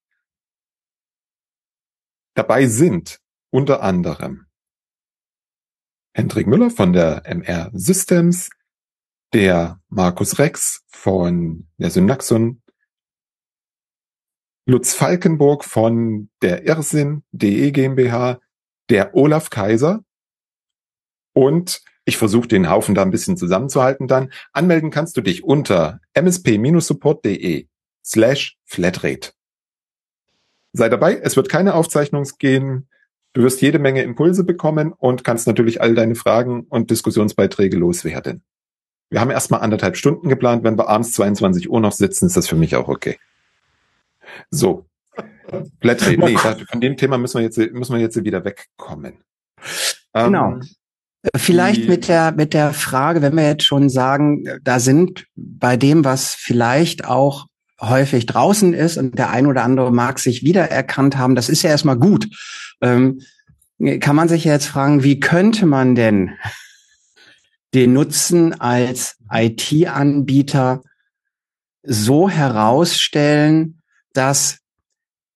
Dabei 2.35 2.67
sind 2.67 3.21
unter 3.51 3.83
anderem 3.83 4.47
Hendrik 6.15 6.47
Müller 6.47 6.71
von 6.71 6.93
der 6.93 7.23
MR 7.27 7.71
Systems, 7.75 8.51
der 9.35 9.81
Markus 9.89 10.39
Rex 10.39 10.83
von 10.89 11.69
der 11.77 11.91
Synaxon, 11.91 12.63
Lutz 14.67 14.95
Falkenburg 14.95 15.65
von 15.65 16.31
der 16.43 16.65
Irrsinn.de 16.67 17.71
GmbH, 17.71 18.41
der 18.89 19.15
Olaf 19.15 19.51
Kaiser 19.51 20.05
und 21.35 21.83
ich 22.07 22.17
versuche 22.17 22.49
den 22.49 22.71
Haufen 22.71 22.95
da 22.95 23.03
ein 23.03 23.11
bisschen 23.11 23.37
zusammenzuhalten 23.37 24.07
dann. 24.07 24.33
Anmelden 24.53 24.91
kannst 24.91 25.17
du 25.17 25.21
dich 25.21 25.45
unter 25.45 26.01
msp-support.de 26.15 27.67
slash 28.03 28.57
flatrate. 28.65 29.33
Sei 30.73 30.89
dabei, 30.89 31.19
es 31.19 31.37
wird 31.37 31.49
keine 31.49 31.75
Aufzeichnung 31.75 32.27
gehen. 32.39 32.89
Du 33.33 33.43
wirst 33.43 33.61
jede 33.61 33.81
Menge 33.81 34.03
Impulse 34.03 34.45
bekommen 34.45 34.93
und 34.93 35.25
kannst 35.25 35.49
natürlich 35.49 35.81
all 35.81 35.95
deine 35.95 36.15
Fragen 36.15 36.63
und 36.69 36.91
Diskussionsbeiträge 36.91 37.77
loswerden. 37.77 38.45
Wir 39.11 39.21
haben 39.21 39.31
erstmal 39.31 39.61
anderthalb 39.61 39.97
Stunden 39.97 40.29
geplant. 40.29 40.63
Wenn 40.63 40.79
wir 40.79 40.89
abends 40.89 41.13
22 41.13 41.69
Uhr 41.69 41.81
noch 41.81 41.93
sitzen, 41.93 42.27
ist 42.27 42.37
das 42.37 42.49
für 42.49 42.57
mich 42.57 42.77
auch 42.77 42.89
okay. 42.89 43.19
So. 44.51 44.87
Flatrate. 45.81 46.19
Nee, 46.19 46.37
von 46.37 46.81
dem 46.81 46.97
Thema 46.97 47.19
müssen 47.19 47.39
wir 47.39 47.45
jetzt, 47.45 47.59
müssen 47.59 47.95
wir 47.95 48.01
jetzt 48.01 48.23
wieder 48.23 48.45
wegkommen. 48.45 49.25
Genau. 50.13 50.53
Ähm, 50.53 50.63
Vielleicht 51.35 51.89
mit 51.89 52.09
der, 52.09 52.33
mit 52.33 52.55
der 52.55 52.73
Frage, 52.73 53.23
wenn 53.23 53.35
wir 53.35 53.47
jetzt 53.47 53.65
schon 53.65 53.89
sagen, 53.89 54.45
da 54.63 54.79
sind 54.79 55.27
bei 55.35 55.77
dem, 55.77 56.05
was 56.05 56.35
vielleicht 56.35 57.05
auch 57.05 57.47
häufig 57.81 58.27
draußen 58.27 58.75
ist 58.75 58.97
und 58.97 59.19
der 59.19 59.31
ein 59.31 59.47
oder 59.47 59.63
andere 59.63 59.93
mag 59.93 60.19
sich 60.19 60.43
wiedererkannt 60.43 61.17
haben, 61.17 61.35
das 61.35 61.49
ist 61.49 61.63
ja 61.63 61.71
erstmal 61.71 61.99
gut. 61.99 62.29
Ähm, 62.81 63.21
kann 64.01 64.17
man 64.17 64.29
sich 64.29 64.45
jetzt 64.45 64.67
fragen, 64.67 65.03
wie 65.03 65.21
könnte 65.21 65.67
man 65.67 65.95
denn 65.95 66.33
den 67.75 67.93
Nutzen 67.93 68.59
als 68.59 69.17
IT-Anbieter 69.31 70.83
so 71.83 72.31
herausstellen, 72.31 73.83
dass 74.15 74.59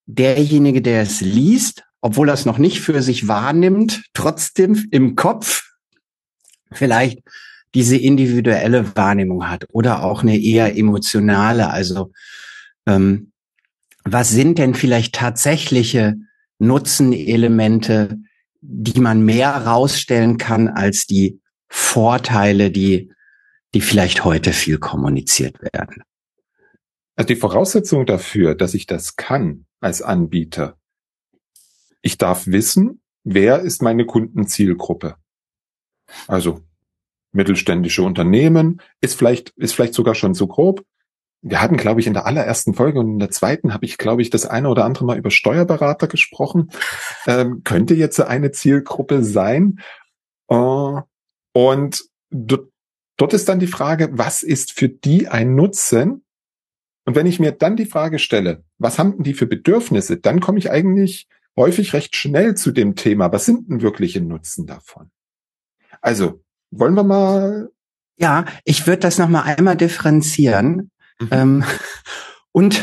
derjenige, 0.06 0.80
der 0.80 1.02
es 1.02 1.20
liest, 1.20 1.84
obwohl 2.00 2.30
er 2.30 2.34
es 2.34 2.46
noch 2.46 2.58
nicht 2.58 2.80
für 2.80 3.02
sich 3.02 3.28
wahrnimmt, 3.28 4.02
trotzdem 4.14 4.86
im 4.90 5.16
Kopf 5.16 5.69
vielleicht 6.72 7.20
diese 7.74 7.96
individuelle 7.96 8.96
Wahrnehmung 8.96 9.48
hat 9.48 9.66
oder 9.72 10.04
auch 10.04 10.22
eine 10.22 10.38
eher 10.38 10.76
emotionale. 10.76 11.70
Also 11.70 12.12
ähm, 12.86 13.32
was 14.04 14.30
sind 14.30 14.58
denn 14.58 14.74
vielleicht 14.74 15.14
tatsächliche 15.14 16.16
Nutzenelemente, 16.58 18.18
die 18.60 19.00
man 19.00 19.22
mehr 19.22 19.50
rausstellen 19.50 20.36
kann 20.36 20.68
als 20.68 21.06
die 21.06 21.40
Vorteile, 21.68 22.70
die, 22.70 23.12
die 23.74 23.80
vielleicht 23.80 24.24
heute 24.24 24.52
viel 24.52 24.78
kommuniziert 24.78 25.56
werden? 25.72 26.02
Also 27.16 27.28
die 27.28 27.36
Voraussetzung 27.36 28.06
dafür, 28.06 28.54
dass 28.54 28.74
ich 28.74 28.86
das 28.86 29.16
kann 29.16 29.66
als 29.80 30.02
Anbieter, 30.02 30.76
ich 32.02 32.18
darf 32.18 32.46
wissen, 32.46 33.02
wer 33.24 33.60
ist 33.60 33.82
meine 33.82 34.06
Kundenzielgruppe. 34.06 35.16
Also 36.26 36.60
mittelständische 37.32 38.02
Unternehmen 38.02 38.80
ist 39.00 39.16
vielleicht, 39.16 39.50
ist 39.50 39.74
vielleicht 39.74 39.94
sogar 39.94 40.14
schon 40.14 40.34
so 40.34 40.46
grob. 40.46 40.84
Wir 41.42 41.62
hatten, 41.62 41.76
glaube 41.76 42.00
ich, 42.00 42.06
in 42.06 42.12
der 42.12 42.26
allerersten 42.26 42.74
Folge 42.74 43.00
und 43.00 43.12
in 43.12 43.18
der 43.18 43.30
zweiten 43.30 43.72
habe 43.72 43.86
ich, 43.86 43.96
glaube 43.96 44.20
ich, 44.20 44.30
das 44.30 44.44
eine 44.44 44.68
oder 44.68 44.84
andere 44.84 45.06
Mal 45.06 45.16
über 45.16 45.30
Steuerberater 45.30 46.06
gesprochen. 46.06 46.70
Ähm, 47.26 47.62
könnte 47.64 47.94
jetzt 47.94 48.20
eine 48.20 48.50
Zielgruppe 48.50 49.24
sein. 49.24 49.80
Uh, 50.52 51.00
und 51.52 52.04
dort 52.30 53.32
ist 53.32 53.48
dann 53.48 53.58
die 53.58 53.66
Frage, 53.66 54.10
was 54.12 54.42
ist 54.42 54.72
für 54.72 54.88
die 54.88 55.28
ein 55.28 55.54
Nutzen? 55.54 56.24
Und 57.06 57.14
wenn 57.14 57.26
ich 57.26 57.40
mir 57.40 57.52
dann 57.52 57.76
die 57.76 57.86
Frage 57.86 58.18
stelle, 58.18 58.64
was 58.78 58.98
haben 58.98 59.12
denn 59.12 59.22
die 59.22 59.34
für 59.34 59.46
Bedürfnisse, 59.46 60.18
dann 60.18 60.40
komme 60.40 60.58
ich 60.58 60.70
eigentlich 60.70 61.26
häufig 61.56 61.92
recht 61.92 62.16
schnell 62.16 62.54
zu 62.54 62.70
dem 62.70 62.96
Thema, 62.96 63.32
was 63.32 63.46
sind 63.46 63.68
denn 63.68 63.80
wirkliche 63.80 64.20
Nutzen 64.20 64.66
davon? 64.66 65.10
Also, 66.00 66.42
wollen 66.70 66.94
wir 66.94 67.04
mal? 67.04 67.70
Ja, 68.16 68.44
ich 68.64 68.86
würde 68.86 69.00
das 69.00 69.18
nochmal 69.18 69.54
einmal 69.56 69.76
differenzieren. 69.76 70.90
Mhm. 71.20 71.28
Ähm, 71.30 71.64
und 72.52 72.80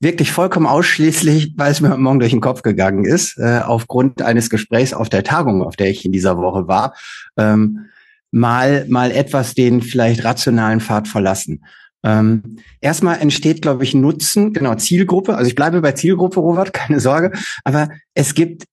wirklich 0.00 0.30
vollkommen 0.30 0.66
ausschließlich, 0.66 1.54
weil 1.56 1.72
es 1.72 1.80
mir 1.80 1.96
morgen 1.96 2.20
durch 2.20 2.32
den 2.32 2.40
Kopf 2.40 2.62
gegangen 2.62 3.04
ist, 3.04 3.36
äh, 3.38 3.60
aufgrund 3.64 4.22
eines 4.22 4.50
Gesprächs 4.50 4.92
auf 4.92 5.08
der 5.08 5.24
Tagung, 5.24 5.62
auf 5.62 5.76
der 5.76 5.90
ich 5.90 6.04
in 6.04 6.12
dieser 6.12 6.36
Woche 6.36 6.68
war, 6.68 6.94
ähm, 7.36 7.86
mal, 8.30 8.86
mal 8.88 9.10
etwas 9.10 9.54
den 9.54 9.82
vielleicht 9.82 10.24
rationalen 10.24 10.80
Pfad 10.80 11.08
verlassen. 11.08 11.64
Ähm, 12.04 12.58
erstmal 12.80 13.18
entsteht, 13.18 13.62
glaube 13.62 13.82
ich, 13.82 13.94
Nutzen, 13.94 14.52
genau, 14.52 14.76
Zielgruppe. 14.76 15.34
Also 15.34 15.48
ich 15.48 15.56
bleibe 15.56 15.80
bei 15.80 15.92
Zielgruppe, 15.92 16.40
Robert, 16.40 16.72
keine 16.72 17.00
Sorge. 17.00 17.32
Aber 17.64 17.88
es 18.14 18.34
gibt, 18.34 18.64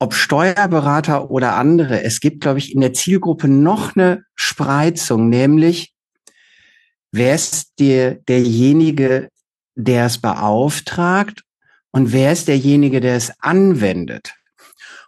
ob 0.00 0.14
Steuerberater 0.14 1.30
oder 1.30 1.56
andere, 1.56 2.02
es 2.02 2.20
gibt, 2.20 2.40
glaube 2.40 2.58
ich, 2.58 2.74
in 2.74 2.80
der 2.80 2.94
Zielgruppe 2.94 3.48
noch 3.48 3.94
eine 3.94 4.24
Spreizung, 4.34 5.28
nämlich 5.28 5.92
wer 7.12 7.34
ist 7.34 7.74
der, 7.78 8.14
derjenige, 8.14 9.28
der 9.74 10.06
es 10.06 10.18
beauftragt 10.18 11.42
und 11.92 12.12
wer 12.12 12.32
ist 12.32 12.48
derjenige, 12.48 13.00
der 13.00 13.16
es 13.16 13.32
anwendet. 13.40 14.34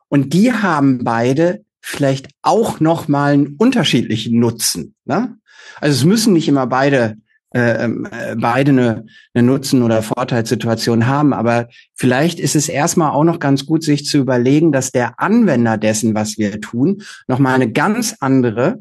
Und 0.09 0.35
die 0.35 0.53
haben 0.53 1.05
beide 1.05 1.65
vielleicht 1.81 2.29
auch 2.43 2.79
noch 2.79 3.09
mal 3.09 3.33
einen 3.33 3.57
unterschiedlichen 3.57 4.39
Nutzen. 4.39 4.95
Ne? 5.07 5.39
Also 5.81 6.01
es 6.01 6.05
müssen 6.05 6.35
nicht 6.35 6.49
immer 6.49 6.67
beide 6.67 7.17
äh, 7.55 7.85
ähm, 7.85 8.09
äh, 8.11 8.35
beide 8.37 8.71
eine, 8.71 9.07
eine 9.35 9.47
Nutzen- 9.47 9.83
oder 9.83 10.03
Vorteilssituation 10.03 11.07
haben. 11.07 11.33
Aber 11.33 11.69
vielleicht 11.95 12.41
ist 12.41 12.57
es 12.57 12.69
erstmal 12.69 13.11
auch 13.11 13.25
noch 13.25 13.39
ganz 13.39 13.67
gut, 13.67 13.83
sich 13.83 14.07
zu 14.07 14.19
überlegen, 14.19 14.73
dass 14.73 14.91
der 14.91 15.21
Anwender 15.21 15.77
dessen, 15.77 16.15
was 16.15 16.39
wir 16.39 16.61
tun, 16.61 17.03
nochmal 17.29 17.55
eine 17.55 17.71
ganz 17.71 18.17
andere 18.21 18.79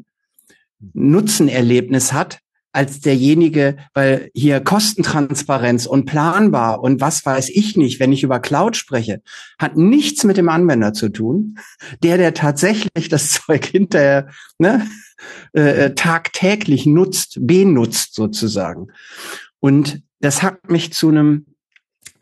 Nutzenerlebnis 0.94 2.12
hat, 2.12 2.40
als 2.72 3.00
derjenige, 3.00 3.76
weil 3.92 4.30
hier 4.34 4.60
Kostentransparenz 4.60 5.84
und 5.84 6.06
planbar 6.06 6.82
und 6.82 7.02
was 7.02 7.24
weiß 7.24 7.50
ich 7.50 7.76
nicht, 7.76 8.00
wenn 8.00 8.12
ich 8.12 8.22
über 8.22 8.40
Cloud 8.40 8.76
spreche, 8.76 9.20
hat 9.58 9.76
nichts 9.76 10.24
mit 10.24 10.38
dem 10.38 10.48
Anwender 10.48 10.94
zu 10.94 11.10
tun. 11.10 11.58
Der, 12.02 12.16
der 12.16 12.32
tatsächlich 12.32 13.10
das 13.10 13.30
Zeug 13.46 13.66
hinterher 13.66 14.28
ne, 14.58 14.86
äh, 15.54 15.86
äh, 15.86 15.94
tagtäglich 15.94 16.86
nutzt, 16.86 17.38
benutzt 17.40 18.14
sozusagen. 18.14 18.88
Und 19.60 20.02
das 20.20 20.42
hat 20.42 20.70
mich 20.70 20.92
zu 20.92 21.08
einem, 21.08 21.46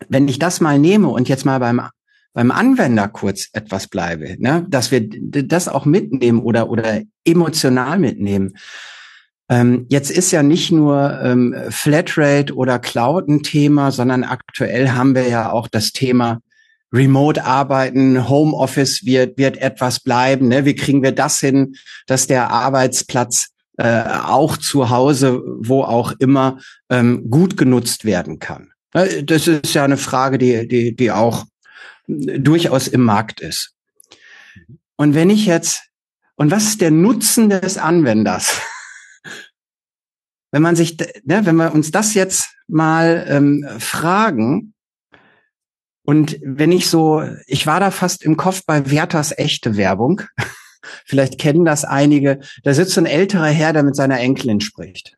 wenn 0.09 0.29
ich 0.29 0.39
das 0.39 0.61
mal 0.61 0.79
nehme 0.79 1.09
und 1.09 1.29
jetzt 1.29 1.45
mal 1.45 1.59
beim 1.59 1.83
beim 2.33 2.53
Anwender 2.53 3.09
kurz 3.09 3.49
etwas 3.55 3.89
bleibe, 3.89 4.37
ne, 4.39 4.65
dass 4.69 4.93
wir 4.93 5.09
das 5.11 5.67
auch 5.67 5.85
mitnehmen 5.85 6.39
oder 6.39 6.71
oder 6.71 7.03
emotional 7.25 7.99
mitnehmen 7.99 8.55
ähm, 9.51 9.87
jetzt 9.89 10.13
ist 10.13 10.31
ja 10.31 10.45
nicht 10.45 10.71
nur 10.71 11.21
ähm, 11.25 11.57
Flatrate 11.71 12.55
oder 12.55 12.79
Cloud 12.79 13.29
ein 13.29 13.43
Thema, 13.43 13.91
sondern 13.91 14.23
aktuell 14.23 14.91
haben 14.91 15.17
wir 15.17 15.29
ja 15.29 15.51
auch 15.51 15.67
das 15.67 15.91
Thema 15.91 16.41
Remote 16.93 17.45
arbeiten, 17.45 18.29
Homeoffice 18.29 19.05
wird, 19.05 19.39
wird 19.39 19.57
etwas 19.59 20.01
bleiben. 20.01 20.49
Ne? 20.49 20.65
Wie 20.65 20.75
kriegen 20.75 21.03
wir 21.03 21.13
das 21.13 21.41
hin, 21.41 21.77
dass 22.07 22.27
der 22.27 22.51
Arbeitsplatz 22.51 23.49
äh, 23.79 24.03
auch 24.03 24.57
zu 24.57 24.91
Hause, 24.91 25.43
wo 25.45 25.83
auch 25.85 26.13
immer, 26.19 26.59
ähm, 26.89 27.31
gut 27.31 27.57
genutzt 27.57 28.05
werden 28.05 28.39
kann? 28.39 28.73
Äh, 28.93 29.23
das 29.23 29.47
ist 29.47 29.75
ja 29.75 29.85
eine 29.85 29.97
Frage, 29.97 30.39
die, 30.39 30.67
die, 30.67 30.97
die 30.97 31.11
auch 31.13 31.45
durchaus 32.07 32.89
im 32.89 33.03
Markt 33.03 33.41
ist. 33.41 33.75
Und 34.97 35.15
wenn 35.15 35.31
ich 35.31 35.47
jetzt, 35.47 35.85
und 36.35 36.51
was 36.51 36.65
ist 36.65 36.81
der 36.81 36.91
Nutzen 36.91 37.51
des 37.51 37.79
Anwenders? 37.79 38.61
wenn 40.51 40.63
man 40.63 40.75
sich, 40.75 40.99
ne, 41.25 41.47
wenn 41.47 41.57
wir 41.57 41.73
uns 41.73 41.91
das 41.91 42.15
jetzt 42.15 42.51
mal 42.67 43.25
ähm, 43.29 43.67
fragen, 43.79 44.75
und 46.03 46.39
wenn 46.43 46.73
ich 46.73 46.89
so, 46.89 47.23
ich 47.47 47.67
war 47.67 47.81
da 47.81 47.91
fast 47.91 48.25
im 48.25 48.37
Kopf 48.37 48.63
bei 48.67 48.91
Werthers 48.91 49.37
echte 49.37 49.77
Werbung. 49.77 50.23
Vielleicht 51.05 51.39
kennen 51.39 51.65
das 51.65 51.85
einige. 51.85 52.41
Da 52.65 52.73
sitzt 52.73 52.97
ein 52.99 53.07
älterer 53.07 53.47
Herr, 53.49 53.73
der 53.73 53.83
mit 53.83 53.97
seiner 53.97 54.19
Enkelin 54.19 54.61
spricht. 54.61 55.17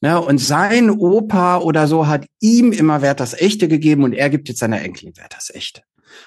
Ne, 0.00 0.20
und 0.20 0.38
sein 0.38 0.90
Opa 0.90 1.58
oder 1.58 1.88
so 1.88 2.06
hat 2.06 2.26
ihm 2.38 2.70
immer 2.70 3.02
Werthers 3.02 3.34
echte 3.34 3.66
gegeben 3.66 4.04
und 4.04 4.12
er 4.12 4.30
gibt 4.30 4.48
jetzt 4.48 4.60
seiner 4.60 4.80
Enkelin 4.80 5.16
Werthers 5.16 5.50
echte. 5.52 5.82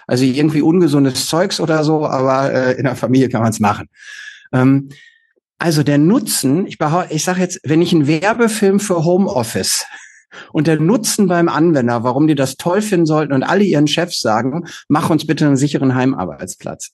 Also 0.08 0.26
irgendwie 0.26 0.62
ungesundes 0.62 1.28
Zeugs 1.28 1.62
oder 1.62 1.86
so, 1.86 2.06
aber 2.06 2.54
äh, 2.54 2.74
in 2.74 2.84
der 2.84 2.98
Familie 2.98 3.30
kann 3.30 3.42
man 3.42 3.52
es 3.52 3.62
machen. 3.62 3.88
Ähm, 4.52 4.90
also 5.58 5.84
der 5.84 6.00
Nutzen, 6.00 6.68
ich, 6.68 6.80
ich 7.10 7.24
sage 7.24 7.40
jetzt, 7.40 7.62
wenn 7.64 7.82
ich 7.82 7.94
einen 7.94 8.08
Werbefilm 8.08 8.82
für 8.82 9.06
Homeoffice 9.06 9.86
und 10.52 10.68
der 10.68 10.80
Nutzen 10.80 11.28
beim 11.28 11.50
Anwender, 11.50 12.04
warum 12.04 12.28
die 12.28 12.36
das 12.36 12.58
toll 12.58 12.82
finden 12.82 13.06
sollten 13.06 13.34
und 13.34 13.44
alle 13.44 13.64
ihren 13.64 13.88
Chefs 13.88 14.20
sagen, 14.20 14.66
mach 14.88 15.10
uns 15.10 15.26
bitte 15.26 15.46
einen 15.46 15.58
sicheren 15.58 15.96
Heimarbeitsplatz, 15.96 16.92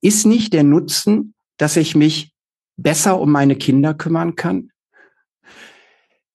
ist 0.00 0.26
nicht 0.26 0.52
der 0.52 0.64
Nutzen, 0.64 1.34
dass 1.56 1.76
ich 1.76 1.94
mich 1.94 2.32
besser 2.76 3.20
um 3.20 3.30
meine 3.30 3.56
Kinder 3.56 3.94
kümmern 3.94 4.34
kann? 4.34 4.70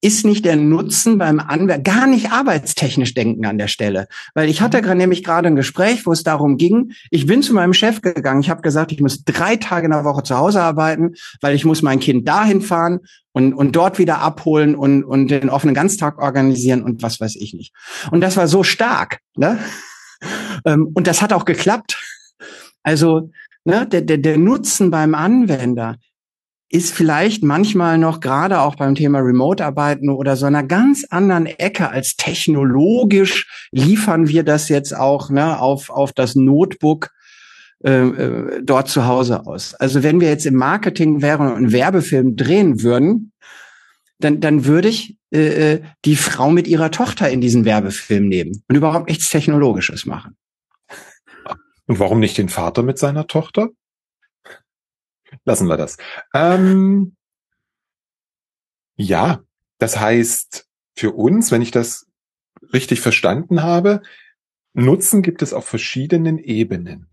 Ist 0.07 0.25
nicht 0.25 0.45
der 0.45 0.55
Nutzen 0.55 1.17
beim 1.17 1.39
Anwender, 1.39 1.77
gar 1.79 2.07
nicht 2.07 2.31
arbeitstechnisch 2.31 3.13
denken 3.13 3.45
an 3.45 3.57
der 3.57 3.67
Stelle. 3.67 4.07
Weil 4.33 4.49
ich 4.49 4.61
hatte 4.61 4.81
gerade 4.81 4.97
nämlich 4.97 5.21
gerade 5.21 5.47
ein 5.47 5.57
Gespräch, 5.57 6.05
wo 6.05 6.13
es 6.13 6.23
darum 6.23 6.55
ging, 6.55 6.93
ich 7.11 7.25
bin 7.25 7.43
zu 7.43 7.53
meinem 7.53 7.73
Chef 7.73 8.01
gegangen, 8.01 8.39
ich 8.39 8.49
habe 8.49 8.61
gesagt, 8.61 8.93
ich 8.93 9.01
muss 9.01 9.25
drei 9.25 9.57
Tage 9.57 9.85
in 9.85 9.91
der 9.91 10.05
Woche 10.05 10.23
zu 10.23 10.37
Hause 10.37 10.61
arbeiten, 10.61 11.15
weil 11.41 11.55
ich 11.55 11.65
muss 11.65 11.81
mein 11.81 11.99
Kind 11.99 12.25
dahin 12.25 12.61
fahren 12.61 13.01
und, 13.33 13.53
und 13.53 13.75
dort 13.75 13.99
wieder 13.99 14.19
abholen 14.19 14.75
und, 14.75 15.03
und 15.03 15.29
den 15.29 15.49
offenen 15.49 15.75
Ganztag 15.75 16.19
organisieren 16.19 16.83
und 16.83 17.03
was 17.03 17.19
weiß 17.19 17.35
ich 17.35 17.53
nicht. 17.53 17.73
Und 18.09 18.21
das 18.21 18.37
war 18.37 18.47
so 18.47 18.63
stark. 18.63 19.19
Ne? 19.35 19.59
Ähm, 20.65 20.89
und 20.95 21.05
das 21.05 21.21
hat 21.21 21.31
auch 21.31 21.45
geklappt. 21.45 22.03
Also 22.81 23.29
ne, 23.65 23.85
der, 23.85 24.01
der, 24.01 24.17
der 24.17 24.39
Nutzen 24.39 24.89
beim 24.89 25.13
Anwender 25.13 25.97
ist 26.69 26.93
vielleicht 26.93 27.43
manchmal 27.43 27.97
noch 27.97 28.19
gerade 28.19 28.59
auch 28.59 28.75
beim 28.75 28.95
Thema 28.95 29.19
Remote-Arbeiten 29.19 30.09
oder 30.09 30.35
so 30.35 30.45
einer 30.45 30.63
ganz 30.63 31.05
anderen 31.09 31.45
Ecke 31.45 31.89
als 31.89 32.15
technologisch 32.17 33.69
liefern 33.71 34.27
wir 34.27 34.43
das 34.43 34.67
jetzt 34.67 34.95
auch 34.95 35.29
ne, 35.29 35.59
auf, 35.59 35.89
auf 35.89 36.11
das 36.11 36.35
Notebook 36.35 37.11
äh, 37.83 37.91
äh, 37.91 38.61
dort 38.63 38.89
zu 38.89 39.05
Hause 39.05 39.45
aus. 39.45 39.75
Also 39.75 40.03
wenn 40.03 40.19
wir 40.19 40.29
jetzt 40.29 40.45
im 40.45 40.55
Marketing 40.55 41.21
wären 41.21 41.47
und 41.47 41.55
einen 41.55 41.71
Werbefilm 41.71 42.35
drehen 42.35 42.81
würden, 42.81 43.31
dann, 44.19 44.41
dann 44.41 44.65
würde 44.65 44.89
ich 44.89 45.15
äh, 45.31 45.73
äh 45.73 45.81
die 46.03 46.15
Frau 46.15 46.49
mit 46.49 46.67
ihrer 46.67 46.91
Tochter 46.91 47.29
in 47.29 47.39
diesen 47.39 47.65
Werbefilm 47.65 48.27
nehmen 48.27 48.63
und 48.67 48.75
überhaupt 48.75 49.07
nichts 49.07 49.29
Technologisches 49.29 50.05
machen. 50.05 50.35
Und 51.85 51.99
warum 51.99 52.19
nicht 52.19 52.37
den 52.37 52.49
Vater 52.49 52.83
mit 52.83 52.97
seiner 52.97 53.27
Tochter? 53.27 53.69
Lassen 55.47 55.67
wir 55.67 55.77
das. 55.77 55.95
Ähm, 56.33 57.15
ja, 58.97 59.41
das 59.77 59.97
heißt 59.97 60.67
für 60.93 61.11
uns, 61.11 61.51
wenn 61.53 61.61
ich 61.61 61.71
das 61.71 62.05
richtig 62.73 62.99
verstanden 62.99 63.63
habe, 63.63 64.01
Nutzen 64.73 65.21
gibt 65.21 65.41
es 65.41 65.53
auf 65.53 65.65
verschiedenen 65.65 66.37
Ebenen. 66.37 67.07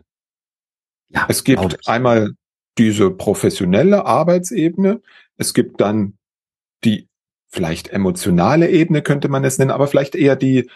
Ja, 1.10 1.26
es 1.28 1.44
gibt 1.44 1.86
einmal 1.86 2.32
diese 2.76 3.12
professionelle 3.12 4.04
Arbeitsebene, 4.04 5.00
es 5.36 5.54
gibt 5.54 5.80
dann 5.80 6.18
die 6.82 7.08
vielleicht 7.46 7.90
emotionale 7.90 8.68
Ebene 8.68 9.00
könnte 9.02 9.28
man 9.28 9.44
es 9.44 9.58
nennen, 9.58 9.70
aber 9.70 9.86
vielleicht 9.86 10.16
eher 10.16 10.34
die 10.34 10.68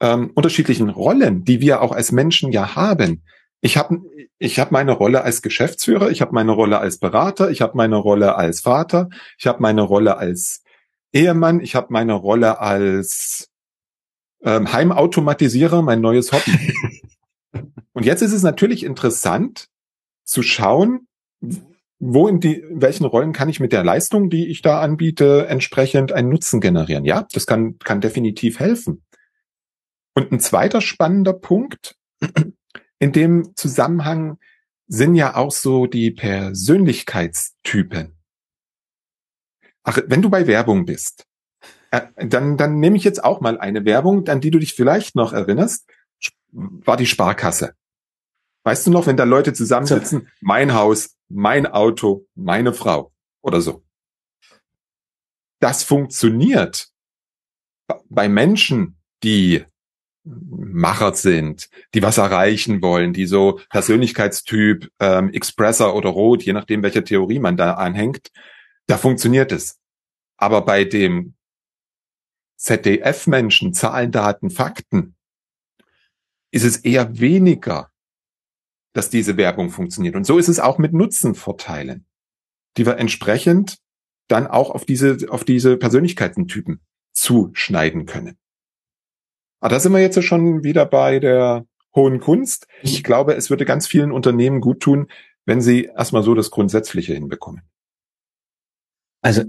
ähm, 0.00 0.30
unterschiedlichen 0.34 0.90
Rollen, 0.90 1.42
die 1.44 1.62
wir 1.62 1.80
auch 1.80 1.92
als 1.92 2.12
Menschen 2.12 2.52
ja 2.52 2.76
haben. 2.76 3.22
Ich 3.64 3.76
habe 3.76 4.00
ich 4.38 4.58
hab 4.58 4.72
meine 4.72 4.90
Rolle 4.90 5.22
als 5.22 5.40
Geschäftsführer, 5.40 6.10
ich 6.10 6.20
habe 6.20 6.34
meine 6.34 6.50
Rolle 6.50 6.80
als 6.80 6.98
Berater, 6.98 7.50
ich 7.50 7.62
habe 7.62 7.76
meine 7.76 7.96
Rolle 7.96 8.34
als 8.34 8.60
Vater, 8.60 9.08
ich 9.38 9.46
habe 9.46 9.62
meine 9.62 9.82
Rolle 9.82 10.18
als 10.18 10.64
Ehemann, 11.12 11.60
ich 11.60 11.76
habe 11.76 11.86
meine 11.90 12.14
Rolle 12.14 12.58
als 12.58 13.50
ähm, 14.42 14.72
Heimautomatisierer, 14.72 15.80
mein 15.80 16.00
neues 16.00 16.32
Hobby. 16.32 16.74
Und 17.92 18.04
jetzt 18.04 18.22
ist 18.22 18.32
es 18.32 18.42
natürlich 18.42 18.82
interessant 18.82 19.68
zu 20.24 20.42
schauen, 20.42 21.06
wo 22.00 22.26
in 22.26 22.40
die, 22.40 22.64
welchen 22.68 23.04
Rollen 23.04 23.32
kann 23.32 23.48
ich 23.48 23.60
mit 23.60 23.72
der 23.72 23.84
Leistung, 23.84 24.28
die 24.28 24.48
ich 24.48 24.62
da 24.62 24.80
anbiete, 24.80 25.46
entsprechend 25.46 26.10
einen 26.10 26.30
Nutzen 26.30 26.60
generieren? 26.60 27.04
Ja, 27.04 27.28
das 27.32 27.46
kann, 27.46 27.78
kann 27.78 28.00
definitiv 28.00 28.58
helfen. 28.58 29.04
Und 30.14 30.32
ein 30.32 30.40
zweiter 30.40 30.80
spannender 30.80 31.32
Punkt 31.32 31.94
in 33.02 33.10
dem 33.10 33.56
Zusammenhang 33.56 34.38
sind 34.86 35.16
ja 35.16 35.34
auch 35.34 35.50
so 35.50 35.86
die 35.86 36.12
Persönlichkeitstypen. 36.12 38.16
Ach, 39.82 39.98
wenn 40.06 40.22
du 40.22 40.30
bei 40.30 40.46
Werbung 40.46 40.86
bist, 40.86 41.26
äh, 41.90 42.02
dann, 42.14 42.56
dann 42.56 42.78
nehme 42.78 42.96
ich 42.96 43.02
jetzt 43.02 43.24
auch 43.24 43.40
mal 43.40 43.58
eine 43.58 43.84
Werbung, 43.84 44.28
an 44.28 44.40
die 44.40 44.52
du 44.52 44.60
dich 44.60 44.74
vielleicht 44.74 45.16
noch 45.16 45.32
erinnerst, 45.32 45.90
war 46.52 46.96
die 46.96 47.06
Sparkasse. 47.06 47.74
Weißt 48.62 48.86
du 48.86 48.92
noch, 48.92 49.08
wenn 49.08 49.16
da 49.16 49.24
Leute 49.24 49.52
zusammensitzen, 49.52 50.30
mein 50.40 50.72
Haus, 50.72 51.16
mein 51.28 51.66
Auto, 51.66 52.28
meine 52.36 52.72
Frau 52.72 53.12
oder 53.40 53.60
so. 53.60 53.82
Das 55.58 55.82
funktioniert 55.82 56.92
bei 58.08 58.28
Menschen, 58.28 59.00
die 59.24 59.64
Macher 60.24 61.14
sind, 61.14 61.68
die 61.94 62.02
was 62.02 62.18
erreichen 62.18 62.80
wollen, 62.82 63.12
die 63.12 63.26
so 63.26 63.60
Persönlichkeitstyp 63.70 64.90
ähm, 65.00 65.30
Expresser 65.30 65.94
oder 65.94 66.10
Rot, 66.10 66.42
je 66.42 66.52
nachdem, 66.52 66.82
welche 66.82 67.02
Theorie 67.02 67.40
man 67.40 67.56
da 67.56 67.74
anhängt, 67.74 68.30
da 68.86 68.98
funktioniert 68.98 69.52
es. 69.52 69.80
Aber 70.36 70.64
bei 70.64 70.84
dem 70.84 71.34
ZDF-Menschen, 72.56 73.74
Zahlen, 73.74 74.12
Daten, 74.12 74.50
Fakten, 74.50 75.16
ist 76.52 76.64
es 76.64 76.76
eher 76.78 77.18
weniger 77.18 77.92
dass 78.92 79.10
diese 79.10 79.36
Werbung 79.36 79.70
funktioniert. 79.70 80.14
Und 80.16 80.24
so 80.24 80.38
ist 80.38 80.48
es 80.48 80.60
auch 80.60 80.78
mit 80.78 80.92
Nutzenvorteilen, 80.92 82.06
die 82.76 82.86
wir 82.86 82.98
entsprechend 82.98 83.78
dann 84.28 84.46
auch 84.46 84.70
auf 84.70 84.84
diese, 84.84 85.18
auf 85.28 85.44
diese 85.44 85.76
Persönlichkeitentypen 85.76 86.80
zuschneiden 87.12 88.06
können. 88.06 88.38
Aber 89.62 89.68
da 89.68 89.80
sind 89.80 89.92
wir 89.92 90.00
jetzt 90.00 90.20
schon 90.24 90.64
wieder 90.64 90.84
bei 90.84 91.20
der 91.20 91.64
hohen 91.94 92.18
Kunst. 92.18 92.66
Ich 92.82 93.04
glaube, 93.04 93.34
es 93.34 93.48
würde 93.48 93.64
ganz 93.64 93.86
vielen 93.86 94.10
Unternehmen 94.10 94.60
gut 94.60 94.80
tun, 94.80 95.06
wenn 95.46 95.60
sie 95.60 95.84
erstmal 95.84 96.24
so 96.24 96.34
das 96.34 96.50
Grundsätzliche 96.50 97.14
hinbekommen. 97.14 97.62
Also 99.20 99.44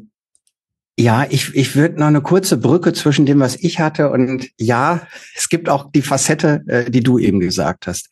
ja, 0.99 1.25
ich, 1.27 1.55
ich 1.55 1.75
würde 1.75 1.99
noch 1.99 2.05
eine 2.05 2.21
kurze 2.21 2.57
Brücke 2.57 2.93
zwischen 2.93 3.25
dem, 3.25 3.39
was 3.39 3.55
ich 3.55 3.79
hatte 3.79 4.11
und 4.11 4.49
ja, 4.59 5.07
es 5.35 5.49
gibt 5.49 5.67
auch 5.67 5.91
die 5.91 6.03
Facette, 6.03 6.63
äh, 6.67 6.91
die 6.91 7.01
du 7.01 7.17
eben 7.17 7.39
gesagt 7.39 7.87
hast. 7.87 8.09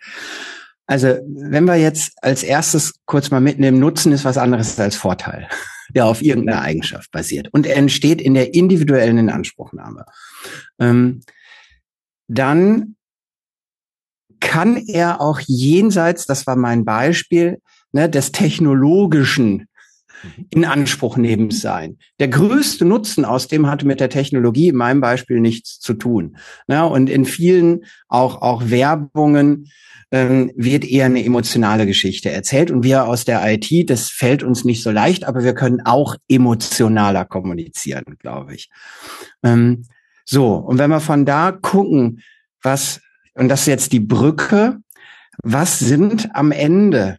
Also 0.87 1.19
wenn 1.27 1.65
wir 1.65 1.75
jetzt 1.75 2.13
als 2.23 2.41
erstes 2.41 2.95
kurz 3.05 3.29
mal 3.29 3.41
mitnehmen, 3.41 3.79
Nutzen 3.79 4.11
ist 4.11 4.25
was 4.25 4.39
anderes 4.39 4.79
als 4.79 4.95
Vorteil, 4.95 5.47
der 5.89 6.07
auf 6.07 6.23
irgendeiner 6.23 6.63
Eigenschaft 6.63 7.11
basiert 7.11 7.49
und 7.51 7.67
er 7.67 7.75
entsteht 7.75 8.21
in 8.21 8.33
der 8.33 8.55
individuellen 8.55 9.19
Inanspruchnahme. 9.19 10.05
Ähm, 10.79 11.21
dann 12.31 12.95
kann 14.39 14.77
er 14.77 15.21
auch 15.21 15.39
jenseits, 15.45 16.25
das 16.25 16.47
war 16.47 16.55
mein 16.55 16.85
Beispiel, 16.85 17.59
ne, 17.91 18.09
des 18.09 18.31
technologischen 18.31 19.67
in 20.51 20.65
Anspruch 20.65 21.17
nehmen 21.17 21.51
sein. 21.51 21.97
Der 22.19 22.27
größte 22.27 22.85
Nutzen 22.85 23.25
aus 23.25 23.47
dem 23.47 23.67
hatte 23.67 23.87
mit 23.87 23.99
der 23.99 24.09
Technologie 24.09 24.69
in 24.69 24.75
meinem 24.75 25.01
Beispiel 25.01 25.39
nichts 25.39 25.79
zu 25.79 25.93
tun. 25.93 26.37
Ne, 26.67 26.85
und 26.85 27.09
in 27.09 27.25
vielen 27.25 27.85
auch, 28.07 28.41
auch 28.41 28.69
Werbungen 28.69 29.69
ähm, 30.11 30.51
wird 30.55 30.85
eher 30.85 31.05
eine 31.05 31.25
emotionale 31.25 31.85
Geschichte 31.85 32.29
erzählt. 32.29 32.71
Und 32.71 32.83
wir 32.83 33.07
aus 33.07 33.25
der 33.25 33.41
IT, 33.51 33.89
das 33.89 34.09
fällt 34.09 34.43
uns 34.43 34.63
nicht 34.63 34.83
so 34.83 34.91
leicht, 34.91 35.25
aber 35.25 35.43
wir 35.43 35.53
können 35.53 35.81
auch 35.83 36.15
emotionaler 36.29 37.25
kommunizieren, 37.25 38.17
glaube 38.19 38.55
ich. 38.55 38.69
Ähm, 39.43 39.83
so, 40.31 40.55
und 40.55 40.77
wenn 40.77 40.89
wir 40.89 41.01
von 41.01 41.25
da 41.25 41.51
gucken, 41.51 42.21
was, 42.63 43.01
und 43.33 43.49
das 43.49 43.61
ist 43.61 43.67
jetzt 43.67 43.91
die 43.91 43.99
Brücke, 43.99 44.77
was 45.43 45.77
sind 45.77 46.29
am 46.33 46.53
Ende 46.53 47.17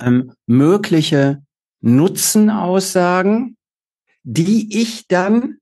ähm, 0.00 0.32
mögliche 0.46 1.40
Nutzenaussagen, 1.82 3.56
die 4.24 4.80
ich 4.80 5.06
dann 5.06 5.58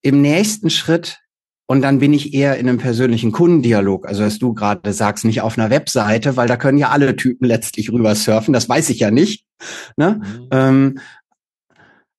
im 0.00 0.22
nächsten 0.22 0.70
Schritt 0.70 1.18
und 1.66 1.82
dann 1.82 1.98
bin 1.98 2.14
ich 2.14 2.32
eher 2.32 2.56
in 2.56 2.66
einem 2.66 2.78
persönlichen 2.78 3.30
Kundendialog. 3.30 4.08
Also, 4.08 4.22
dass 4.22 4.38
du 4.38 4.54
gerade 4.54 4.90
sagst, 4.94 5.26
nicht 5.26 5.42
auf 5.42 5.58
einer 5.58 5.68
Webseite, 5.68 6.38
weil 6.38 6.48
da 6.48 6.56
können 6.56 6.78
ja 6.78 6.88
alle 6.88 7.14
Typen 7.14 7.44
letztlich 7.44 7.92
rüber 7.92 8.14
surfen. 8.14 8.54
Das 8.54 8.70
weiß 8.70 8.88
ich 8.88 9.00
ja 9.00 9.10
nicht. 9.10 9.44
Ne? 9.98 10.22
Mhm. 10.22 10.48
Ähm, 10.50 10.98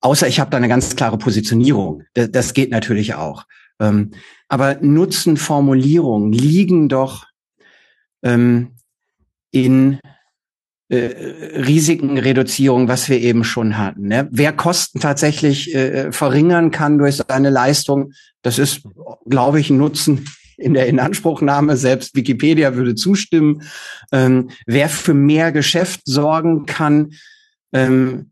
außer 0.01 0.27
ich 0.27 0.39
habe 0.39 0.51
da 0.51 0.57
eine 0.57 0.67
ganz 0.67 0.95
klare 0.95 1.17
Positionierung. 1.17 2.03
Das, 2.13 2.31
das 2.31 2.53
geht 2.53 2.71
natürlich 2.71 3.15
auch. 3.15 3.45
Ähm, 3.79 4.11
aber 4.47 4.77
Nutzenformulierungen 4.81 6.31
liegen 6.31 6.89
doch 6.89 7.25
ähm, 8.23 8.75
in 9.51 9.99
äh, 10.89 10.95
Risikenreduzierung, 10.97 12.87
was 12.87 13.09
wir 13.09 13.19
eben 13.19 13.43
schon 13.43 13.77
hatten. 13.77 14.07
Ne? 14.07 14.27
Wer 14.31 14.53
Kosten 14.53 14.99
tatsächlich 14.99 15.75
äh, 15.75 16.11
verringern 16.11 16.71
kann 16.71 16.97
durch 16.97 17.17
seine 17.17 17.49
Leistung, 17.49 18.13
das 18.41 18.57
ist, 18.57 18.83
glaube 19.25 19.59
ich, 19.59 19.69
ein 19.69 19.77
Nutzen 19.77 20.25
in 20.57 20.73
der 20.73 20.87
Inanspruchnahme. 20.87 21.77
Selbst 21.77 22.15
Wikipedia 22.15 22.75
würde 22.75 22.95
zustimmen. 22.95 23.63
Ähm, 24.11 24.49
wer 24.65 24.89
für 24.89 25.13
mehr 25.13 25.51
Geschäft 25.51 26.01
sorgen 26.05 26.65
kann, 26.65 27.13
ähm, 27.73 28.31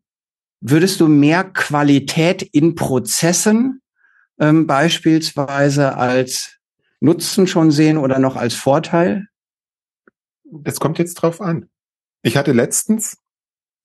würdest 0.69 0.99
du 0.99 1.08
mehr 1.08 1.43
Qualität 1.43 2.41
in 2.41 2.75
Prozessen 2.75 3.82
ähm, 4.39 4.65
beispielsweise 4.67 5.95
als 5.95 6.58
Nutzen 6.99 7.47
schon 7.47 7.71
sehen 7.71 7.97
oder 7.97 8.19
noch 8.19 8.36
als 8.36 8.56
Vorteil? 8.56 9.28
Das 10.43 10.80
kommt 10.80 10.97
jetzt 10.97 11.15
drauf 11.15 11.41
an. 11.41 11.69
Ich 12.23 12.38
hatte 12.38 12.51
letztens 12.51 13.17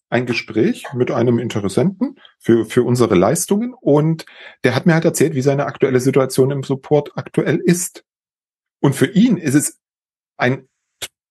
ein 0.09 0.27
Gespräch 0.27 0.87
mit 0.95 1.11
einem 1.11 1.39
Interessenten 1.39 2.17
für, 2.39 2.65
für 2.65 2.83
unsere 2.83 3.15
Leistungen 3.15 3.75
und 3.75 4.25
der 4.65 4.75
hat 4.75 4.87
mir 4.87 4.95
halt 4.95 5.05
erzählt, 5.05 5.35
wie 5.35 5.43
seine 5.43 5.67
aktuelle 5.67 6.01
Situation 6.01 6.51
im 6.51 6.63
Support 6.63 7.13
aktuell 7.17 7.59
ist. 7.59 8.05
Und 8.81 8.95
für 8.95 9.07
ihn 9.07 9.37
ist 9.37 9.55
es 9.55 9.79
ein 10.37 10.67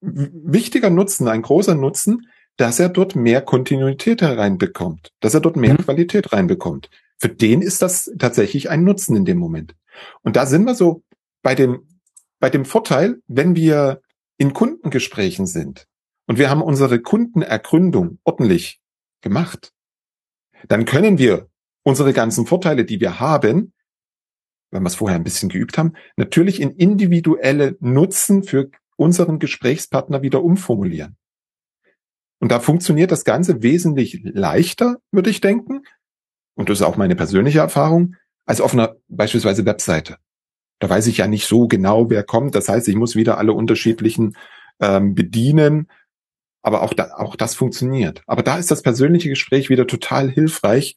wichtiger 0.02 0.90
Nutzen, 0.90 1.28
ein 1.28 1.42
großer 1.42 1.76
Nutzen, 1.76 2.29
dass 2.60 2.78
er 2.78 2.90
dort 2.90 3.16
mehr 3.16 3.42
Kontinuität 3.42 4.22
hereinbekommt, 4.22 5.14
dass 5.22 5.34
er 5.34 5.40
dort 5.40 5.56
mehr 5.56 5.76
mhm. 5.76 5.78
Qualität 5.78 6.34
reinbekommt. 6.34 6.90
Für 7.18 7.30
den 7.30 7.62
ist 7.62 7.82
das 7.82 8.12
tatsächlich 8.20 8.70
ein 8.70 8.84
Nutzen 8.84 9.16
in 9.16 9.24
dem 9.24 9.38
Moment. 9.38 9.76
Und 10.24 10.36
da 10.36 10.46
sind 10.46 10.66
wir 10.66 10.76
so 10.76 11.02
bei 11.42 11.56
dem, 11.56 11.88
bei 12.38 12.50
dem 12.50 12.66
Vorteil, 12.66 13.22
wenn 13.28 13.56
wir 13.56 14.02
in 14.38 14.52
Kundengesprächen 14.52 15.48
sind, 15.48 15.88
und 16.28 16.38
wir 16.38 16.50
haben 16.50 16.62
unsere 16.62 17.00
Kundenergründung 17.00 18.20
ordentlich 18.26 18.82
gemacht, 19.22 19.72
dann 20.68 20.84
können 20.84 21.18
wir 21.18 21.48
unsere 21.84 22.12
ganzen 22.12 22.46
Vorteile, 22.46 22.84
die 22.84 23.00
wir 23.00 23.22
haben, 23.22 23.72
wenn 24.70 24.84
wir 24.84 24.88
es 24.88 24.96
vorher 24.96 25.16
ein 25.16 25.24
bisschen 25.24 25.48
geübt 25.48 25.78
haben, 25.78 25.94
natürlich 26.18 26.60
in 26.60 26.72
individuelle 26.72 27.78
Nutzen 27.80 28.44
für 28.44 28.70
unseren 28.98 29.40
Gesprächspartner 29.40 30.22
wieder 30.22 30.44
umformulieren. 30.44 31.16
Und 32.40 32.52
da 32.52 32.60
funktioniert 32.60 33.12
das 33.12 33.26
Ganze 33.26 33.62
wesentlich 33.62 34.22
leichter, 34.24 34.98
würde 35.12 35.30
ich 35.30 35.42
denken. 35.42 35.84
Und 36.56 36.70
das 36.70 36.80
ist 36.80 36.86
auch 36.86 36.98
meine 36.98 37.16
persönliche 37.16 37.60
Erfahrung, 37.60 38.16
als 38.46 38.62
auf 38.62 38.74
einer 38.74 38.96
beispielsweise 39.08 39.66
Webseite. 39.66 40.18
Da 40.80 40.90
weiß 40.90 41.08
ich 41.08 41.18
ja 41.18 41.28
nicht 41.28 41.46
so 41.46 41.68
genau, 41.68 42.10
wer 42.10 42.24
kommt. 42.24 42.56
Das 42.56 42.70
heißt, 42.70 42.88
ich 42.88 42.96
muss 42.96 43.16
wieder 43.16 43.38
alle 43.38 43.54
unterschiedlichen 43.54 44.38
ähm, 44.80 45.14
bedienen. 45.14 45.90
Aber 46.62 46.82
auch, 46.82 46.94
da, 46.94 47.12
auch 47.16 47.36
das 47.36 47.56
funktioniert. 47.56 48.24
Aber 48.28 48.44
da 48.44 48.58
ist 48.58 48.72
das 48.72 48.82
persönliche 48.82 49.30
Gespräch 49.30 49.70
wieder 49.70 49.88
total 49.88 50.30
hilfreich. 50.30 50.96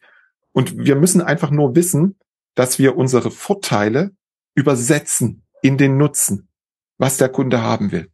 Und 0.53 0.79
wir 0.79 0.97
müssen 0.97 1.21
einfach 1.21 1.51
nur 1.51 1.75
wissen, 1.75 2.17
dass 2.55 2.79
wir 2.79 2.97
unsere 2.97 3.31
Vorteile 3.31 4.13
übersetzen 4.55 5.43
in 5.63 5.79
den 5.79 5.97
Nutzen, 5.97 6.49
was 6.99 7.17
der 7.17 7.29
Kunde 7.29 7.63
haben 7.63 7.91
will. 7.91 8.12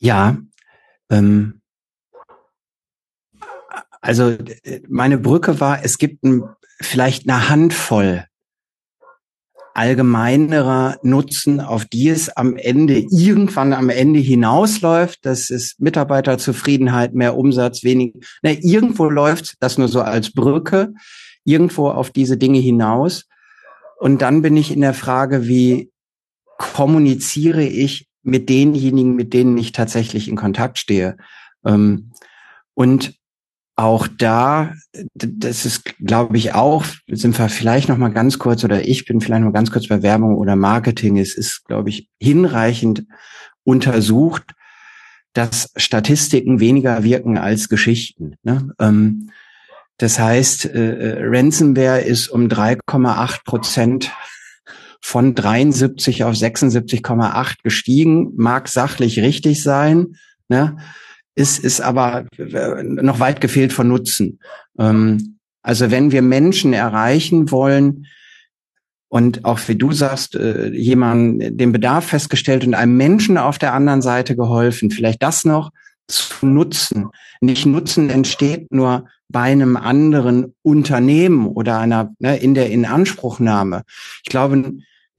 Ja, 0.00 0.38
ähm, 1.10 1.60
also 4.00 4.36
meine 4.88 5.18
Brücke 5.18 5.60
war, 5.60 5.84
es 5.84 5.98
gibt 5.98 6.24
ein, 6.24 6.44
vielleicht 6.80 7.28
eine 7.28 7.48
Handvoll 7.48 8.24
allgemeinerer 9.74 10.98
Nutzen, 11.02 11.60
auf 11.60 11.84
die 11.84 12.08
es 12.08 12.28
am 12.28 12.56
Ende 12.56 12.98
irgendwann 13.10 13.72
am 13.72 13.88
Ende 13.88 14.18
hinausläuft. 14.18 15.20
Das 15.22 15.48
ist 15.48 15.80
Mitarbeiterzufriedenheit, 15.80 17.14
mehr 17.14 17.36
Umsatz, 17.36 17.84
wenig. 17.84 18.14
Ne, 18.42 18.58
irgendwo 18.60 19.08
läuft 19.08 19.54
das 19.60 19.78
nur 19.78 19.88
so 19.88 20.02
als 20.02 20.32
Brücke, 20.32 20.92
irgendwo 21.44 21.88
auf 21.88 22.10
diese 22.10 22.36
Dinge 22.36 22.58
hinaus. 22.58 23.26
Und 23.98 24.22
dann 24.22 24.42
bin 24.42 24.56
ich 24.56 24.72
in 24.72 24.80
der 24.80 24.94
Frage, 24.94 25.46
wie 25.46 25.90
kommuniziere 26.58 27.64
ich 27.64 28.09
mit 28.22 28.48
denjenigen, 28.48 29.14
mit 29.14 29.32
denen 29.32 29.56
ich 29.58 29.72
tatsächlich 29.72 30.28
in 30.28 30.36
Kontakt 30.36 30.78
stehe. 30.78 31.16
Ähm, 31.64 32.12
und 32.74 33.14
auch 33.76 34.08
da, 34.08 34.74
das 35.14 35.64
ist, 35.64 35.96
glaube 35.98 36.36
ich, 36.36 36.52
auch, 36.54 36.84
sind 37.10 37.38
wir 37.38 37.48
vielleicht 37.48 37.88
noch 37.88 37.96
mal 37.96 38.12
ganz 38.12 38.38
kurz 38.38 38.62
oder 38.62 38.86
ich 38.86 39.06
bin 39.06 39.22
vielleicht 39.22 39.42
noch 39.42 39.54
ganz 39.54 39.70
kurz 39.70 39.88
bei 39.88 40.02
Werbung 40.02 40.36
oder 40.36 40.54
Marketing. 40.54 41.16
Es 41.16 41.34
ist, 41.34 41.64
glaube 41.64 41.88
ich, 41.88 42.08
hinreichend 42.20 43.06
untersucht, 43.64 44.52
dass 45.32 45.72
Statistiken 45.76 46.60
weniger 46.60 47.02
wirken 47.04 47.38
als 47.38 47.68
Geschichten. 47.68 48.34
Ne? 48.42 48.70
Ähm, 48.78 49.30
das 49.96 50.18
heißt, 50.18 50.66
äh, 50.66 50.92
äh 50.92 51.18
Ransomware 51.22 52.00
ist 52.00 52.28
um 52.28 52.48
3,8 52.48 53.44
Prozent 53.44 54.10
von 55.00 55.34
73 55.34 56.24
auf 56.24 56.34
76,8 56.34 57.62
gestiegen, 57.62 58.32
mag 58.36 58.68
sachlich 58.68 59.20
richtig 59.20 59.62
sein. 59.62 60.16
Ne? 60.48 60.76
ist, 61.34 61.58
ist 61.58 61.80
aber 61.80 62.26
äh, 62.38 62.82
noch 62.82 63.20
weit 63.20 63.40
gefehlt 63.40 63.72
von 63.72 63.88
Nutzen. 63.88 64.40
Ähm, 64.78 65.38
also 65.62 65.90
wenn 65.90 66.12
wir 66.12 66.22
Menschen 66.22 66.72
erreichen 66.72 67.50
wollen, 67.50 68.06
und 69.12 69.44
auch 69.44 69.58
wie 69.66 69.74
du 69.74 69.90
sagst, 69.90 70.36
äh, 70.36 70.68
jemanden 70.68 71.56
den 71.56 71.72
Bedarf 71.72 72.06
festgestellt 72.06 72.64
und 72.64 72.74
einem 72.74 72.96
Menschen 72.96 73.38
auf 73.38 73.58
der 73.58 73.74
anderen 73.74 74.02
Seite 74.02 74.36
geholfen, 74.36 74.92
vielleicht 74.92 75.20
das 75.20 75.44
noch 75.44 75.70
zu 76.06 76.46
nutzen. 76.46 77.08
Nicht 77.40 77.66
Nutzen 77.66 78.08
entsteht 78.08 78.70
nur 78.70 79.08
bei 79.28 79.42
einem 79.42 79.76
anderen 79.76 80.54
Unternehmen 80.62 81.48
oder 81.48 81.78
einer 81.78 82.12
ne, 82.20 82.36
in 82.36 82.54
der 82.54 82.70
Inanspruchnahme. 82.70 83.82
Ich 84.22 84.30
glaube, 84.30 84.74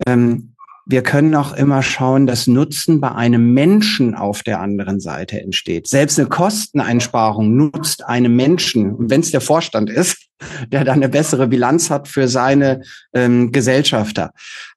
ähm, 0.07 0.51
wir 0.85 1.03
können 1.03 1.35
auch 1.35 1.53
immer 1.53 1.83
schauen, 1.83 2.27
dass 2.27 2.47
Nutzen 2.47 2.99
bei 2.99 3.11
einem 3.11 3.53
Menschen 3.53 4.15
auf 4.15 4.43
der 4.43 4.59
anderen 4.59 4.99
Seite 4.99 5.39
entsteht. 5.39 5.87
Selbst 5.87 6.19
eine 6.19 6.27
Kosteneinsparung 6.27 7.55
nutzt 7.55 8.05
einem 8.05 8.35
Menschen. 8.35 8.95
Und 8.95 9.09
wenn 9.09 9.21
es 9.21 9.31
der 9.31 9.41
Vorstand 9.41 9.89
ist, 9.89 10.27
der 10.71 10.83
dann 10.83 10.97
eine 10.97 11.09
bessere 11.09 11.47
Bilanz 11.47 11.89
hat 11.89 12.07
für 12.07 12.27
seine 12.27 12.81
ähm, 13.13 13.51
Gesellschafter 13.51 14.33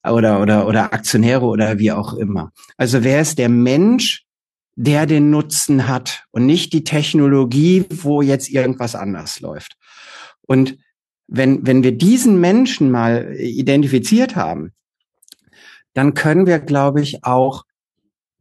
oder, 0.06 0.40
oder, 0.40 0.68
oder 0.68 0.92
Aktionäre 0.92 1.46
oder 1.46 1.78
wie 1.78 1.92
auch 1.92 2.14
immer. 2.14 2.52
Also 2.76 3.02
wer 3.02 3.20
ist 3.20 3.38
der 3.38 3.48
Mensch, 3.48 4.24
der 4.76 5.06
den 5.06 5.30
Nutzen 5.30 5.88
hat 5.88 6.24
und 6.32 6.46
nicht 6.46 6.72
die 6.72 6.84
Technologie, 6.84 7.86
wo 7.90 8.22
jetzt 8.22 8.50
irgendwas 8.50 8.94
anders 8.94 9.40
läuft. 9.40 9.76
Und 10.42 10.76
wenn, 11.26 11.66
wenn 11.66 11.82
wir 11.82 11.92
diesen 11.92 12.40
Menschen 12.40 12.90
mal 12.90 13.34
identifiziert 13.38 14.36
haben, 14.36 14.72
dann 15.94 16.14
können 16.14 16.46
wir, 16.46 16.58
glaube 16.58 17.00
ich, 17.00 17.24
auch 17.24 17.64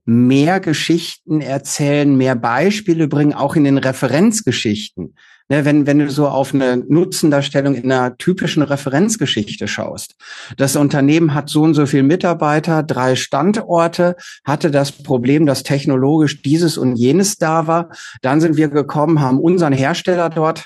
mehr 0.05 0.59
Geschichten 0.59 1.39
erzählen, 1.39 2.13
mehr 2.15 2.35
Beispiele 2.35 3.07
bringen, 3.07 3.33
auch 3.33 3.55
in 3.55 3.63
den 3.63 3.77
Referenzgeschichten. 3.77 5.15
Ne, 5.49 5.65
wenn, 5.65 5.85
wenn 5.85 5.99
du 5.99 6.09
so 6.09 6.29
auf 6.29 6.53
eine 6.53 6.77
Nutzendarstellung 6.77 7.75
in 7.75 7.91
einer 7.91 8.17
typischen 8.17 8.63
Referenzgeschichte 8.63 9.67
schaust. 9.67 10.15
Das 10.55 10.77
Unternehmen 10.77 11.33
hat 11.33 11.49
so 11.49 11.63
und 11.63 11.73
so 11.73 11.85
viele 11.85 12.03
Mitarbeiter, 12.03 12.81
drei 12.81 13.17
Standorte, 13.17 14.15
hatte 14.45 14.71
das 14.71 14.93
Problem, 14.93 15.45
dass 15.45 15.63
technologisch 15.63 16.41
dieses 16.41 16.77
und 16.77 16.95
jenes 16.95 17.35
da 17.35 17.67
war. 17.67 17.89
Dann 18.21 18.39
sind 18.39 18.55
wir 18.55 18.69
gekommen, 18.69 19.19
haben 19.19 19.37
unseren 19.37 19.73
Hersteller 19.73 20.29
dort 20.29 20.63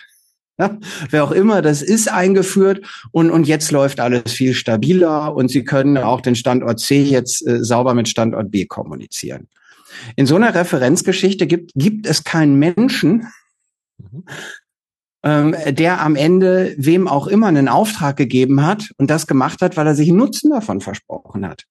ja, 0.59 0.77
wer 1.09 1.23
auch 1.23 1.31
immer 1.31 1.61
das 1.61 1.81
ist, 1.81 2.11
eingeführt 2.11 2.85
und, 3.11 3.29
und 3.29 3.47
jetzt 3.47 3.71
läuft 3.71 3.99
alles 3.99 4.31
viel 4.31 4.53
stabiler 4.53 5.35
und 5.35 5.49
Sie 5.49 5.63
können 5.63 5.97
auch 5.97 6.21
den 6.21 6.35
Standort 6.35 6.79
C 6.79 7.03
jetzt 7.03 7.45
äh, 7.47 7.63
sauber 7.63 7.93
mit 7.93 8.09
Standort 8.09 8.51
B 8.51 8.65
kommunizieren. 8.65 9.47
In 10.15 10.25
so 10.25 10.35
einer 10.35 10.53
Referenzgeschichte 10.53 11.47
gibt, 11.47 11.71
gibt 11.75 12.07
es 12.07 12.23
keinen 12.23 12.57
Menschen, 12.57 13.27
mhm. 13.97 14.23
ähm, 15.23 15.55
der 15.69 16.01
am 16.01 16.15
Ende 16.15 16.73
wem 16.77 17.07
auch 17.07 17.27
immer 17.27 17.47
einen 17.47 17.67
Auftrag 17.67 18.17
gegeben 18.17 18.65
hat 18.65 18.91
und 18.97 19.09
das 19.09 19.27
gemacht 19.27 19.61
hat, 19.61 19.77
weil 19.77 19.87
er 19.87 19.95
sich 19.95 20.09
einen 20.09 20.17
Nutzen 20.17 20.51
davon 20.51 20.81
versprochen 20.81 21.47
hat. 21.47 21.63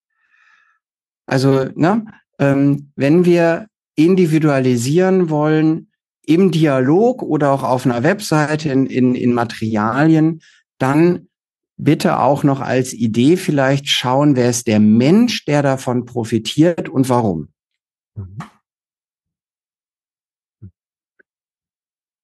Also, 1.25 1.65
ne, 1.75 2.05
ähm, 2.39 2.91
wenn 2.95 3.25
wir 3.25 3.67
individualisieren 3.95 5.29
wollen, 5.29 5.86
im 6.27 6.51
Dialog 6.51 7.23
oder 7.23 7.51
auch 7.51 7.63
auf 7.63 7.85
einer 7.85 8.03
Webseite 8.03 8.69
in, 8.69 8.85
in, 8.85 9.15
in 9.15 9.33
Materialien, 9.33 10.41
dann 10.77 11.29
bitte 11.77 12.19
auch 12.19 12.43
noch 12.43 12.59
als 12.59 12.93
Idee 12.93 13.37
vielleicht 13.37 13.87
schauen, 13.87 14.35
wer 14.35 14.49
ist 14.49 14.67
der 14.67 14.79
Mensch, 14.79 15.45
der 15.45 15.63
davon 15.63 16.05
profitiert 16.05 16.89
und 16.89 17.07
warum. 17.07 17.49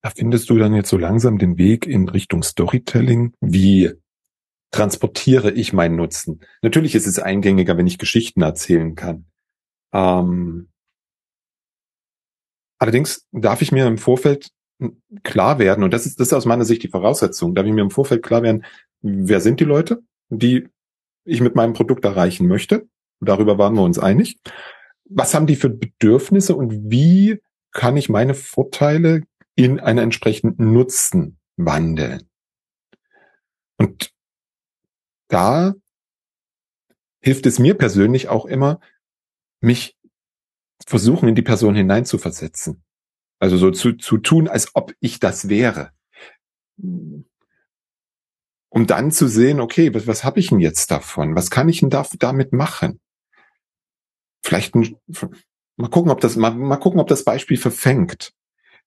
Da 0.01 0.09
findest 0.09 0.49
du 0.49 0.57
dann 0.57 0.73
jetzt 0.73 0.89
so 0.89 0.97
langsam 0.97 1.37
den 1.37 1.57
Weg 1.57 1.87
in 1.87 2.09
Richtung 2.09 2.43
Storytelling. 2.43 3.33
Wie 3.39 3.91
transportiere 4.71 5.51
ich 5.51 5.71
meinen 5.71 5.95
Nutzen? 5.95 6.41
Natürlich 6.61 6.93
ist 6.93 7.07
es 7.07 7.19
eingängiger, 7.19 7.77
wenn 7.77 7.87
ich 7.87 7.99
Geschichten 7.99 8.41
erzählen 8.41 8.95
kann. 8.95 9.27
Ähm, 9.93 10.72
Allerdings 12.83 13.25
darf 13.31 13.61
ich 13.61 13.71
mir 13.71 13.87
im 13.87 13.97
Vorfeld 13.97 14.49
klar 15.23 15.57
werden, 15.57 15.85
und 15.85 15.93
das 15.93 16.05
ist, 16.05 16.19
das 16.19 16.27
ist 16.27 16.33
aus 16.33 16.43
meiner 16.43 16.65
Sicht 16.65 16.83
die 16.83 16.89
Voraussetzung, 16.89 17.55
darf 17.55 17.65
ich 17.65 17.71
mir 17.71 17.79
im 17.79 17.91
Vorfeld 17.91 18.23
klar 18.23 18.43
werden, 18.43 18.65
wer 18.99 19.39
sind 19.39 19.61
die 19.61 19.63
Leute, 19.63 20.03
die 20.27 20.67
ich 21.23 21.39
mit 21.39 21.55
meinem 21.55 21.71
Produkt 21.71 22.03
erreichen 22.03 22.45
möchte. 22.45 22.85
Darüber 23.21 23.57
waren 23.57 23.75
wir 23.75 23.83
uns 23.83 23.99
einig. 23.99 24.37
Was 25.05 25.33
haben 25.33 25.47
die 25.47 25.55
für 25.55 25.69
Bedürfnisse 25.69 26.57
und 26.57 26.91
wie 26.91 27.41
kann 27.71 27.95
ich 27.95 28.09
meine 28.09 28.33
Vorteile 28.33 29.23
in 29.55 29.79
einen 29.79 29.99
entsprechenden 29.99 30.73
Nutzen 30.73 31.37
wandeln? 31.55 32.27
Und 33.77 34.11
da 35.29 35.73
hilft 37.21 37.45
es 37.45 37.59
mir 37.59 37.77
persönlich 37.77 38.27
auch 38.27 38.45
immer, 38.45 38.81
mich 39.61 39.97
versuchen, 40.85 41.29
in 41.29 41.35
die 41.35 41.41
Person 41.41 41.75
hineinzuversetzen. 41.75 42.83
Also 43.39 43.57
so 43.57 43.71
zu, 43.71 43.93
zu 43.93 44.17
tun, 44.17 44.47
als 44.47 44.73
ob 44.73 44.93
ich 44.99 45.19
das 45.19 45.49
wäre. 45.49 45.91
Um 46.77 47.25
dann 48.87 49.11
zu 49.11 49.27
sehen, 49.27 49.59
okay, 49.59 49.93
was, 49.93 50.07
was 50.07 50.23
habe 50.23 50.39
ich 50.39 50.49
denn 50.49 50.59
jetzt 50.59 50.91
davon? 50.91 51.35
Was 51.35 51.51
kann 51.51 51.69
ich 51.69 51.81
denn 51.81 51.89
da, 51.89 52.05
damit 52.19 52.53
machen? 52.53 52.99
Vielleicht 54.43 54.75
ein, 54.75 54.97
mal 55.75 55.89
gucken, 55.89 56.11
ob 56.11 56.21
das, 56.21 56.35
mal, 56.35 56.53
mal 56.53 56.77
gucken, 56.77 56.99
ob 56.99 57.07
das 57.07 57.23
Beispiel 57.23 57.57
verfängt. 57.57 58.33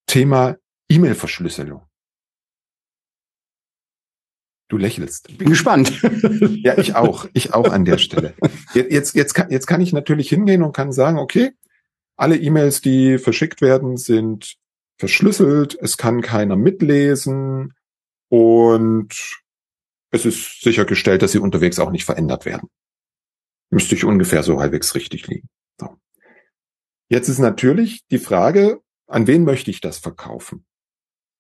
Thema 0.06 0.56
E-Mail-Verschlüsselung. 0.88 1.82
Du 4.68 4.78
lächelst. 4.78 5.36
Bin 5.38 5.48
gespannt. 5.48 6.02
ja, 6.62 6.76
ich 6.76 6.96
auch. 6.96 7.28
Ich 7.34 7.54
auch 7.54 7.70
an 7.70 7.84
der 7.84 7.98
Stelle. 7.98 8.34
Jetzt, 8.74 9.14
jetzt, 9.14 9.32
kann, 9.34 9.50
jetzt 9.50 9.66
kann 9.66 9.80
ich 9.80 9.92
natürlich 9.92 10.28
hingehen 10.28 10.62
und 10.62 10.74
kann 10.74 10.92
sagen, 10.92 11.18
okay, 11.18 11.52
alle 12.16 12.36
E-Mails, 12.36 12.80
die 12.80 13.18
verschickt 13.18 13.60
werden, 13.60 13.96
sind 13.96 14.56
verschlüsselt. 14.98 15.76
Es 15.80 15.96
kann 15.96 16.22
keiner 16.22 16.56
mitlesen 16.56 17.74
und 18.28 19.42
es 20.10 20.24
ist 20.24 20.62
sichergestellt, 20.62 21.22
dass 21.22 21.32
sie 21.32 21.38
unterwegs 21.38 21.78
auch 21.78 21.90
nicht 21.90 22.04
verändert 22.04 22.46
werden. 22.46 22.68
Müsste 23.70 23.94
ich 23.94 24.04
ungefähr 24.04 24.42
so 24.42 24.60
halbwegs 24.60 24.94
richtig 24.94 25.26
liegen. 25.26 25.48
So. 25.78 25.96
Jetzt 27.08 27.28
ist 27.28 27.38
natürlich 27.38 28.06
die 28.10 28.18
Frage, 28.18 28.80
an 29.06 29.26
wen 29.26 29.44
möchte 29.44 29.70
ich 29.70 29.80
das 29.80 29.98
verkaufen? 29.98 30.64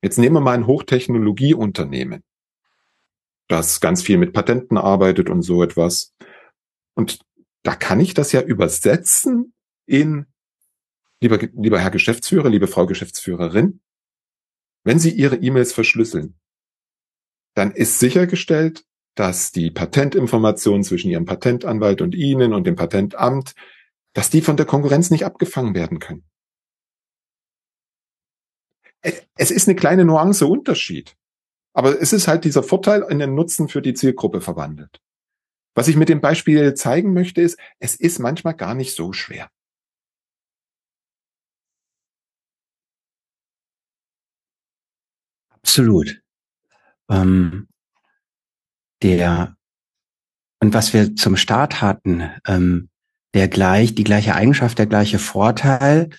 Jetzt 0.02 0.18
nehmen 0.18 0.36
wir 0.36 0.40
mal 0.40 0.52
ein 0.52 0.66
Hochtechnologieunternehmen, 0.66 2.22
das 3.48 3.80
ganz 3.80 4.02
viel 4.02 4.18
mit 4.18 4.32
Patenten 4.32 4.76
arbeitet 4.76 5.30
und 5.30 5.42
so 5.42 5.62
etwas. 5.62 6.14
Und 6.94 7.20
da 7.62 7.74
kann 7.74 8.00
ich 8.00 8.14
das 8.14 8.32
ja 8.32 8.42
übersetzen 8.42 9.54
in, 9.86 10.26
lieber, 11.20 11.38
lieber 11.38 11.78
Herr 11.78 11.90
Geschäftsführer, 11.90 12.48
liebe 12.48 12.66
Frau 12.66 12.86
Geschäftsführerin, 12.86 13.80
wenn 14.84 14.98
Sie 14.98 15.10
Ihre 15.10 15.36
E-Mails 15.36 15.72
verschlüsseln, 15.72 16.38
dann 17.54 17.72
ist 17.72 17.98
sichergestellt, 17.98 18.84
dass 19.14 19.50
die 19.50 19.70
Patentinformationen 19.70 20.84
zwischen 20.84 21.10
Ihrem 21.10 21.24
Patentanwalt 21.24 22.02
und 22.02 22.14
Ihnen 22.14 22.52
und 22.52 22.66
dem 22.66 22.76
Patentamt, 22.76 23.54
dass 24.12 24.30
die 24.30 24.42
von 24.42 24.56
der 24.56 24.66
Konkurrenz 24.66 25.10
nicht 25.10 25.24
abgefangen 25.24 25.74
werden 25.74 25.98
können. 25.98 26.24
Es 29.36 29.50
ist 29.50 29.68
eine 29.68 29.76
kleine 29.76 30.04
Nuance 30.04 30.46
Unterschied. 30.46 31.16
Aber 31.72 32.00
es 32.00 32.14
ist 32.14 32.26
halt 32.26 32.44
dieser 32.44 32.62
Vorteil 32.62 33.04
in 33.10 33.18
den 33.18 33.34
Nutzen 33.34 33.68
für 33.68 33.82
die 33.82 33.92
Zielgruppe 33.92 34.40
verwandelt. 34.40 35.00
Was 35.74 35.88
ich 35.88 35.96
mit 35.96 36.08
dem 36.08 36.22
Beispiel 36.22 36.72
zeigen 36.72 37.12
möchte, 37.12 37.42
ist, 37.42 37.58
es 37.78 37.96
ist 37.96 38.18
manchmal 38.18 38.54
gar 38.54 38.74
nicht 38.74 38.94
so 38.94 39.12
schwer. 39.12 39.50
Absolut. 45.66 46.20
Ähm, 47.10 47.66
der 49.02 49.56
und 50.60 50.72
was 50.72 50.94
wir 50.94 51.16
zum 51.16 51.36
Start 51.36 51.82
hatten, 51.82 52.22
ähm, 52.46 52.88
der 53.34 53.48
gleich 53.48 53.96
die 53.96 54.04
gleiche 54.04 54.36
Eigenschaft, 54.36 54.78
der 54.78 54.86
gleiche 54.86 55.18
Vorteil 55.18 56.10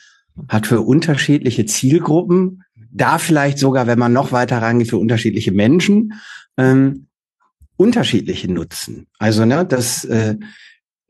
hat 0.50 0.68
für 0.68 0.82
unterschiedliche 0.82 1.66
Zielgruppen, 1.66 2.66
da 2.92 3.20
vielleicht 3.20 3.58
sogar, 3.58 3.88
wenn 3.88 3.98
man 3.98 4.12
noch 4.12 4.34
weiter 4.34 4.62
rangeht, 4.62 4.90
für 4.90 4.98
unterschiedliche 4.98 5.54
Menschen 5.54 6.14
ähm, 6.58 7.08
unterschiedliche 7.78 8.52
Nutzen. 8.52 9.08
Also 9.18 9.46
ne, 9.46 9.66
das 9.66 10.04
äh, 10.04 10.36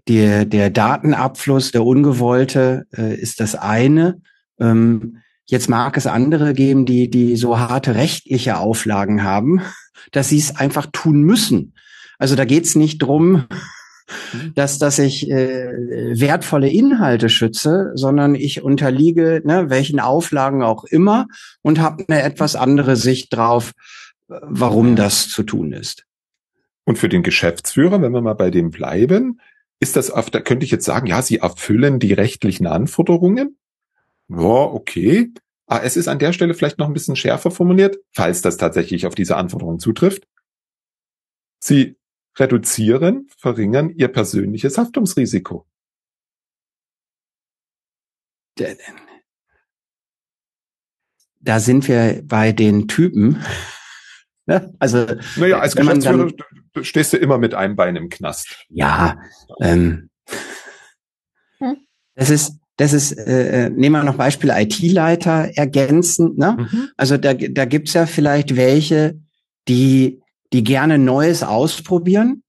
der 0.08 0.46
der 0.46 0.70
Datenabfluss, 0.70 1.72
der 1.72 1.84
ungewollte, 1.84 2.86
äh, 2.96 3.16
ist 3.16 3.40
das 3.40 3.56
eine. 3.56 4.22
Ähm, 4.60 5.24
Jetzt 5.48 5.70
mag 5.70 5.96
es 5.96 6.08
andere 6.08 6.54
geben, 6.54 6.86
die, 6.86 7.10
die 7.10 7.38
so 7.38 7.58
harte 7.58 7.96
rechtliche 7.96 8.58
Auflagen 8.58 9.24
haben, 9.24 9.62
dass 10.12 10.30
sie 10.30 10.38
es 10.38 10.56
einfach 10.56 10.88
tun 10.92 11.22
müssen. 11.22 11.74
Also 12.18 12.36
da 12.36 12.46
geht 12.46 12.66
es 12.66 12.76
nicht 12.76 13.00
drum, 13.00 13.46
mhm. 14.34 14.54
dass, 14.56 14.78
dass 14.78 15.00
ich 15.00 15.32
äh, 15.32 15.70
wertvolle 16.20 16.70
Inhalte 16.70 17.30
schütze, 17.30 17.92
sondern 17.96 18.36
ich 18.36 18.62
unterliege 18.62 19.42
ne, 19.46 19.70
welchen 19.70 20.02
Auflagen 20.02 20.64
auch 20.64 20.84
immer 20.84 21.28
und 21.62 21.80
habe 21.80 22.04
eine 22.08 22.24
etwas 22.24 22.56
andere 22.56 22.98
Sicht 22.98 23.34
drauf, 23.34 23.72
warum 24.28 24.96
das 24.98 25.30
zu 25.30 25.44
tun 25.44 25.72
ist. 25.72 26.06
Und 26.84 26.98
für 26.98 27.10
den 27.10 27.24
Geschäftsführer, 27.24 28.02
wenn 28.02 28.12
wir 28.12 28.22
mal 28.22 28.34
bei 28.34 28.52
dem 28.52 28.72
bleiben, 28.72 29.40
ist 29.80 29.96
das 29.96 30.10
auf, 30.10 30.30
da 30.30 30.42
könnte 30.42 30.66
ich 30.66 30.72
jetzt 30.72 30.86
sagen, 30.86 31.08
ja, 31.08 31.22
Sie 31.22 31.38
erfüllen 31.38 32.00
die 32.00 32.14
rechtlichen 32.14 32.66
Anforderungen. 32.66 33.58
Ja, 34.30 34.38
okay. 34.38 35.32
Aber 35.70 35.82
ah, 35.82 35.84
es 35.84 35.98
ist 35.98 36.08
an 36.08 36.20
der 36.20 36.32
Stelle 36.32 36.54
vielleicht 36.54 36.78
noch 36.78 36.88
ein 36.88 36.94
bisschen 36.94 37.18
schärfer 37.18 37.52
formuliert, 37.52 37.98
falls 38.14 38.42
das 38.42 38.56
tatsächlich 38.56 39.06
auf 39.06 39.16
diese 39.16 39.36
Anforderungen 39.36 39.80
zutrifft. 39.80 40.26
Sie 41.60 41.98
reduzieren, 42.38 43.28
verringern 43.38 43.90
ihr 43.90 44.08
persönliches 44.08 44.78
Haftungsrisiko. 44.78 45.68
Da 51.42 51.60
sind 51.60 51.88
wir 51.88 52.22
bei 52.24 52.52
den 52.52 52.88
Typen. 52.88 53.44
Also, 54.80 55.06
naja, 55.36 55.60
als 55.60 55.76
Geschäftsführer 55.76 56.32
dann, 56.74 56.84
stehst 56.86 57.12
du 57.12 57.18
immer 57.18 57.38
mit 57.38 57.54
einem 57.54 57.76
Bein 57.76 57.98
im 57.98 58.08
Knast. 58.08 58.66
Ja, 58.70 59.20
ähm, 59.60 60.10
hm? 61.58 61.86
das 62.16 62.30
ist, 62.30 62.58
das 62.78 62.94
ist, 62.94 63.12
äh, 63.12 63.66
äh, 63.66 63.70
nehmen 63.70 63.96
wir 63.96 64.04
noch 64.04 64.18
Beispiel 64.18 64.52
IT-Leiter 64.52 65.50
ergänzend. 65.56 66.38
Ne? 66.38 66.58
Mhm. 66.60 66.90
Also 66.96 67.18
da, 67.18 67.34
da 67.34 67.66
gibt's 67.66 67.94
ja 67.94 68.06
vielleicht 68.06 68.56
welche, 68.56 69.20
die, 69.68 70.22
die 70.54 70.64
gerne 70.64 71.00
Neues 71.00 71.44
ausprobieren. 71.44 72.44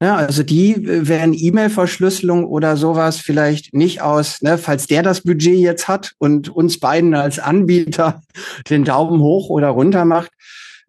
Ja, 0.00 0.16
also 0.16 0.42
die 0.42 0.72
äh, 0.72 1.06
werden 1.08 1.34
E-Mail-Verschlüsselung 1.36 2.44
oder 2.44 2.76
sowas 2.76 3.18
vielleicht 3.18 3.74
nicht 3.74 4.02
aus, 4.02 4.40
ne, 4.42 4.56
falls 4.56 4.86
der 4.86 5.02
das 5.02 5.20
Budget 5.20 5.58
jetzt 5.58 5.86
hat 5.88 6.14
und 6.18 6.48
uns 6.48 6.78
beiden 6.78 7.14
als 7.14 7.38
Anbieter 7.38 8.22
den 8.70 8.84
Daumen 8.84 9.20
hoch 9.20 9.48
oder 9.48 9.68
runter 9.68 10.04
macht, 10.04 10.30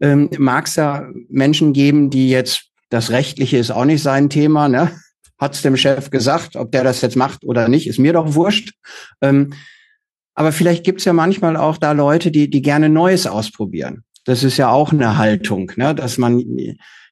ähm, 0.02 0.30
mag 0.38 0.68
es 0.68 0.76
ja 0.76 1.08
Menschen 1.30 1.74
geben, 1.74 2.10
die 2.10 2.30
jetzt, 2.30 2.70
das 2.90 3.10
Rechtliche 3.10 3.58
ist 3.58 3.72
auch 3.72 3.86
nicht 3.86 4.04
sein 4.04 4.30
Thema, 4.30 4.68
ne? 4.68 4.92
Hat's 5.38 5.62
dem 5.62 5.78
Chef 5.78 6.10
gesagt, 6.10 6.56
ob 6.56 6.72
der 6.72 6.84
das 6.84 7.02
jetzt 7.02 7.16
macht 7.16 7.44
oder 7.44 7.68
nicht, 7.68 7.88
ist 7.88 8.00
mir 8.00 8.14
doch 8.14 8.36
wurscht. 8.36 8.74
Ähm, 9.22 9.54
aber 10.36 10.52
vielleicht 10.52 10.84
gibt's 10.84 11.06
ja 11.06 11.14
manchmal 11.14 11.58
auch 11.58 11.78
da 11.78 11.92
Leute, 11.92 12.32
die, 12.32 12.50
die 12.50 12.62
gerne 12.62 12.90
Neues 12.90 13.28
ausprobieren. 13.28 14.04
Das 14.26 14.44
ist 14.44 14.58
ja 14.58 14.70
auch 14.70 14.92
eine 14.92 15.18
Haltung, 15.18 15.72
ne? 15.76 15.94
dass 15.94 16.18
man 16.18 16.44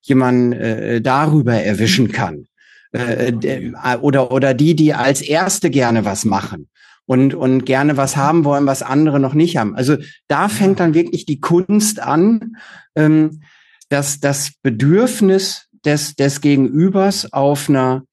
jemanden 0.01 0.53
äh, 0.53 1.01
darüber 1.01 1.53
erwischen 1.53 2.11
kann. 2.11 2.45
Äh, 2.93 3.31
äh, 3.31 3.73
oder, 4.01 4.31
oder 4.31 4.53
die, 4.53 4.75
die 4.75 4.93
als 4.93 5.21
Erste 5.21 5.69
gerne 5.69 6.03
was 6.03 6.25
machen 6.25 6.67
und, 7.05 7.33
und 7.33 7.65
gerne 7.65 7.97
was 7.97 8.17
haben 8.17 8.43
wollen, 8.43 8.65
was 8.65 8.81
andere 8.81 9.19
noch 9.19 9.33
nicht 9.33 9.57
haben. 9.57 9.75
Also 9.75 9.97
da 10.27 10.49
fängt 10.49 10.79
dann 10.79 10.93
wirklich 10.93 11.25
die 11.25 11.39
Kunst 11.39 12.01
an, 12.01 12.57
ähm, 12.95 13.41
dass 13.89 14.19
das 14.19 14.51
Bedürfnis 14.61 15.67
des, 15.85 16.15
des 16.15 16.41
Gegenübers 16.41 17.31
auf 17.31 17.69
einer 17.69 18.03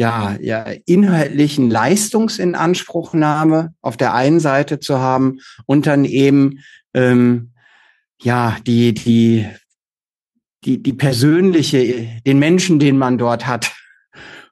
ja, 0.00 0.36
ja, 0.40 0.64
inhaltlichen 0.86 1.68
Leistungsinanspruchnahme 1.68 3.74
auf 3.82 3.98
der 3.98 4.14
einen 4.14 4.40
Seite 4.40 4.80
zu 4.80 4.98
haben 4.98 5.40
und 5.66 5.86
dann 5.86 6.06
eben 6.06 6.60
ähm, 6.94 7.52
ja 8.22 8.56
die 8.66 8.94
die 8.94 9.46
die 10.64 10.82
die 10.82 10.94
persönliche 10.94 12.08
den 12.26 12.38
Menschen, 12.38 12.78
den 12.78 12.96
man 12.96 13.18
dort 13.18 13.46
hat 13.46 13.74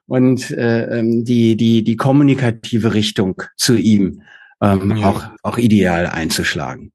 und 0.05 0.51
äh, 0.51 0.99
ähm, 0.99 1.25
die 1.25 1.57
die 1.57 1.83
die 1.83 1.95
kommunikative 1.95 2.93
Richtung 2.93 3.41
zu 3.57 3.75
ihm 3.75 4.21
ähm, 4.61 4.97
ja. 4.97 5.09
auch 5.09 5.29
auch 5.41 5.57
ideal 5.57 6.05
einzuschlagen. 6.05 6.91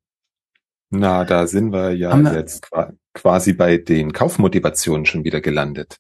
Na, 0.90 1.24
da 1.24 1.48
sind 1.48 1.72
wir 1.72 1.90
ja 1.90 2.16
wir 2.16 2.34
jetzt 2.34 2.70
quasi 3.14 3.52
bei 3.52 3.78
den 3.78 4.12
Kaufmotivationen 4.12 5.06
schon 5.06 5.24
wieder 5.24 5.40
gelandet. 5.40 5.96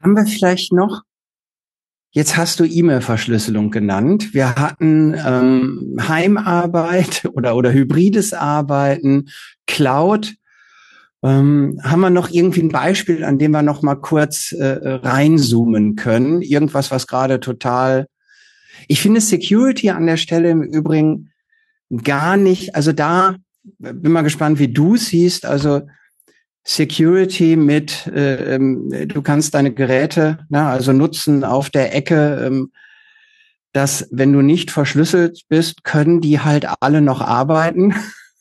Haben 0.00 0.14
wir 0.14 0.26
vielleicht 0.26 0.72
noch 0.72 1.02
Jetzt 2.14 2.36
hast 2.36 2.60
du 2.60 2.64
E-Mail-Verschlüsselung 2.64 3.72
genannt. 3.72 4.34
Wir 4.34 4.54
hatten 4.54 5.14
ähm, 5.14 5.96
Heimarbeit 6.00 7.28
oder, 7.32 7.56
oder 7.56 7.72
hybrides 7.72 8.32
Arbeiten, 8.32 9.30
Cloud. 9.66 10.36
Ähm, 11.24 11.80
haben 11.82 12.00
wir 12.00 12.10
noch 12.10 12.30
irgendwie 12.30 12.62
ein 12.62 12.68
Beispiel, 12.68 13.24
an 13.24 13.38
dem 13.38 13.50
wir 13.50 13.62
noch 13.62 13.82
mal 13.82 13.96
kurz 13.96 14.52
äh, 14.52 14.64
reinzoomen 14.64 15.96
können? 15.96 16.40
Irgendwas, 16.40 16.92
was 16.92 17.08
gerade 17.08 17.40
total. 17.40 18.06
Ich 18.86 19.00
finde 19.00 19.20
Security 19.20 19.90
an 19.90 20.06
der 20.06 20.16
Stelle 20.16 20.50
im 20.50 20.62
Übrigen 20.62 21.32
gar 22.04 22.36
nicht. 22.36 22.76
Also 22.76 22.92
da 22.92 23.34
bin 23.80 24.12
mal 24.12 24.22
gespannt, 24.22 24.60
wie 24.60 24.72
du 24.72 24.96
siehst. 24.96 25.46
Also 25.46 25.82
Security 26.64 27.56
mit, 27.56 28.06
äh, 28.06 28.54
ähm, 28.54 28.90
du 29.06 29.20
kannst 29.20 29.54
deine 29.54 29.72
Geräte, 29.72 30.38
na, 30.48 30.70
also 30.70 30.92
nutzen 30.92 31.44
auf 31.44 31.68
der 31.68 31.94
Ecke, 31.94 32.42
ähm, 32.46 32.72
dass 33.72 34.08
wenn 34.10 34.32
du 34.32 34.40
nicht 34.40 34.70
verschlüsselt 34.70 35.42
bist, 35.48 35.84
können 35.84 36.20
die 36.22 36.40
halt 36.40 36.66
alle 36.80 37.02
noch 37.02 37.20
arbeiten. 37.20 37.94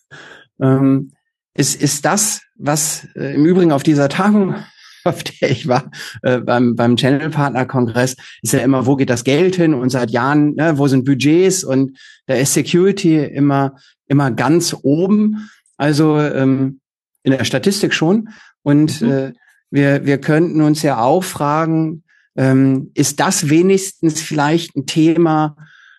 ähm, 0.62 1.12
ist, 1.54 1.82
ist 1.82 2.06
das, 2.06 2.42
was 2.56 3.08
äh, 3.16 3.36
im 3.36 3.46
Übrigen 3.46 3.74
auf 3.74 3.84
dieser 3.84 4.08
Tagung, 4.08 4.56
auf 5.04 5.22
der 5.24 5.52
ich 5.52 5.68
war, 5.68 5.92
äh, 6.22 6.40
beim, 6.40 6.76
beim 6.76 6.96
Channel 6.96 7.30
Partner 7.30 7.66
Kongress, 7.66 8.16
ist 8.42 8.54
ja 8.54 8.60
immer, 8.60 8.86
wo 8.86 8.96
geht 8.96 9.10
das 9.10 9.26
Geld 9.26 9.56
hin? 9.56 9.74
Und 9.74 9.90
seit 9.90 10.12
Jahren, 10.12 10.56
ne, 10.56 10.78
wo 10.78 10.88
sind 10.88 11.04
Budgets? 11.04 11.66
Und 11.66 11.98
da 12.26 12.36
ist 12.36 12.54
Security 12.54 13.18
immer, 13.18 13.76
immer 14.08 14.32
ganz 14.32 14.74
oben. 14.82 15.50
Also 15.78 16.20
ähm, 16.20 16.80
in 17.24 17.32
der 17.32 17.46
Statistik 17.46 17.94
schon. 17.94 18.30
Und 18.62 19.02
mhm. 19.02 19.12
äh, 19.12 19.34
wir, 19.72 20.06
wir 20.06 20.20
könnten 20.20 20.62
uns 20.62 20.82
ja 20.84 21.02
auch 21.02 21.24
fragen, 21.24 22.04
ähm, 22.36 22.92
ist 22.94 23.20
das 23.20 23.50
wenigstens 23.50 24.22
vielleicht 24.22 24.76
ein 24.76 24.86
Thema, 24.86 25.56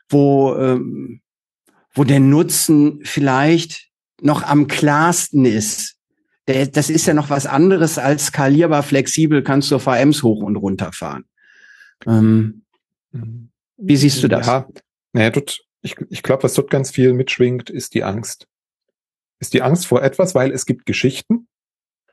wo, 0.08 0.54
ähm, 0.56 1.20
wo 1.92 2.04
der 2.04 2.20
Nutzen 2.20 3.00
vielleicht 3.02 3.88
noch 4.20 4.42
am 4.42 4.66
klarsten 4.66 5.44
ist? 5.44 5.96
Der, 6.46 6.66
das 6.66 6.90
ist 6.90 7.06
ja 7.06 7.14
noch 7.14 7.30
was 7.30 7.46
anderes 7.46 7.98
als 7.98 8.26
skalierbar, 8.26 8.82
flexibel, 8.82 9.42
kannst 9.42 9.70
du 9.70 9.78
VMs 9.78 10.22
hoch 10.22 10.42
und 10.42 10.56
runter 10.56 10.92
fahren. 10.92 11.24
Ähm, 12.06 12.64
mhm. 13.12 13.50
wie 13.76 13.96
siehst 13.96 14.22
du 14.22 14.28
das? 14.28 14.46
Ja, 14.46 14.68
naja, 15.12 15.30
dort, 15.30 15.60
ich, 15.82 15.96
ich 16.10 16.22
glaube, 16.22 16.42
was 16.42 16.54
dort 16.54 16.70
ganz 16.70 16.90
viel 16.90 17.12
mitschwingt, 17.12 17.70
ist 17.70 17.94
die 17.94 18.04
Angst 18.04 18.46
ist 19.44 19.54
die 19.54 19.62
Angst 19.62 19.86
vor 19.86 20.02
etwas, 20.02 20.34
weil 20.34 20.52
es 20.52 20.66
gibt 20.66 20.86
Geschichten. 20.86 21.48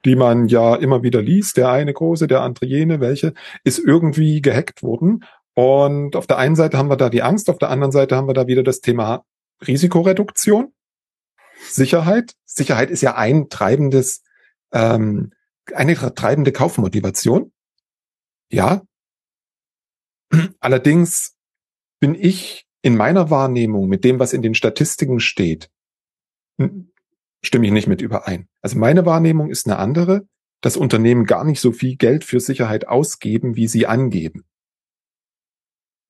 die 0.03 0.15
man 0.15 0.47
ja 0.47 0.75
immer 0.75 1.03
wieder 1.03 1.21
liest, 1.21 1.57
der 1.57 1.69
eine 1.69 1.93
große, 1.93 2.25
der 2.25 2.41
andere 2.41 2.65
jene, 2.65 2.99
welche, 2.99 3.35
ist 3.63 3.77
irgendwie 3.77 4.41
gehackt 4.41 4.81
worden. 4.81 5.23
Und 5.53 6.15
auf 6.15 6.25
der 6.25 6.39
einen 6.39 6.55
Seite 6.55 6.77
haben 6.77 6.89
wir 6.89 6.97
da 6.97 7.09
die 7.09 7.21
Angst, 7.21 7.51
auf 7.51 7.59
der 7.59 7.69
anderen 7.69 7.91
Seite 7.91 8.15
haben 8.15 8.27
wir 8.27 8.33
da 8.33 8.47
wieder 8.47 8.63
das 8.63 8.81
Thema 8.81 9.23
Risikoreduktion, 9.67 10.73
Sicherheit. 11.69 12.33
Sicherheit 12.45 12.89
ist 12.89 13.01
ja 13.01 13.15
ein 13.15 13.49
treibendes, 13.49 14.23
ähm, 14.71 15.33
eine 15.71 15.95
treibende 15.95 16.51
Kaufmotivation. 16.51 17.51
Ja. 18.49 18.81
Allerdings 20.59 21.35
bin 21.99 22.15
ich 22.15 22.65
in 22.81 22.97
meiner 22.97 23.29
Wahrnehmung 23.29 23.87
mit 23.87 24.03
dem, 24.03 24.17
was 24.17 24.33
in 24.33 24.41
den 24.41 24.55
Statistiken 24.55 25.19
steht, 25.19 25.69
stimme 27.43 27.65
ich 27.65 27.71
nicht 27.71 27.87
mit 27.87 28.01
überein. 28.01 28.47
Also 28.61 28.77
meine 28.77 29.05
Wahrnehmung 29.05 29.49
ist 29.49 29.67
eine 29.67 29.77
andere, 29.77 30.27
dass 30.61 30.77
Unternehmen 30.77 31.25
gar 31.25 31.43
nicht 31.43 31.59
so 31.59 31.71
viel 31.71 31.95
Geld 31.95 32.23
für 32.23 32.39
Sicherheit 32.39 32.87
ausgeben, 32.87 33.55
wie 33.55 33.67
sie 33.67 33.87
angeben. 33.87 34.45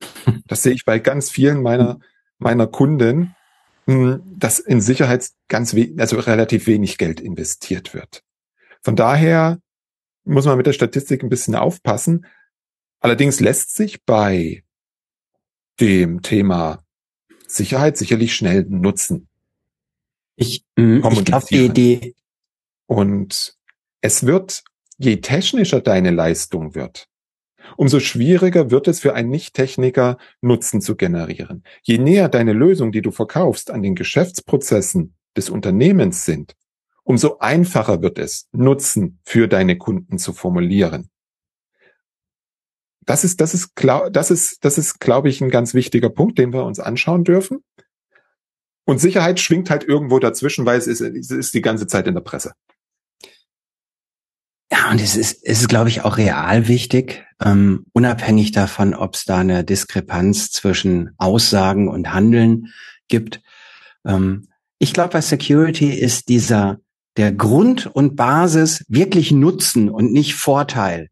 Das 0.45 0.63
sehe 0.63 0.73
ich 0.73 0.85
bei 0.85 0.99
ganz 0.99 1.29
vielen 1.29 1.61
meiner, 1.61 1.99
meiner 2.37 2.67
Kunden, 2.67 3.35
hm, 3.85 4.21
dass 4.37 4.59
in 4.59 4.81
Sicherheit 4.81 5.29
ganz 5.47 5.73
we 5.73 5.93
also 5.97 6.19
relativ 6.19 6.67
wenig 6.67 6.97
Geld 6.97 7.19
investiert 7.19 7.93
wird. 7.93 8.23
Von 8.81 8.95
daher 8.95 9.59
muss 10.23 10.45
man 10.45 10.57
mit 10.57 10.67
der 10.67 10.73
Statistik 10.73 11.23
ein 11.23 11.29
bisschen 11.29 11.55
aufpassen. 11.55 12.25
Allerdings 12.99 13.39
lässt 13.39 13.75
sich 13.75 14.03
bei 14.05 14.63
dem 15.79 16.21
Thema 16.21 16.83
Sicherheit 17.47 17.97
sicherlich 17.97 18.35
schnell 18.35 18.65
nutzen. 18.69 19.27
Ich, 20.41 20.65
mh, 20.75 21.07
ich 21.11 21.25
glaube, 21.25 21.45
die, 21.49 21.69
die 21.69 22.15
und 22.87 23.55
es 24.01 24.25
wird, 24.25 24.63
je 24.97 25.17
technischer 25.17 25.81
deine 25.81 26.09
Leistung 26.09 26.73
wird, 26.73 27.07
umso 27.77 27.99
schwieriger 27.99 28.71
wird 28.71 28.87
es 28.87 28.99
für 28.99 29.13
einen 29.13 29.29
Nicht-Techniker, 29.29 30.17
Nutzen 30.41 30.81
zu 30.81 30.95
generieren. 30.95 31.63
Je 31.83 31.99
näher 31.99 32.27
deine 32.27 32.53
Lösung, 32.53 32.91
die 32.91 33.03
du 33.03 33.11
verkaufst, 33.11 33.69
an 33.69 33.83
den 33.83 33.93
Geschäftsprozessen 33.93 35.13
des 35.37 35.51
Unternehmens 35.51 36.25
sind, 36.25 36.55
umso 37.03 37.37
einfacher 37.37 38.01
wird 38.01 38.17
es, 38.17 38.47
Nutzen 38.51 39.19
für 39.23 39.47
deine 39.47 39.77
Kunden 39.77 40.17
zu 40.17 40.33
formulieren. 40.33 41.09
Das 43.05 43.23
ist, 43.23 43.41
das 43.41 43.53
ist, 43.53 43.73
das 44.11 44.31
ist, 44.31 44.65
das 44.65 44.77
ist, 44.79 44.99
glaube 44.99 45.29
ich, 45.29 45.41
ein 45.41 45.49
ganz 45.49 45.75
wichtiger 45.75 46.09
Punkt, 46.09 46.39
den 46.39 46.51
wir 46.51 46.65
uns 46.65 46.79
anschauen 46.79 47.23
dürfen. 47.23 47.63
Und 48.85 48.99
Sicherheit 48.99 49.39
schwingt 49.39 49.69
halt 49.69 49.83
irgendwo 49.83 50.19
dazwischen, 50.19 50.65
weil 50.65 50.77
es 50.77 50.87
ist, 50.87 51.01
es 51.01 51.31
ist 51.31 51.53
die 51.53 51.61
ganze 51.61 51.87
Zeit 51.87 52.07
in 52.07 52.13
der 52.13 52.21
Presse. 52.21 52.53
Ja, 54.71 54.89
und 54.89 55.01
es 55.01 55.15
ist, 55.15 55.43
es 55.43 55.61
ist, 55.61 55.67
glaube 55.67 55.89
ich, 55.89 56.01
auch 56.01 56.17
real 56.17 56.67
wichtig, 56.67 57.25
ähm, 57.43 57.85
unabhängig 57.91 58.51
davon, 58.53 58.93
ob 58.93 59.15
es 59.15 59.25
da 59.25 59.39
eine 59.39 59.63
Diskrepanz 59.65 60.49
zwischen 60.51 61.11
Aussagen 61.17 61.89
und 61.89 62.13
Handeln 62.13 62.67
gibt. 63.09 63.41
Ähm, 64.05 64.47
ich 64.79 64.93
glaube, 64.93 65.09
bei 65.09 65.21
Security 65.21 65.91
ist 65.91 66.29
dieser 66.29 66.79
der 67.17 67.33
Grund 67.33 67.85
und 67.87 68.15
Basis 68.15 68.85
wirklich 68.87 69.31
Nutzen 69.31 69.89
und 69.89 70.13
nicht 70.13 70.35
Vorteil 70.35 71.10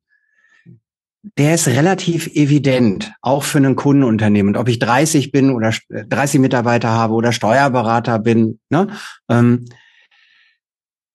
der 1.38 1.56
ist 1.56 1.68
relativ 1.68 2.28
evident, 2.28 3.12
auch 3.22 3.44
für 3.44 3.60
ein 3.60 3.76
Kundenunternehmen. 3.76 4.56
Und 4.56 4.62
ob 4.62 4.68
ich 4.68 4.80
30 4.80 5.32
bin 5.32 5.52
oder 5.52 5.74
30 5.90 6.40
Mitarbeiter 6.40 6.90
habe 6.90 7.14
oder 7.14 7.32
Steuerberater 7.32 8.20
bin, 8.20 8.60
ne? 8.70 8.88
Ähm, 9.30 9.66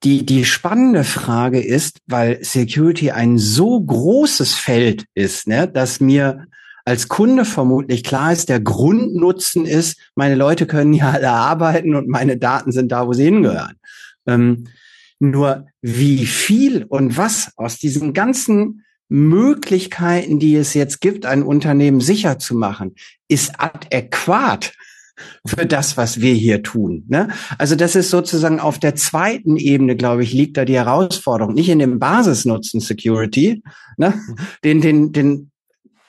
die, 0.05 0.27
die 0.27 0.45
spannende 0.45 1.03
Frage 1.03 1.61
ist, 1.61 2.01
weil 2.07 2.45
Security 2.45 3.11
ein 3.11 3.39
so 3.39 3.81
großes 3.81 4.55
Feld 4.55 5.07
ist, 5.15 5.49
ne, 5.49 5.67
dass 5.67 5.99
mir 5.99 6.47
als 6.85 7.09
Kunde 7.09 7.47
vermutlich 7.47 8.05
klar 8.05 8.31
ist, 8.31 8.51
der 8.51 8.61
Grundnutzen 8.61 9.65
ist, 9.65 9.99
meine 10.15 10.35
Leute 10.35 10.67
können 10.67 10.93
ja 10.93 11.13
alle 11.13 11.31
arbeiten 11.31 11.95
und 11.95 12.09
meine 12.09 12.37
Daten 12.37 12.73
sind 12.73 12.93
da, 12.93 13.07
wo 13.07 13.15
sie 13.15 13.25
hingehören. 13.25 13.77
Ähm, 14.27 14.67
nur 15.19 15.67
wie 15.81 16.27
viel 16.27 16.85
und 16.85 17.17
was 17.17 17.53
aus 17.57 17.79
diesem 17.79 18.13
ganzen 18.13 18.85
Möglichkeiten, 19.09 20.39
die 20.39 20.57
es 20.57 20.75
jetzt 20.75 21.01
gibt, 21.01 21.27
ein 21.27 21.43
Unternehmen 21.43 22.01
sicher 22.01 22.39
zu 22.39 22.55
machen, 22.55 22.95
ist 23.29 23.53
adäquat 23.59 24.73
für 25.47 25.67
das, 25.67 25.97
was 25.97 26.21
wir 26.21 26.35
hier 26.35 26.63
tun. 26.63 27.05
Ne? 27.09 27.29
Also 27.59 27.77
das 27.77 27.95
ist 27.95 28.11
sozusagen 28.11 28.61
auf 28.61 28.79
der 28.79 28.97
zweiten 28.97 29.57
Ebene, 29.57 29.97
glaube 29.97 30.25
ich, 30.25 30.33
liegt 30.33 30.57
da 30.57 30.65
die 30.65 30.75
Herausforderung, 30.75 31.55
nicht 31.55 31.69
in 31.69 31.79
dem 31.79 31.99
Basisnutzen 31.99 32.81
Security, 32.81 33.63
ne? 33.97 34.15
Mhm. 34.15 34.37
den, 34.65 34.81
den, 34.81 35.13
den, 35.13 35.51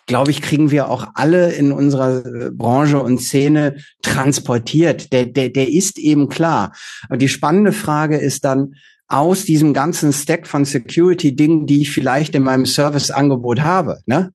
glaube 0.08 0.32
ich, 0.32 0.41
kriegen 0.41 0.72
wir 0.72 0.89
auch 0.89 1.08
alle 1.14 1.52
in 1.52 1.72
unserer 1.72 2.26
äh, 2.26 2.52
Branche 2.52 3.00
und 3.02 3.20
Szene 3.20 3.76
transportiert. 4.02 5.14
Der, 5.14 5.26
der, 5.26 5.50
der 5.50 5.70
ist 5.70 6.00
eben 6.00 6.30
klar. 6.30 6.74
Aber 7.08 7.18
die 7.18 7.30
spannende 7.30 7.74
Frage 7.74 8.18
ist 8.18 8.43
dann, 8.46 8.76
aus 9.08 9.45
diesem 9.45 9.74
ganzen 9.74 10.12
Stack 10.14 10.47
von 10.47 10.66
Security-Dingen, 10.66 11.68
die 11.68 11.82
ich 11.82 11.91
vielleicht 11.91 12.36
in 12.36 12.43
meinem 12.43 12.66
Serviceangebot 12.66 13.62
habe. 13.62 13.99
Ne? 14.06 14.34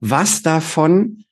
Was 0.00 0.42
davon 0.42 1.24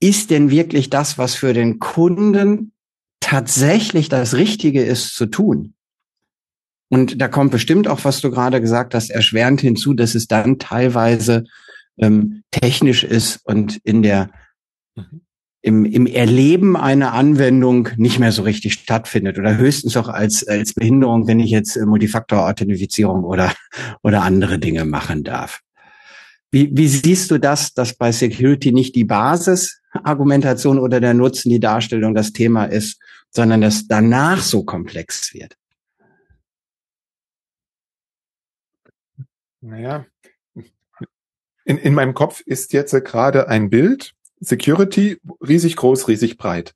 ist 0.00 0.30
denn 0.30 0.50
wirklich 0.50 0.90
das, 0.90 1.18
was 1.18 1.34
für 1.34 1.52
den 1.52 1.78
Kunden 1.78 2.72
tatsächlich 3.20 4.08
das 4.08 4.34
Richtige 4.34 4.82
ist 4.82 5.14
zu 5.14 5.26
tun? 5.26 5.74
Und 6.88 7.20
da 7.20 7.28
kommt 7.28 7.50
bestimmt 7.50 7.88
auch, 7.88 8.04
was 8.04 8.20
du 8.20 8.30
gerade 8.30 8.60
gesagt 8.60 8.94
hast, 8.94 9.10
erschwerend 9.10 9.60
hinzu, 9.60 9.94
dass 9.94 10.14
es 10.14 10.26
dann 10.26 10.58
teilweise 10.58 11.44
ähm, 11.98 12.42
technisch 12.50 13.04
ist 13.04 13.40
und 13.44 13.78
in 13.84 14.02
der 14.02 14.30
mhm 14.94 15.23
im, 15.64 15.86
im 15.86 16.04
Erleben 16.04 16.76
einer 16.76 17.14
Anwendung 17.14 17.88
nicht 17.96 18.18
mehr 18.18 18.32
so 18.32 18.42
richtig 18.42 18.74
stattfindet 18.74 19.38
oder 19.38 19.56
höchstens 19.56 19.96
auch 19.96 20.08
als, 20.08 20.46
als 20.46 20.74
Behinderung, 20.74 21.26
wenn 21.26 21.40
ich 21.40 21.50
jetzt 21.50 21.76
äh, 21.76 21.86
Multifaktor-Authentifizierung 21.86 23.24
oder, 23.24 23.50
oder 24.02 24.22
andere 24.22 24.58
Dinge 24.58 24.84
machen 24.84 25.24
darf. 25.24 25.62
Wie, 26.50 26.70
wie 26.76 26.86
siehst 26.86 27.30
du 27.30 27.38
das, 27.38 27.72
dass 27.72 27.94
bei 27.94 28.12
Security 28.12 28.72
nicht 28.72 28.94
die 28.94 29.04
Basisargumentation 29.04 30.78
oder 30.78 31.00
der 31.00 31.14
Nutzen, 31.14 31.48
die 31.48 31.60
Darstellung 31.60 32.14
das 32.14 32.34
Thema 32.34 32.66
ist, 32.66 33.00
sondern 33.30 33.62
dass 33.62 33.86
danach 33.86 34.42
so 34.42 34.64
komplex 34.64 35.32
wird? 35.32 35.56
Naja, 39.62 40.04
in, 41.64 41.78
in 41.78 41.94
meinem 41.94 42.12
Kopf 42.12 42.42
ist 42.44 42.74
jetzt 42.74 42.92
gerade 43.06 43.48
ein 43.48 43.70
Bild, 43.70 44.14
Security 44.44 45.18
riesig 45.46 45.76
groß, 45.76 46.08
riesig 46.08 46.36
breit. 46.36 46.74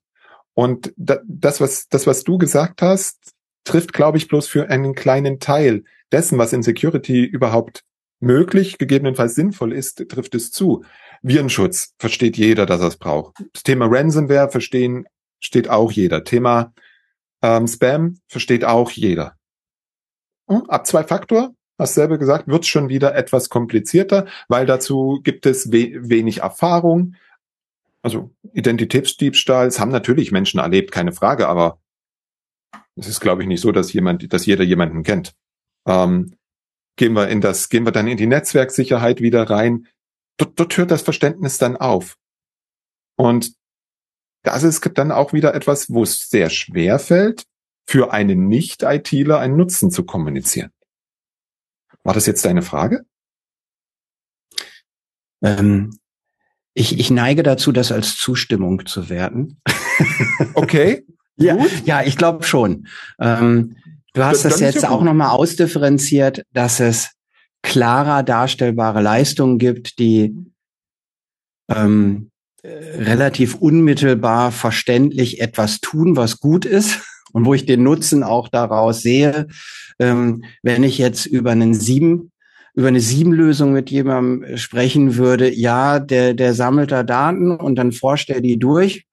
Und 0.53 0.93
das, 0.97 1.61
was, 1.61 1.87
das, 1.87 2.05
was 2.07 2.23
du 2.23 2.37
gesagt 2.37 2.81
hast, 2.81 3.33
trifft, 3.63 3.93
glaube 3.93 4.17
ich, 4.17 4.27
bloß 4.27 4.47
für 4.47 4.69
einen 4.69 4.95
kleinen 4.95 5.39
Teil 5.39 5.83
dessen, 6.11 6.37
was 6.37 6.53
in 6.53 6.63
Security 6.63 7.23
überhaupt 7.23 7.83
möglich, 8.19 8.77
gegebenenfalls 8.77 9.35
sinnvoll 9.35 9.73
ist, 9.73 10.09
trifft 10.09 10.35
es 10.35 10.51
zu. 10.51 10.83
Virenschutz 11.21 11.93
versteht 11.97 12.37
jeder, 12.37 12.65
dass 12.65 12.81
er 12.81 12.87
es 12.87 12.97
braucht. 12.97 13.35
Das 13.53 13.63
Thema 13.63 13.87
Ransomware 13.89 14.49
verstehen, 14.49 15.05
steht 15.39 15.69
auch 15.69 15.91
jeder. 15.91 16.23
Thema 16.23 16.73
ähm, 17.41 17.67
Spam 17.67 18.19
versteht 18.27 18.65
auch 18.65 18.91
jeder. 18.91 19.35
Hm? 20.49 20.63
Ab 20.67 20.87
zwei 20.87 21.03
Faktor, 21.03 21.53
hast 21.77 21.93
selber 21.93 22.17
gesagt, 22.17 22.47
wird 22.47 22.65
schon 22.65 22.89
wieder 22.89 23.15
etwas 23.15 23.49
komplizierter, 23.49 24.27
weil 24.47 24.65
dazu 24.65 25.21
gibt 25.23 25.45
es 25.45 25.71
we 25.71 25.91
wenig 26.01 26.39
Erfahrung, 26.39 27.15
also 28.01 28.33
Identitätsdiebstahls 28.53 29.79
haben 29.79 29.91
natürlich 29.91 30.31
Menschen 30.31 30.59
erlebt, 30.59 30.91
keine 30.91 31.11
Frage, 31.11 31.47
aber 31.47 31.81
es 32.95 33.07
ist, 33.07 33.19
glaube 33.19 33.41
ich, 33.41 33.47
nicht 33.47 33.61
so, 33.61 33.71
dass 33.71 33.93
jemand, 33.93 34.31
dass 34.33 34.45
jeder 34.45 34.63
jemanden 34.63 35.03
kennt. 35.03 35.33
Ähm, 35.87 36.35
gehen 36.97 37.13
wir 37.13 37.29
in 37.29 37.41
das, 37.41 37.69
gehen 37.69 37.85
wir 37.85 37.91
dann 37.91 38.07
in 38.07 38.17
die 38.17 38.27
Netzwerksicherheit 38.27 39.21
wieder 39.21 39.49
rein. 39.49 39.87
Dort, 40.37 40.59
dort 40.59 40.77
hört 40.77 40.91
das 40.91 41.01
Verständnis 41.01 41.57
dann 41.57 41.77
auf. 41.77 42.17
Und 43.17 43.53
das 44.43 44.63
ist 44.63 44.89
dann 44.97 45.11
auch 45.11 45.33
wieder 45.33 45.53
etwas, 45.53 45.89
wo 45.89 46.03
es 46.03 46.29
sehr 46.29 46.49
schwer 46.49 46.99
fällt, 46.99 47.43
für 47.85 48.13
einen 48.13 48.47
Nicht-ITler 48.47 49.39
einen 49.39 49.57
Nutzen 49.57 49.91
zu 49.91 50.05
kommunizieren. 50.05 50.71
War 52.03 52.13
das 52.13 52.25
jetzt 52.25 52.45
deine 52.45 52.61
Frage? 52.61 53.05
Ähm, 55.41 55.99
ich, 56.73 56.99
ich 56.99 57.11
neige 57.11 57.43
dazu, 57.43 57.71
das 57.71 57.91
als 57.91 58.15
Zustimmung 58.15 58.85
zu 58.85 59.09
werten. 59.09 59.59
Okay. 60.53 61.05
ja, 61.37 61.57
ja, 61.85 62.03
ich 62.03 62.17
glaube 62.17 62.43
schon. 62.43 62.87
Ähm, 63.19 63.75
du 64.13 64.23
hast 64.23 64.45
das, 64.45 64.53
das 64.53 64.61
jetzt 64.61 64.85
auch 64.87 65.03
nochmal 65.03 65.29
ausdifferenziert, 65.29 66.43
dass 66.53 66.79
es 66.79 67.11
klarer 67.61 68.23
darstellbare 68.23 69.01
Leistungen 69.01 69.57
gibt, 69.57 69.99
die 69.99 70.35
ähm, 71.69 72.31
relativ 72.63 73.55
unmittelbar 73.55 74.51
verständlich 74.51 75.41
etwas 75.41 75.79
tun, 75.79 76.15
was 76.15 76.39
gut 76.39 76.65
ist 76.65 77.01
und 77.31 77.45
wo 77.45 77.53
ich 77.53 77.65
den 77.65 77.83
Nutzen 77.83 78.23
auch 78.23 78.47
daraus 78.47 79.01
sehe, 79.01 79.47
ähm, 79.99 80.43
wenn 80.61 80.83
ich 80.83 80.97
jetzt 80.97 81.25
über 81.25 81.51
einen 81.51 81.73
sieben 81.73 82.31
über 82.79 82.87
eine 82.87 83.01
Sieben-Lösung 83.01 83.73
mit 83.73 83.91
jemandem 83.91 84.55
sprechen 84.55 85.17
würde, 85.17 85.53
ja, 85.53 85.99
der, 85.99 86.33
der 86.33 86.53
sammelt 86.53 86.93
da 86.93 87.03
Daten 87.03 87.51
und 87.51 87.75
dann 87.75 87.91
forscht 87.91 88.29
er 88.29 88.39
die 88.39 88.57
durch. 88.57 89.05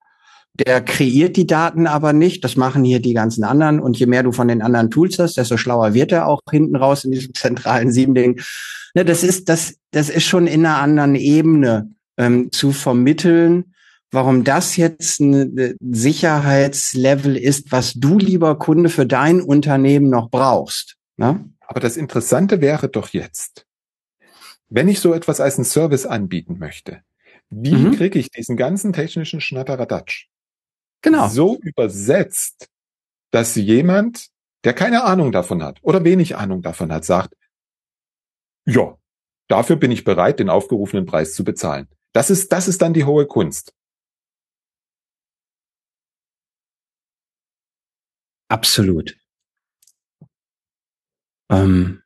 Der 0.53 0.79
kreiert 0.79 1.35
die 1.35 1.47
Daten 1.47 1.85
aber 1.85 2.13
nicht. 2.13 2.45
Das 2.45 2.55
machen 2.55 2.85
hier 2.85 3.01
die 3.01 3.13
ganzen 3.13 3.43
anderen. 3.43 3.81
Und 3.81 3.99
je 3.99 4.05
mehr 4.05 4.23
du 4.23 4.31
von 4.31 4.47
den 4.47 4.61
anderen 4.61 4.89
Tools 4.89 5.19
hast, 5.19 5.35
desto 5.35 5.57
schlauer 5.57 5.93
wird 5.93 6.13
er 6.13 6.27
auch 6.27 6.39
hinten 6.49 6.77
raus 6.77 7.03
in 7.03 7.11
diesem 7.11 7.33
zentralen 7.35 7.91
Sieben-Ding. 7.91 8.39
Ne, 8.95 9.03
das 9.03 9.21
ist, 9.21 9.49
das, 9.49 9.75
das 9.91 10.09
ist 10.09 10.23
schon 10.23 10.47
in 10.47 10.65
einer 10.65 10.77
anderen 10.77 11.15
Ebene 11.15 11.91
ähm, 12.15 12.53
zu 12.53 12.71
vermitteln, 12.71 13.73
warum 14.11 14.45
das 14.45 14.77
jetzt 14.77 15.19
ein 15.19 15.75
Sicherheitslevel 15.81 17.35
ist, 17.35 17.73
was 17.73 17.95
du, 17.95 18.17
lieber 18.17 18.57
Kunde, 18.57 18.87
für 18.87 19.05
dein 19.05 19.41
Unternehmen 19.41 20.09
noch 20.09 20.29
brauchst. 20.29 20.95
Ne? 21.17 21.49
Aber 21.67 21.81
das 21.81 21.97
Interessante 21.97 22.61
wäre 22.61 22.87
doch 22.87 23.09
jetzt, 23.09 23.67
wenn 24.69 24.87
ich 24.87 24.99
so 24.99 25.13
etwas 25.13 25.41
als 25.41 25.57
einen 25.57 25.65
Service 25.65 26.05
anbieten 26.05 26.57
möchte, 26.57 27.03
wie 27.49 27.75
mhm. 27.75 27.95
kriege 27.95 28.17
ich 28.19 28.31
diesen 28.31 28.57
ganzen 28.57 28.93
technischen 28.93 29.41
Schnatteradatsch 29.41 30.27
genau. 31.01 31.27
so 31.27 31.57
übersetzt, 31.57 32.69
dass 33.31 33.55
jemand, 33.55 34.29
der 34.63 34.73
keine 34.73 35.03
Ahnung 35.03 35.31
davon 35.31 35.61
hat 35.61 35.79
oder 35.81 36.03
wenig 36.03 36.37
Ahnung 36.37 36.61
davon 36.61 36.91
hat, 36.91 37.05
sagt, 37.05 37.33
ja, 38.65 38.97
dafür 39.47 39.75
bin 39.75 39.91
ich 39.91 40.03
bereit, 40.03 40.39
den 40.39 40.49
aufgerufenen 40.49 41.05
Preis 41.05 41.33
zu 41.33 41.43
bezahlen. 41.43 41.87
Das 42.13 42.29
ist, 42.29 42.51
das 42.51 42.67
ist 42.67 42.81
dann 42.81 42.93
die 42.93 43.05
hohe 43.05 43.27
Kunst. 43.27 43.73
Absolut. 48.49 49.17
Ähm, 51.49 52.01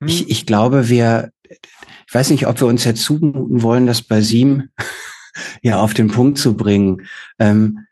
hm. 0.00 0.08
ich, 0.08 0.30
ich 0.30 0.46
glaube, 0.46 0.88
wir, 0.88 1.32
ich 1.42 2.14
weiß 2.14 2.30
nicht, 2.30 2.46
ob 2.46 2.60
wir 2.60 2.66
uns 2.66 2.84
jetzt 2.84 3.02
zumuten 3.02 3.62
wollen, 3.62 3.86
das 3.86 4.02
bei 4.02 4.20
Siem 4.20 4.70
ja 5.62 5.80
auf 5.80 5.94
den 5.94 6.08
Punkt 6.08 6.38
zu 6.38 6.56
bringen. 6.56 7.06
Ähm, 7.38 7.86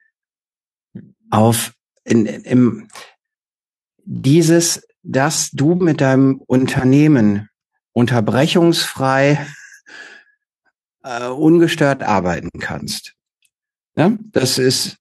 auf 1.31 1.75
in, 2.05 2.27
im, 2.27 2.89
dieses, 4.05 4.87
dass 5.03 5.51
du 5.51 5.75
mit 5.75 6.01
deinem 6.01 6.41
Unternehmen 6.47 7.49
unterbrechungsfrei 7.93 9.47
äh, 11.03 11.29
ungestört 11.29 12.03
arbeiten 12.03 12.51
kannst. 12.61 13.15
Ja, 13.97 14.13
das 14.33 14.59
ist 14.59 14.99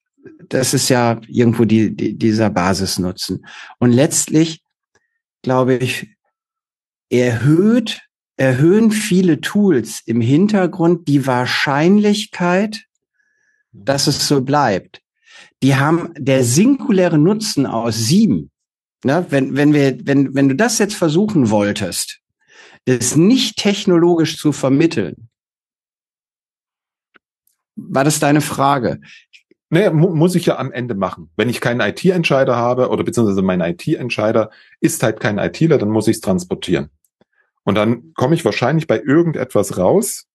das 0.49 0.73
ist 0.73 0.89
ja 0.89 1.19
irgendwo 1.27 1.65
die, 1.65 1.95
die, 1.95 2.17
dieser 2.17 2.49
Basisnutzen. 2.49 3.45
Und 3.79 3.91
letztlich, 3.91 4.62
glaube 5.43 5.75
ich, 5.75 6.07
erhöht, 7.09 8.01
erhöhen 8.37 8.91
viele 8.91 9.39
Tools 9.41 10.01
im 10.05 10.19
Hintergrund 10.19 11.07
die 11.07 11.27
Wahrscheinlichkeit, 11.27 12.85
dass 13.71 14.07
es 14.07 14.27
so 14.27 14.41
bleibt. 14.41 15.01
Die 15.61 15.75
haben 15.75 16.13
der 16.17 16.43
singuläre 16.43 17.19
Nutzen 17.19 17.65
aus 17.65 17.95
sieben. 17.95 18.49
Ne, 19.05 19.25
wenn, 19.29 19.55
wenn 19.55 19.73
wir, 19.73 19.97
wenn, 20.05 20.33
wenn 20.33 20.47
du 20.47 20.55
das 20.55 20.79
jetzt 20.79 20.95
versuchen 20.95 21.49
wolltest, 21.49 22.21
das 22.85 23.17
nicht 23.17 23.57
technologisch 23.57 24.37
zu 24.37 24.53
vermitteln, 24.53 25.29
war 27.75 28.05
das 28.05 28.19
deine 28.19 28.41
Frage? 28.41 29.01
Nee, 29.73 29.89
mu 29.89 30.13
muss 30.13 30.35
ich 30.35 30.45
ja 30.45 30.59
am 30.59 30.71
Ende 30.71 30.93
machen. 30.93 31.31
Wenn 31.35 31.49
ich 31.49 31.59
keinen 31.59 31.79
IT-Entscheider 31.79 32.55
habe 32.55 32.89
oder 32.89 33.03
beziehungsweise 33.03 33.41
mein 33.41 33.59
IT-Entscheider 33.59 34.51
ist 34.79 35.01
halt 35.01 35.19
kein 35.19 35.39
ITler, 35.39 35.79
dann 35.79 35.89
muss 35.89 36.07
ich 36.07 36.17
es 36.17 36.21
transportieren. 36.21 36.91
Und 37.63 37.73
dann 37.73 38.13
komme 38.13 38.35
ich 38.35 38.45
wahrscheinlich 38.45 38.85
bei 38.85 39.01
irgendetwas 39.01 39.79
raus. 39.79 40.27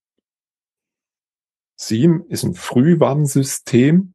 SIEM 1.76 2.24
ist 2.28 2.42
ein 2.42 2.54
Frühwarnsystem, 2.54 4.12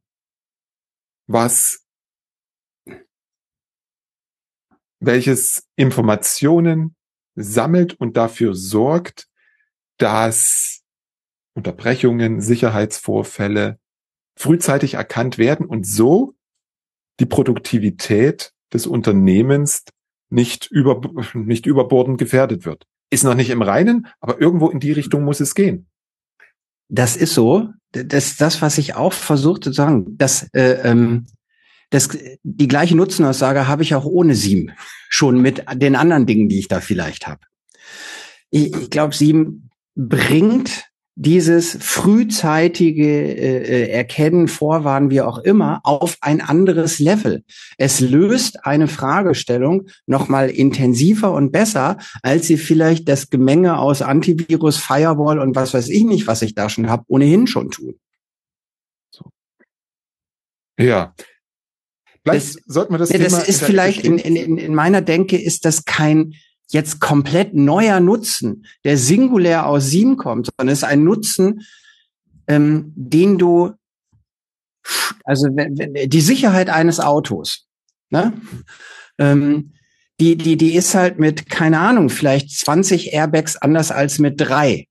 was 1.26 1.86
welches 5.00 5.66
Informationen 5.74 6.96
sammelt 7.34 7.94
und 7.94 8.18
dafür 8.18 8.54
sorgt, 8.54 9.30
dass 9.96 10.82
Unterbrechungen, 11.54 12.42
Sicherheitsvorfälle 12.42 13.78
frühzeitig 14.36 14.94
erkannt 14.94 15.38
werden 15.38 15.66
und 15.66 15.86
so 15.86 16.34
die 17.20 17.26
Produktivität 17.26 18.52
des 18.72 18.86
Unternehmens 18.86 19.84
nicht 20.30 20.68
über, 20.70 21.00
nicht 21.34 21.66
überbordend 21.66 22.18
gefährdet 22.18 22.64
wird. 22.64 22.86
Ist 23.10 23.24
noch 23.24 23.34
nicht 23.34 23.50
im 23.50 23.62
Reinen, 23.62 24.08
aber 24.20 24.40
irgendwo 24.40 24.68
in 24.68 24.80
die 24.80 24.92
Richtung 24.92 25.22
muss 25.24 25.40
es 25.40 25.54
gehen. 25.54 25.86
Das 26.88 27.16
ist 27.16 27.34
so. 27.34 27.68
Das 27.92 28.36
das, 28.36 28.60
was 28.60 28.78
ich 28.78 28.96
auch 28.96 29.12
versuchte 29.12 29.70
zu 29.70 29.74
sagen. 29.74 30.18
Das, 30.18 30.48
äh, 30.52 30.80
ähm, 30.82 31.26
das, 31.90 32.08
die 32.42 32.68
gleiche 32.68 32.96
Nutzenaussage 32.96 33.68
habe 33.68 33.82
ich 33.82 33.94
auch 33.94 34.04
ohne 34.04 34.34
Sieben. 34.34 34.72
Schon 35.08 35.40
mit 35.40 35.64
den 35.74 35.94
anderen 35.94 36.26
Dingen, 36.26 36.48
die 36.48 36.58
ich 36.58 36.68
da 36.68 36.80
vielleicht 36.80 37.28
habe. 37.28 37.42
Ich, 38.50 38.74
ich 38.74 38.90
glaube, 38.90 39.14
Sieben 39.14 39.70
bringt 39.94 40.90
dieses 41.16 41.78
frühzeitige 41.80 43.06
äh, 43.06 43.58
äh, 43.62 43.88
Erkennen, 43.90 44.48
Vorwarnen, 44.48 45.10
wie 45.10 45.20
auch 45.20 45.38
immer, 45.38 45.80
auf 45.84 46.16
ein 46.20 46.40
anderes 46.40 46.98
Level. 46.98 47.44
Es 47.78 48.00
löst 48.00 48.64
eine 48.66 48.88
Fragestellung 48.88 49.88
nochmal 50.06 50.50
intensiver 50.50 51.32
und 51.32 51.52
besser, 51.52 51.98
als 52.22 52.48
sie 52.48 52.56
vielleicht 52.56 53.08
das 53.08 53.30
Gemenge 53.30 53.78
aus 53.78 54.02
Antivirus, 54.02 54.76
Firewall 54.76 55.38
und 55.38 55.54
was 55.54 55.72
weiß 55.72 55.88
ich 55.88 56.04
nicht, 56.04 56.26
was 56.26 56.42
ich 56.42 56.54
da 56.54 56.68
schon 56.68 56.90
habe, 56.90 57.04
ohnehin 57.06 57.46
schon 57.46 57.70
tun. 57.70 57.94
So. 59.10 59.26
Ja. 60.78 61.14
Vielleicht 62.24 62.56
das, 62.56 62.62
sollten 62.66 62.94
wir 62.94 62.98
das, 62.98 63.10
das 63.10 63.48
ist 63.48 63.62
vielleicht 63.62 64.02
in, 64.04 64.18
in, 64.18 64.58
in 64.58 64.74
meiner 64.74 65.02
Denke 65.02 65.40
ist 65.40 65.64
das 65.64 65.84
kein 65.84 66.34
jetzt 66.68 67.00
komplett 67.00 67.54
neuer 67.54 68.00
Nutzen, 68.00 68.66
der 68.84 68.96
singulär 68.96 69.66
aus 69.66 69.86
Sieben 69.86 70.16
kommt, 70.16 70.46
sondern 70.46 70.72
es 70.72 70.78
ist 70.78 70.84
ein 70.84 71.04
Nutzen, 71.04 71.62
ähm, 72.46 72.92
den 72.96 73.38
du, 73.38 73.72
also 75.24 75.48
die 75.50 76.20
Sicherheit 76.20 76.68
eines 76.68 77.00
Autos, 77.00 77.66
ne? 78.10 78.32
Ähm, 79.18 79.72
die, 80.20 80.36
die, 80.36 80.56
die 80.56 80.74
ist 80.74 80.94
halt 80.94 81.18
mit, 81.18 81.48
keine 81.48 81.80
Ahnung, 81.80 82.08
vielleicht 82.08 82.50
20 82.50 83.12
Airbags 83.12 83.56
anders 83.56 83.90
als 83.90 84.18
mit 84.20 84.40
drei. 84.40 84.86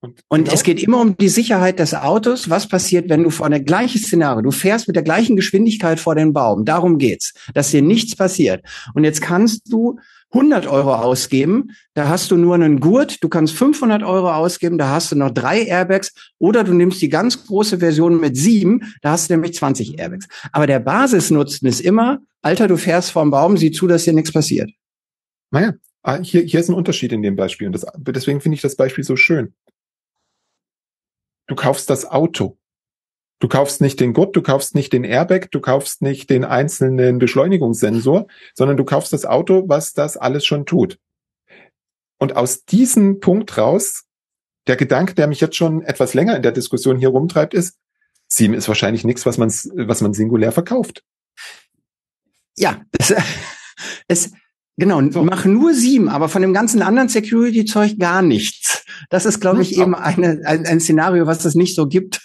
Und, 0.00 0.20
und 0.28 0.44
genau. 0.44 0.54
es 0.54 0.62
geht 0.62 0.82
immer 0.82 1.00
um 1.00 1.16
die 1.16 1.28
Sicherheit 1.28 1.78
des 1.78 1.94
Autos. 1.94 2.50
Was 2.50 2.68
passiert, 2.68 3.08
wenn 3.08 3.22
du 3.22 3.30
vor 3.30 3.48
der 3.48 3.60
gleichen 3.60 3.98
Szenario, 3.98 4.42
du 4.42 4.50
fährst 4.50 4.86
mit 4.86 4.96
der 4.96 5.02
gleichen 5.02 5.34
Geschwindigkeit 5.34 5.98
vor 5.98 6.14
den 6.14 6.32
Baum. 6.32 6.64
Darum 6.64 6.98
geht's, 6.98 7.32
dass 7.54 7.70
dir 7.70 7.82
nichts 7.82 8.14
passiert. 8.14 8.64
Und 8.92 9.04
jetzt 9.04 9.22
kannst 9.22 9.72
du 9.72 9.98
100 10.34 10.66
Euro 10.66 10.94
ausgeben, 10.94 11.70
da 11.94 12.08
hast 12.08 12.30
du 12.30 12.36
nur 12.36 12.56
einen 12.56 12.80
Gurt, 12.80 13.22
du 13.22 13.28
kannst 13.28 13.54
500 13.54 14.02
Euro 14.02 14.32
ausgeben, 14.32 14.78
da 14.78 14.88
hast 14.88 15.12
du 15.12 15.16
noch 15.16 15.30
drei 15.30 15.62
Airbags 15.62 16.12
oder 16.38 16.64
du 16.64 16.74
nimmst 16.74 17.00
die 17.00 17.08
ganz 17.08 17.46
große 17.46 17.78
Version 17.78 18.20
mit 18.20 18.36
sieben, 18.36 18.92
da 19.00 19.12
hast 19.12 19.30
du 19.30 19.34
nämlich 19.34 19.54
20 19.54 19.98
Airbags. 19.98 20.26
Aber 20.52 20.66
der 20.66 20.80
Basisnutzen 20.80 21.68
ist 21.68 21.80
immer, 21.80 22.18
Alter, 22.42 22.66
du 22.66 22.76
fährst 22.76 23.12
vorm 23.12 23.30
Baum, 23.30 23.56
sieh 23.56 23.70
zu, 23.70 23.86
dass 23.86 24.04
hier 24.04 24.12
nichts 24.12 24.32
passiert. 24.32 24.70
Naja, 25.50 25.74
ah, 26.02 26.18
hier, 26.18 26.42
hier 26.42 26.60
ist 26.60 26.68
ein 26.68 26.74
Unterschied 26.74 27.12
in 27.12 27.22
dem 27.22 27.36
Beispiel 27.36 27.68
und 27.68 27.72
das, 27.72 27.86
deswegen 27.96 28.40
finde 28.40 28.56
ich 28.56 28.62
das 28.62 28.74
Beispiel 28.74 29.04
so 29.04 29.16
schön. 29.16 29.54
Du 31.46 31.54
kaufst 31.54 31.88
das 31.90 32.10
Auto. 32.10 32.58
Du 33.40 33.48
kaufst 33.48 33.80
nicht 33.80 34.00
den 34.00 34.12
Gurt, 34.12 34.36
du 34.36 34.42
kaufst 34.42 34.74
nicht 34.74 34.92
den 34.92 35.04
Airbag, 35.04 35.48
du 35.50 35.60
kaufst 35.60 36.02
nicht 36.02 36.30
den 36.30 36.44
einzelnen 36.44 37.18
Beschleunigungssensor, 37.18 38.26
sondern 38.54 38.76
du 38.76 38.84
kaufst 38.84 39.12
das 39.12 39.26
Auto, 39.26 39.64
was 39.66 39.92
das 39.92 40.16
alles 40.16 40.46
schon 40.46 40.66
tut. 40.66 40.98
Und 42.18 42.36
aus 42.36 42.64
diesem 42.64 43.20
Punkt 43.20 43.58
raus, 43.58 44.04
der 44.66 44.76
Gedanke, 44.76 45.14
der 45.14 45.26
mich 45.26 45.40
jetzt 45.40 45.56
schon 45.56 45.82
etwas 45.82 46.14
länger 46.14 46.36
in 46.36 46.42
der 46.42 46.52
Diskussion 46.52 46.96
hier 46.96 47.08
rumtreibt, 47.08 47.52
ist, 47.52 47.76
Sieben 48.28 48.54
ist 48.54 48.68
wahrscheinlich 48.68 49.04
nichts, 49.04 49.26
was 49.26 49.38
man, 49.38 49.48
was 49.48 50.00
man 50.00 50.14
singulär 50.14 50.52
verkauft. 50.52 51.04
Ja, 52.56 52.82
es, 52.98 53.14
es 54.08 54.32
genau, 54.76 55.00
so. 55.10 55.22
mach 55.22 55.44
nur 55.44 55.74
sieben, 55.74 56.08
aber 56.08 56.28
von 56.28 56.42
dem 56.42 56.52
ganzen 56.52 56.82
anderen 56.82 57.08
Security-Zeug 57.08 57.98
gar 57.98 58.22
nichts. 58.22 58.84
Das 59.10 59.26
ist, 59.26 59.40
glaube 59.40 59.62
ich, 59.62 59.78
eben 59.78 59.94
eine, 59.94 60.40
ein, 60.44 60.66
ein 60.66 60.80
Szenario, 60.80 61.26
was 61.26 61.44
es 61.44 61.54
nicht 61.54 61.74
so 61.76 61.86
gibt. 61.86 62.22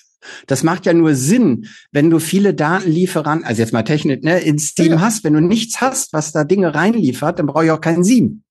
Das 0.47 0.63
macht 0.63 0.85
ja 0.85 0.93
nur 0.93 1.15
Sinn, 1.15 1.67
wenn 1.91 2.09
du 2.09 2.19
viele 2.19 2.53
Datenlieferanten, 2.53 3.45
also 3.45 3.61
jetzt 3.61 3.73
mal 3.73 3.83
Technik, 3.83 4.23
ne, 4.23 4.39
ins 4.39 4.73
Team 4.73 4.93
ja. 4.93 5.01
hast. 5.01 5.23
Wenn 5.23 5.33
du 5.33 5.41
nichts 5.41 5.81
hast, 5.81 6.13
was 6.13 6.31
da 6.31 6.43
Dinge 6.43 6.73
reinliefert, 6.73 7.39
dann 7.39 7.47
brauche 7.47 7.65
ich 7.65 7.71
auch 7.71 7.81
keinen 7.81 8.03
Sieben. 8.03 8.43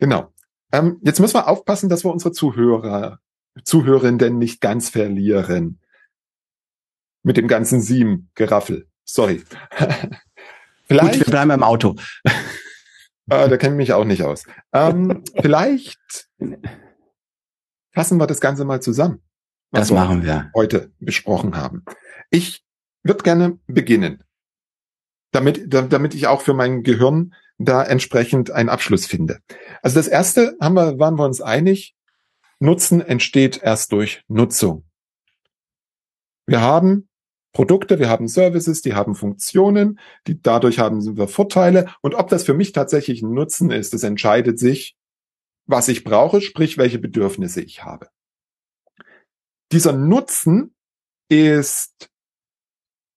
Genau. 0.00 0.32
Ähm, 0.72 0.98
jetzt 1.02 1.20
müssen 1.20 1.34
wir 1.34 1.48
aufpassen, 1.48 1.88
dass 1.88 2.04
wir 2.04 2.12
unsere 2.12 2.32
Zuhörer, 2.32 3.20
Zuhörenden 3.64 4.38
nicht 4.38 4.60
ganz 4.60 4.90
verlieren. 4.90 5.80
Mit 7.22 7.36
dem 7.36 7.48
ganzen 7.48 7.80
Sieben-Geraffel. 7.80 8.86
Sorry. 9.04 9.42
vielleicht, 10.86 11.12
Gut, 11.18 11.26
wir 11.26 11.30
bleiben 11.30 11.50
im 11.50 11.62
Auto. 11.62 11.96
Äh, 12.24 12.30
da 13.48 13.56
kenne 13.56 13.74
ich 13.74 13.78
mich 13.78 13.92
auch 13.92 14.04
nicht 14.04 14.22
aus. 14.22 14.44
Ähm, 14.72 15.24
vielleicht 15.40 16.28
fassen 17.92 18.18
wir 18.18 18.26
das 18.26 18.40
Ganze 18.40 18.64
mal 18.64 18.80
zusammen. 18.80 19.22
Das 19.76 19.90
machen 19.90 20.22
wir. 20.24 20.50
Heute 20.54 20.90
besprochen 20.98 21.56
haben. 21.56 21.84
Ich 22.30 22.64
würde 23.02 23.22
gerne 23.22 23.58
beginnen, 23.66 24.24
damit, 25.32 25.72
damit 25.72 26.14
ich 26.14 26.26
auch 26.26 26.40
für 26.40 26.54
mein 26.54 26.82
Gehirn 26.82 27.34
da 27.58 27.82
entsprechend 27.82 28.50
einen 28.50 28.68
Abschluss 28.68 29.06
finde. 29.06 29.40
Also 29.82 29.96
das 29.96 30.08
erste 30.08 30.56
haben 30.60 30.74
wir, 30.74 30.98
waren 30.98 31.16
wir 31.16 31.24
uns 31.24 31.40
einig. 31.40 31.94
Nutzen 32.58 33.00
entsteht 33.00 33.60
erst 33.62 33.92
durch 33.92 34.22
Nutzung. 34.28 34.84
Wir 36.46 36.60
haben 36.60 37.08
Produkte, 37.52 37.98
wir 37.98 38.08
haben 38.08 38.28
Services, 38.28 38.82
die 38.82 38.94
haben 38.94 39.14
Funktionen, 39.14 39.98
die 40.26 40.40
dadurch 40.40 40.78
haben 40.78 41.16
wir 41.16 41.28
Vorteile. 41.28 41.86
Und 42.02 42.14
ob 42.14 42.28
das 42.28 42.44
für 42.44 42.54
mich 42.54 42.72
tatsächlich 42.72 43.22
ein 43.22 43.32
Nutzen 43.32 43.70
ist, 43.70 43.94
das 43.94 44.02
entscheidet 44.02 44.58
sich, 44.58 44.96
was 45.66 45.88
ich 45.88 46.04
brauche, 46.04 46.40
sprich, 46.40 46.78
welche 46.78 46.98
Bedürfnisse 46.98 47.62
ich 47.62 47.82
habe. 47.82 48.08
Dieser 49.72 49.92
Nutzen 49.92 50.74
ist 51.28 52.10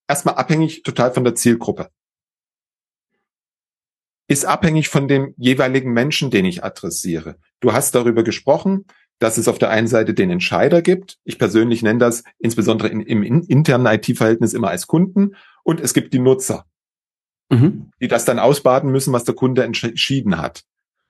erstmal 0.08 0.36
abhängig 0.36 0.84
total 0.84 1.14
von 1.14 1.24
der 1.24 1.36
Zielgruppe. 1.36 1.90
Ist 4.28 4.46
abhängig 4.46 4.90
von 4.90 5.08
dem 5.08 5.34
jeweiligen 5.38 5.92
Menschen, 5.92 6.32
den 6.32 6.46
ich 6.46 6.64
adressiere. 6.64 7.38
Du 7.60 7.74
hast 7.74 7.96
darüber 7.96 8.24
gesprochen, 8.24 8.86
dass 9.20 9.38
es 9.38 9.48
auf 9.48 9.60
der 9.60 9.70
einen 9.70 9.88
Seite 9.88 10.14
den 10.14 10.30
Entscheider 10.30 10.82
gibt. 10.82 11.18
Ich 11.24 11.38
persönlich 11.38 11.84
nenne 11.84 12.00
das 12.00 12.24
insbesondere 12.40 12.88
in, 12.88 13.02
im 13.02 13.24
internen 13.24 13.86
IT-Verhältnis 13.86 14.54
immer 14.54 14.70
als 14.70 14.88
Kunden. 14.88 15.36
Und 15.64 15.82
es 15.82 15.94
gibt 15.94 16.14
die 16.14 16.20
Nutzer, 16.20 16.66
mhm. 17.50 17.92
die 18.02 18.08
das 18.08 18.26
dann 18.26 18.40
ausbaden 18.40 18.92
müssen, 18.92 19.14
was 19.14 19.26
der 19.26 19.36
Kunde 19.36 19.64
entschieden 19.64 20.38
hat. 20.38 20.64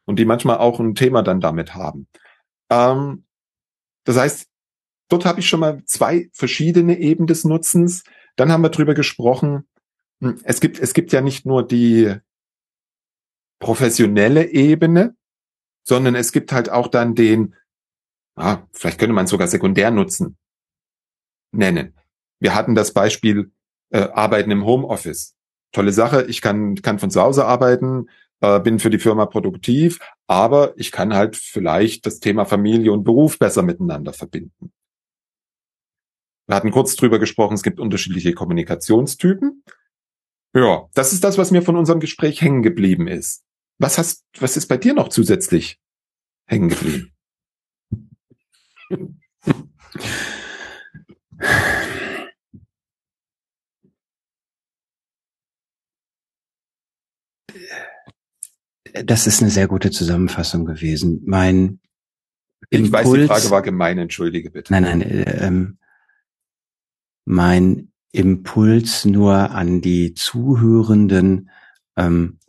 Und 0.06 0.18
die 0.18 0.26
manchmal 0.26 0.58
auch 0.58 0.80
ein 0.80 0.96
Thema 0.96 1.22
dann 1.22 1.40
damit 1.40 1.76
haben. 1.76 2.08
Ähm, 2.72 3.26
das 4.06 4.18
heißt, 4.18 4.49
dort 5.10 5.26
habe 5.26 5.39
ich 5.39 5.47
schon 5.47 5.60
mal 5.60 5.84
zwei 5.86 6.30
verschiedene 6.34 6.99
Ebenen 6.99 7.28
des 7.28 7.43
Nutzens. 7.43 8.03
Dann 8.36 8.51
haben 8.51 8.62
wir 8.64 8.70
drüber 8.70 8.93
gesprochen, 8.93 9.68
hm, 10.22 10.39
es 10.43 10.62
gibt, 10.62 10.80
es 10.80 10.93
gibt 10.93 11.12
ja 11.12 11.22
nicht 11.22 11.45
nur 11.45 11.68
die 11.68 12.16
professionelle 13.60 14.49
Ebene, 14.49 15.16
sondern 15.84 16.16
es 16.16 16.32
gibt 16.32 16.51
halt 16.51 16.70
auch 16.70 16.88
dann 16.88 17.16
den 17.16 17.55
ah, 18.39 18.64
vielleicht 18.72 18.99
könnte 18.99 19.14
man 19.14 19.28
sogar 19.28 19.47
Sekundärnutzen 19.47 20.38
nennen. 21.51 21.95
Wir 22.39 22.55
hatten 22.55 22.76
das 22.76 22.93
Beispiel 22.93 23.51
äh, 23.91 23.99
Arbeiten 23.99 24.51
im 24.51 24.66
Homeoffice. 24.66 25.36
Tolle 25.72 25.91
Sache, 25.91 26.26
ich 26.28 26.41
kann, 26.41 26.76
kann 26.76 26.99
von 26.99 27.12
zu 27.12 27.22
Hause 27.22 27.45
arbeiten, 27.45 28.10
äh, 28.41 28.60
bin 28.60 28.80
für 28.80 28.89
die 28.89 28.97
Firma 28.97 29.26
produktiv, 29.26 29.99
aber 30.26 30.74
ich 30.78 30.91
kann 30.91 31.14
halt 31.14 31.36
vielleicht 31.36 32.05
das 32.05 32.20
Thema 32.20 32.45
Familie 32.45 32.91
und 32.91 33.03
Beruf 33.03 33.38
besser 33.38 33.62
miteinander 33.62 34.14
verbinden. 34.14 34.72
Wir 36.50 36.56
hatten 36.56 36.72
kurz 36.72 36.95
drüber 36.95 37.20
gesprochen, 37.20 37.54
es 37.54 37.62
gibt 37.62 37.80
unterschiedliche 37.80 38.34
Kommunikationstypen. 38.34 39.64
Ja, 40.56 40.88
das 40.95 41.14
ist 41.14 41.24
das, 41.24 41.38
was 41.38 41.52
mir 41.52 41.62
von 41.62 41.76
unserem 41.76 42.00
Gespräch 42.00 42.41
hängen 42.41 42.64
geblieben 42.64 43.08
ist. 43.08 43.43
Was 43.78 44.00
hast, 44.00 44.26
was 44.39 44.58
ist 44.58 44.66
bei 44.66 44.78
dir 44.78 44.95
noch 44.95 45.10
zusätzlich 45.10 45.80
hängen 46.47 46.70
geblieben? 46.70 47.14
Das 59.06 59.28
ist 59.28 59.43
eine 59.43 59.52
sehr 59.52 59.68
gute 59.68 59.91
Zusammenfassung 59.91 60.66
gewesen. 60.66 61.22
Mein 61.26 61.80
ich 62.72 62.80
Impuls, 62.80 63.06
weiß, 63.06 63.14
die 63.14 63.28
Frage 63.28 63.52
war 63.52 63.62
gemein, 63.62 64.00
entschuldige 64.00 64.50
bitte. 64.50 64.74
Nein, 64.74 64.82
nein, 64.82 65.02
äh, 65.04 65.45
ähm, 65.45 65.79
mein 67.26 67.91
Impuls 68.11 69.05
nur 69.05 69.51
an 69.51 69.82
die 69.82 70.13
Zuhörenden, 70.13 71.49
ähm, 71.95 72.39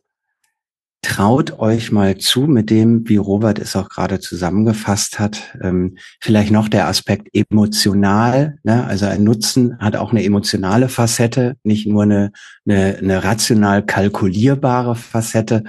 traut 1.02 1.58
euch 1.58 1.92
mal 1.92 2.18
zu 2.18 2.42
mit 2.42 2.68
dem, 2.68 3.08
wie 3.08 3.16
Robert 3.16 3.58
es 3.58 3.74
auch 3.74 3.88
gerade 3.88 4.20
zusammengefasst 4.20 5.18
hat, 5.18 5.56
ähm, 5.62 5.96
vielleicht 6.20 6.50
noch 6.50 6.68
der 6.68 6.88
Aspekt 6.88 7.28
emotional. 7.32 8.58
Ne? 8.64 8.84
Also 8.84 9.06
ein 9.06 9.24
Nutzen 9.24 9.78
hat 9.78 9.96
auch 9.96 10.10
eine 10.10 10.22
emotionale 10.22 10.88
Facette, 10.88 11.56
nicht 11.62 11.86
nur 11.86 12.02
eine, 12.02 12.32
eine, 12.66 12.98
eine 12.98 13.24
rational 13.24 13.84
kalkulierbare 13.84 14.94
Facette. 14.94 15.64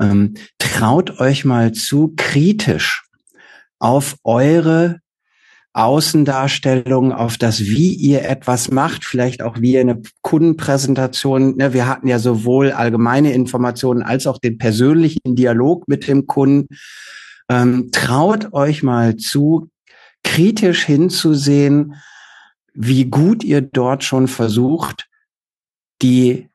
Ähm, 0.00 0.34
traut 0.58 1.18
euch 1.18 1.44
mal 1.44 1.72
zu, 1.72 2.14
kritisch 2.16 3.04
auf 3.80 4.16
eure 4.22 5.00
Außendarstellung, 5.72 7.12
auf 7.12 7.36
das, 7.36 7.60
wie 7.60 7.92
ihr 7.92 8.28
etwas 8.28 8.70
macht, 8.70 9.04
vielleicht 9.04 9.42
auch 9.42 9.60
wie 9.60 9.74
ihr 9.74 9.80
eine 9.80 10.02
Kundenpräsentation. 10.22 11.56
Ne, 11.56 11.72
wir 11.72 11.86
hatten 11.86 12.08
ja 12.08 12.18
sowohl 12.18 12.72
allgemeine 12.72 13.32
Informationen 13.32 14.02
als 14.02 14.26
auch 14.26 14.38
den 14.38 14.58
persönlichen 14.58 15.36
Dialog 15.36 15.86
mit 15.86 16.08
dem 16.08 16.26
Kunden. 16.26 16.74
Ähm, 17.48 17.90
traut 17.92 18.52
euch 18.52 18.82
mal 18.82 19.16
zu, 19.16 19.70
kritisch 20.24 20.84
hinzusehen, 20.84 21.94
wie 22.74 23.06
gut 23.06 23.44
ihr 23.44 23.60
dort 23.60 24.04
schon 24.04 24.28
versucht, 24.28 25.08
die 26.02 26.48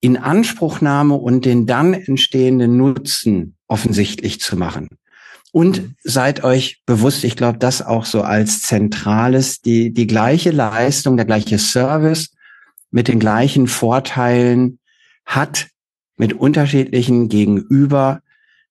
Inanspruchnahme 0.00 1.14
und 1.14 1.44
den 1.44 1.66
dann 1.66 1.94
entstehenden 1.94 2.76
Nutzen 2.76 3.56
offensichtlich 3.68 4.40
zu 4.40 4.56
machen. 4.56 4.88
Und 5.52 5.94
seid 6.02 6.44
euch 6.44 6.82
bewusst, 6.86 7.24
ich 7.24 7.36
glaube, 7.36 7.58
das 7.58 7.82
auch 7.82 8.06
so 8.06 8.22
als 8.22 8.62
zentrales, 8.62 9.60
die, 9.60 9.92
die 9.92 10.06
gleiche 10.06 10.50
Leistung, 10.50 11.16
der 11.16 11.26
gleiche 11.26 11.58
Service 11.58 12.30
mit 12.90 13.06
den 13.06 13.18
gleichen 13.18 13.66
Vorteilen 13.66 14.78
hat 15.26 15.68
mit 16.16 16.32
unterschiedlichen 16.32 17.28
Gegenüber 17.28 18.22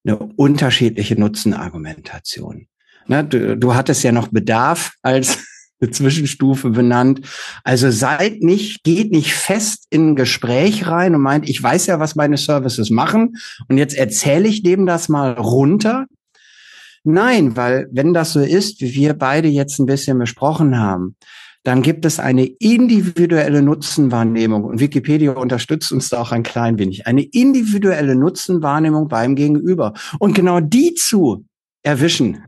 eine 0.04 0.18
unterschiedliche 0.18 1.20
Nutzenargumentation. 1.20 2.68
Ne, 3.08 3.24
du, 3.24 3.58
du 3.58 3.76
hattest 3.76 4.04
ja 4.04 4.12
noch 4.12 4.30
Bedarf 4.30 4.94
als 5.04 5.40
eine 5.82 5.92
Zwischenstufe 5.92 6.70
benannt. 6.70 7.22
Also 7.64 7.92
seid 7.92 8.42
nicht, 8.42 8.84
geht 8.84 9.12
nicht 9.12 9.34
fest 9.34 9.86
in 9.90 10.12
ein 10.12 10.16
Gespräch 10.16 10.88
rein 10.88 11.14
und 11.16 11.22
meint, 11.22 11.50
ich 11.50 11.62
weiß 11.62 11.88
ja, 11.88 12.00
was 12.00 12.16
meine 12.16 12.38
Services 12.38 12.90
machen 12.90 13.38
und 13.68 13.78
jetzt 13.78 13.96
erzähle 13.96 14.48
ich 14.48 14.64
dem 14.64 14.86
das 14.86 15.10
mal 15.10 15.34
runter, 15.34 16.08
Nein, 17.04 17.58
weil 17.58 17.88
wenn 17.92 18.14
das 18.14 18.34
so 18.34 18.42
ist, 18.42 18.82
wie 18.82 18.94
wir 18.94 19.14
beide 19.14 19.48
jetzt 19.48 19.80
ein 19.80 19.88
bisschen 19.88 20.20
besprochen 20.20 20.78
haben, 20.78 21.16
dann 21.64 21.82
gibt 21.82 22.06
es 22.06 22.20
eine 22.20 22.46
individuelle 22.46 23.62
Nutzenwahrnehmung 23.62 24.64
und 24.64 24.80
Wikipedia 24.80 25.34
unterstützt 25.34 25.92
uns 25.92 26.10
da 26.10 26.20
auch 26.20 26.32
ein 26.32 26.44
klein 26.44 26.80
wenig. 26.80 27.06
Eine 27.08 27.24
individuelle 27.24 28.16
Nutzenwahrnehmung 28.16 29.08
beim 29.08 29.36
Gegenüber 29.36 29.94
und 30.20 30.34
genau 30.34 30.60
die 30.60 30.96
zu 30.96 31.46
erwischen. 31.84 32.44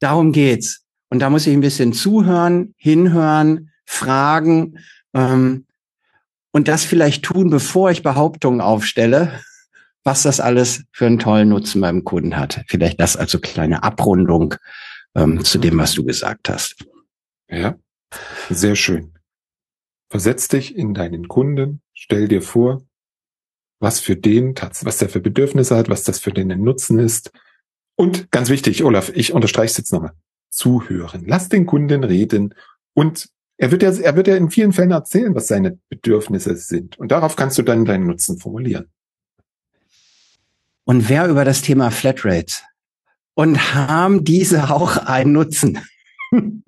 Darum 0.00 0.32
geht's. 0.32 0.82
Und 1.10 1.20
da 1.20 1.30
muss 1.30 1.46
ich 1.46 1.54
ein 1.54 1.60
bisschen 1.60 1.92
zuhören, 1.92 2.74
hinhören, 2.76 3.70
fragen 3.86 4.78
ähm, 5.14 5.66
und 6.52 6.68
das 6.68 6.84
vielleicht 6.84 7.24
tun, 7.24 7.50
bevor 7.50 7.90
ich 7.90 8.02
Behauptungen 8.02 8.60
aufstelle 8.60 9.40
was 10.04 10.22
das 10.22 10.38
alles 10.38 10.84
für 10.92 11.06
einen 11.06 11.18
tollen 11.18 11.48
Nutzen 11.48 11.80
beim 11.80 12.04
Kunden 12.04 12.36
hat. 12.36 12.62
Vielleicht 12.68 13.00
das 13.00 13.16
also 13.16 13.40
kleine 13.40 13.82
Abrundung 13.82 14.54
ähm, 15.14 15.42
zu 15.44 15.58
dem, 15.58 15.78
was 15.78 15.94
du 15.94 16.04
gesagt 16.04 16.48
hast. 16.48 16.84
Ja, 17.48 17.76
sehr 18.50 18.76
schön. 18.76 19.14
Versetz 20.10 20.48
dich 20.48 20.76
in 20.76 20.94
deinen 20.94 21.28
Kunden, 21.28 21.80
stell 21.92 22.28
dir 22.28 22.42
vor, 22.42 22.82
was 23.80 24.00
für 24.00 24.16
den, 24.16 24.54
was 24.54 24.98
der 24.98 25.08
für 25.08 25.20
Bedürfnisse 25.20 25.76
hat, 25.76 25.88
was 25.88 26.04
das 26.04 26.20
für 26.20 26.32
den 26.32 26.48
Nutzen 26.62 26.98
ist. 26.98 27.32
Und 27.96 28.30
ganz 28.30 28.48
wichtig, 28.48 28.84
Olaf, 28.84 29.10
ich 29.14 29.32
unterstreiche 29.32 29.72
es 29.72 29.76
jetzt 29.78 29.92
nochmal. 29.92 30.12
Zuhören. 30.50 31.24
Lass 31.26 31.48
den 31.48 31.66
Kunden 31.66 32.04
reden 32.04 32.54
und 32.94 33.28
er 33.56 33.70
wird 33.70 33.82
ja, 33.82 33.90
er 33.90 34.16
wird 34.16 34.28
ja 34.28 34.36
in 34.36 34.50
vielen 34.50 34.72
Fällen 34.72 34.90
erzählen, 34.90 35.34
was 35.34 35.48
seine 35.48 35.78
Bedürfnisse 35.88 36.56
sind. 36.56 36.98
Und 36.98 37.12
darauf 37.12 37.36
kannst 37.36 37.58
du 37.58 37.62
dann 37.62 37.84
deinen 37.84 38.06
Nutzen 38.06 38.38
formulieren. 38.38 38.90
Und 40.84 41.08
wer 41.08 41.28
über 41.28 41.44
das 41.44 41.62
Thema 41.62 41.90
Flatrates 41.90 42.62
und 43.34 43.74
haben 43.74 44.24
diese 44.24 44.70
auch 44.70 44.96
einen 44.98 45.32
Nutzen? 45.32 45.78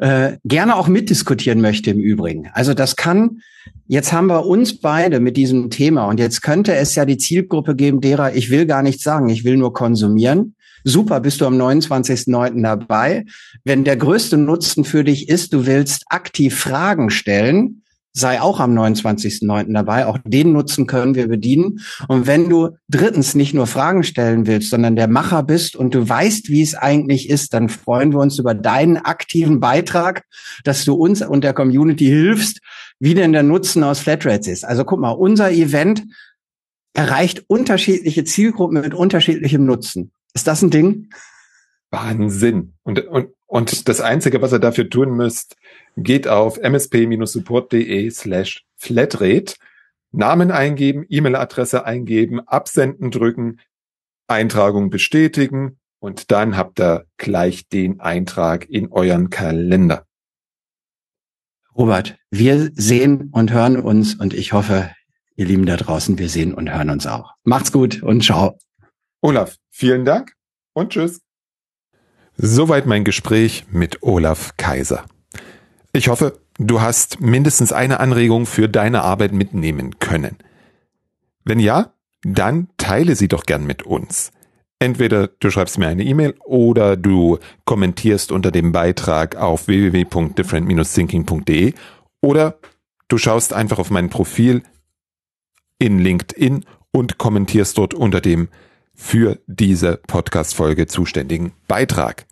äh, 0.00 0.36
gerne 0.44 0.76
auch 0.76 0.88
mitdiskutieren 0.88 1.60
möchte 1.60 1.90
im 1.90 2.00
Übrigen. 2.00 2.48
Also 2.52 2.74
das 2.74 2.96
kann, 2.96 3.40
jetzt 3.86 4.12
haben 4.12 4.26
wir 4.26 4.46
uns 4.46 4.80
beide 4.80 5.20
mit 5.20 5.36
diesem 5.36 5.70
Thema 5.70 6.06
und 6.06 6.18
jetzt 6.20 6.42
könnte 6.42 6.74
es 6.74 6.94
ja 6.94 7.04
die 7.04 7.16
Zielgruppe 7.16 7.76
geben, 7.76 8.00
derer 8.00 8.34
ich 8.34 8.50
will 8.50 8.66
gar 8.66 8.82
nichts 8.82 9.02
sagen, 9.02 9.28
ich 9.28 9.44
will 9.44 9.56
nur 9.56 9.72
konsumieren. 9.72 10.54
super, 10.84 11.20
bist 11.20 11.40
du 11.40 11.46
am 11.46 11.60
29.09. 11.60 12.62
dabei. 12.62 13.24
Wenn 13.64 13.84
der 13.84 13.96
größte 13.96 14.36
Nutzen 14.36 14.84
für 14.84 15.04
dich 15.04 15.28
ist, 15.28 15.52
du 15.52 15.66
willst 15.66 16.04
aktiv 16.08 16.54
Fragen 16.58 17.10
stellen, 17.10 17.82
sei 18.12 18.40
auch 18.40 18.60
am 18.60 18.76
29.09. 18.76 19.72
dabei. 19.72 20.06
Auch 20.06 20.18
den 20.24 20.52
Nutzen 20.52 20.86
können 20.86 21.14
wir 21.14 21.28
bedienen. 21.28 21.80
Und 22.08 22.26
wenn 22.26 22.48
du 22.48 22.70
drittens 22.88 23.34
nicht 23.34 23.54
nur 23.54 23.66
Fragen 23.66 24.02
stellen 24.02 24.46
willst, 24.46 24.70
sondern 24.70 24.96
der 24.96 25.08
Macher 25.08 25.42
bist 25.42 25.76
und 25.76 25.94
du 25.94 26.08
weißt, 26.08 26.48
wie 26.48 26.62
es 26.62 26.74
eigentlich 26.74 27.30
ist, 27.30 27.54
dann 27.54 27.68
freuen 27.68 28.12
wir 28.12 28.20
uns 28.20 28.38
über 28.38 28.54
deinen 28.54 28.96
aktiven 28.96 29.60
Beitrag, 29.60 30.24
dass 30.64 30.84
du 30.84 30.94
uns 30.94 31.22
und 31.22 31.44
der 31.44 31.52
Community 31.52 32.06
hilfst, 32.06 32.60
wie 32.98 33.14
denn 33.14 33.32
der 33.32 33.42
Nutzen 33.42 33.84
aus 33.84 34.00
Flatrates 34.00 34.48
ist. 34.48 34.64
Also 34.64 34.84
guck 34.84 35.00
mal, 35.00 35.10
unser 35.10 35.50
Event 35.52 36.04
erreicht 36.94 37.44
unterschiedliche 37.46 38.24
Zielgruppen 38.24 38.80
mit 38.80 38.94
unterschiedlichem 38.94 39.64
Nutzen. 39.64 40.12
Ist 40.34 40.46
das 40.46 40.62
ein 40.62 40.70
Ding? 40.70 41.10
Wahnsinn. 41.90 42.74
Und, 42.82 43.06
und, 43.06 43.28
und 43.46 43.88
das 43.88 44.00
Einzige, 44.00 44.42
was 44.42 44.52
ihr 44.52 44.58
dafür 44.58 44.90
tun 44.90 45.16
müsst, 45.16 45.56
geht 46.02 46.28
auf 46.28 46.58
msp-support.de 46.58 48.10
slash 48.10 48.64
flatrate, 48.76 49.54
Namen 50.10 50.50
eingeben, 50.50 51.04
E-Mail-Adresse 51.08 51.84
eingeben, 51.84 52.40
absenden 52.40 53.10
drücken, 53.10 53.60
Eintragung 54.26 54.90
bestätigen 54.90 55.78
und 56.00 56.30
dann 56.30 56.56
habt 56.56 56.80
ihr 56.80 57.06
gleich 57.16 57.68
den 57.68 58.00
Eintrag 58.00 58.68
in 58.68 58.90
euren 58.90 59.30
Kalender. 59.30 60.06
Robert, 61.76 62.16
wir 62.30 62.70
sehen 62.74 63.30
und 63.32 63.52
hören 63.52 63.80
uns 63.80 64.14
und 64.14 64.34
ich 64.34 64.52
hoffe, 64.52 64.90
ihr 65.36 65.46
Lieben 65.46 65.66
da 65.66 65.76
draußen, 65.76 66.18
wir 66.18 66.28
sehen 66.28 66.54
und 66.54 66.70
hören 66.70 66.90
uns 66.90 67.06
auch. 67.06 67.34
Macht's 67.44 67.72
gut 67.72 68.02
und 68.02 68.24
ciao. 68.24 68.58
Olaf, 69.20 69.56
vielen 69.70 70.04
Dank 70.04 70.32
und 70.72 70.90
tschüss. 70.90 71.20
Soweit 72.36 72.86
mein 72.86 73.04
Gespräch 73.04 73.66
mit 73.70 74.02
Olaf 74.02 74.56
Kaiser. 74.56 75.04
Ich 75.92 76.08
hoffe, 76.08 76.38
du 76.58 76.80
hast 76.80 77.20
mindestens 77.20 77.72
eine 77.72 78.00
Anregung 78.00 78.46
für 78.46 78.68
deine 78.68 79.02
Arbeit 79.02 79.32
mitnehmen 79.32 79.98
können. 79.98 80.36
Wenn 81.44 81.60
ja, 81.60 81.92
dann 82.22 82.68
teile 82.76 83.16
sie 83.16 83.28
doch 83.28 83.44
gern 83.44 83.66
mit 83.66 83.84
uns. 83.84 84.32
Entweder 84.80 85.28
du 85.28 85.50
schreibst 85.50 85.78
mir 85.78 85.88
eine 85.88 86.04
E-Mail 86.04 86.34
oder 86.44 86.96
du 86.96 87.38
kommentierst 87.64 88.30
unter 88.30 88.50
dem 88.50 88.72
Beitrag 88.72 89.36
auf 89.36 89.66
www.different-thinking.de 89.66 91.74
oder 92.20 92.58
du 93.08 93.18
schaust 93.18 93.52
einfach 93.52 93.78
auf 93.78 93.90
mein 93.90 94.10
Profil 94.10 94.62
in 95.78 95.98
LinkedIn 95.98 96.64
und 96.92 97.18
kommentierst 97.18 97.78
dort 97.78 97.94
unter 97.94 98.20
dem 98.20 98.48
für 98.94 99.38
diese 99.46 99.96
Podcast-Folge 99.96 100.86
zuständigen 100.86 101.52
Beitrag. 101.66 102.26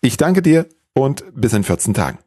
Ich 0.00 0.16
danke 0.16 0.42
dir 0.42 0.66
und 0.94 1.24
bis 1.34 1.52
in 1.52 1.64
14 1.64 1.94
Tagen. 1.94 2.18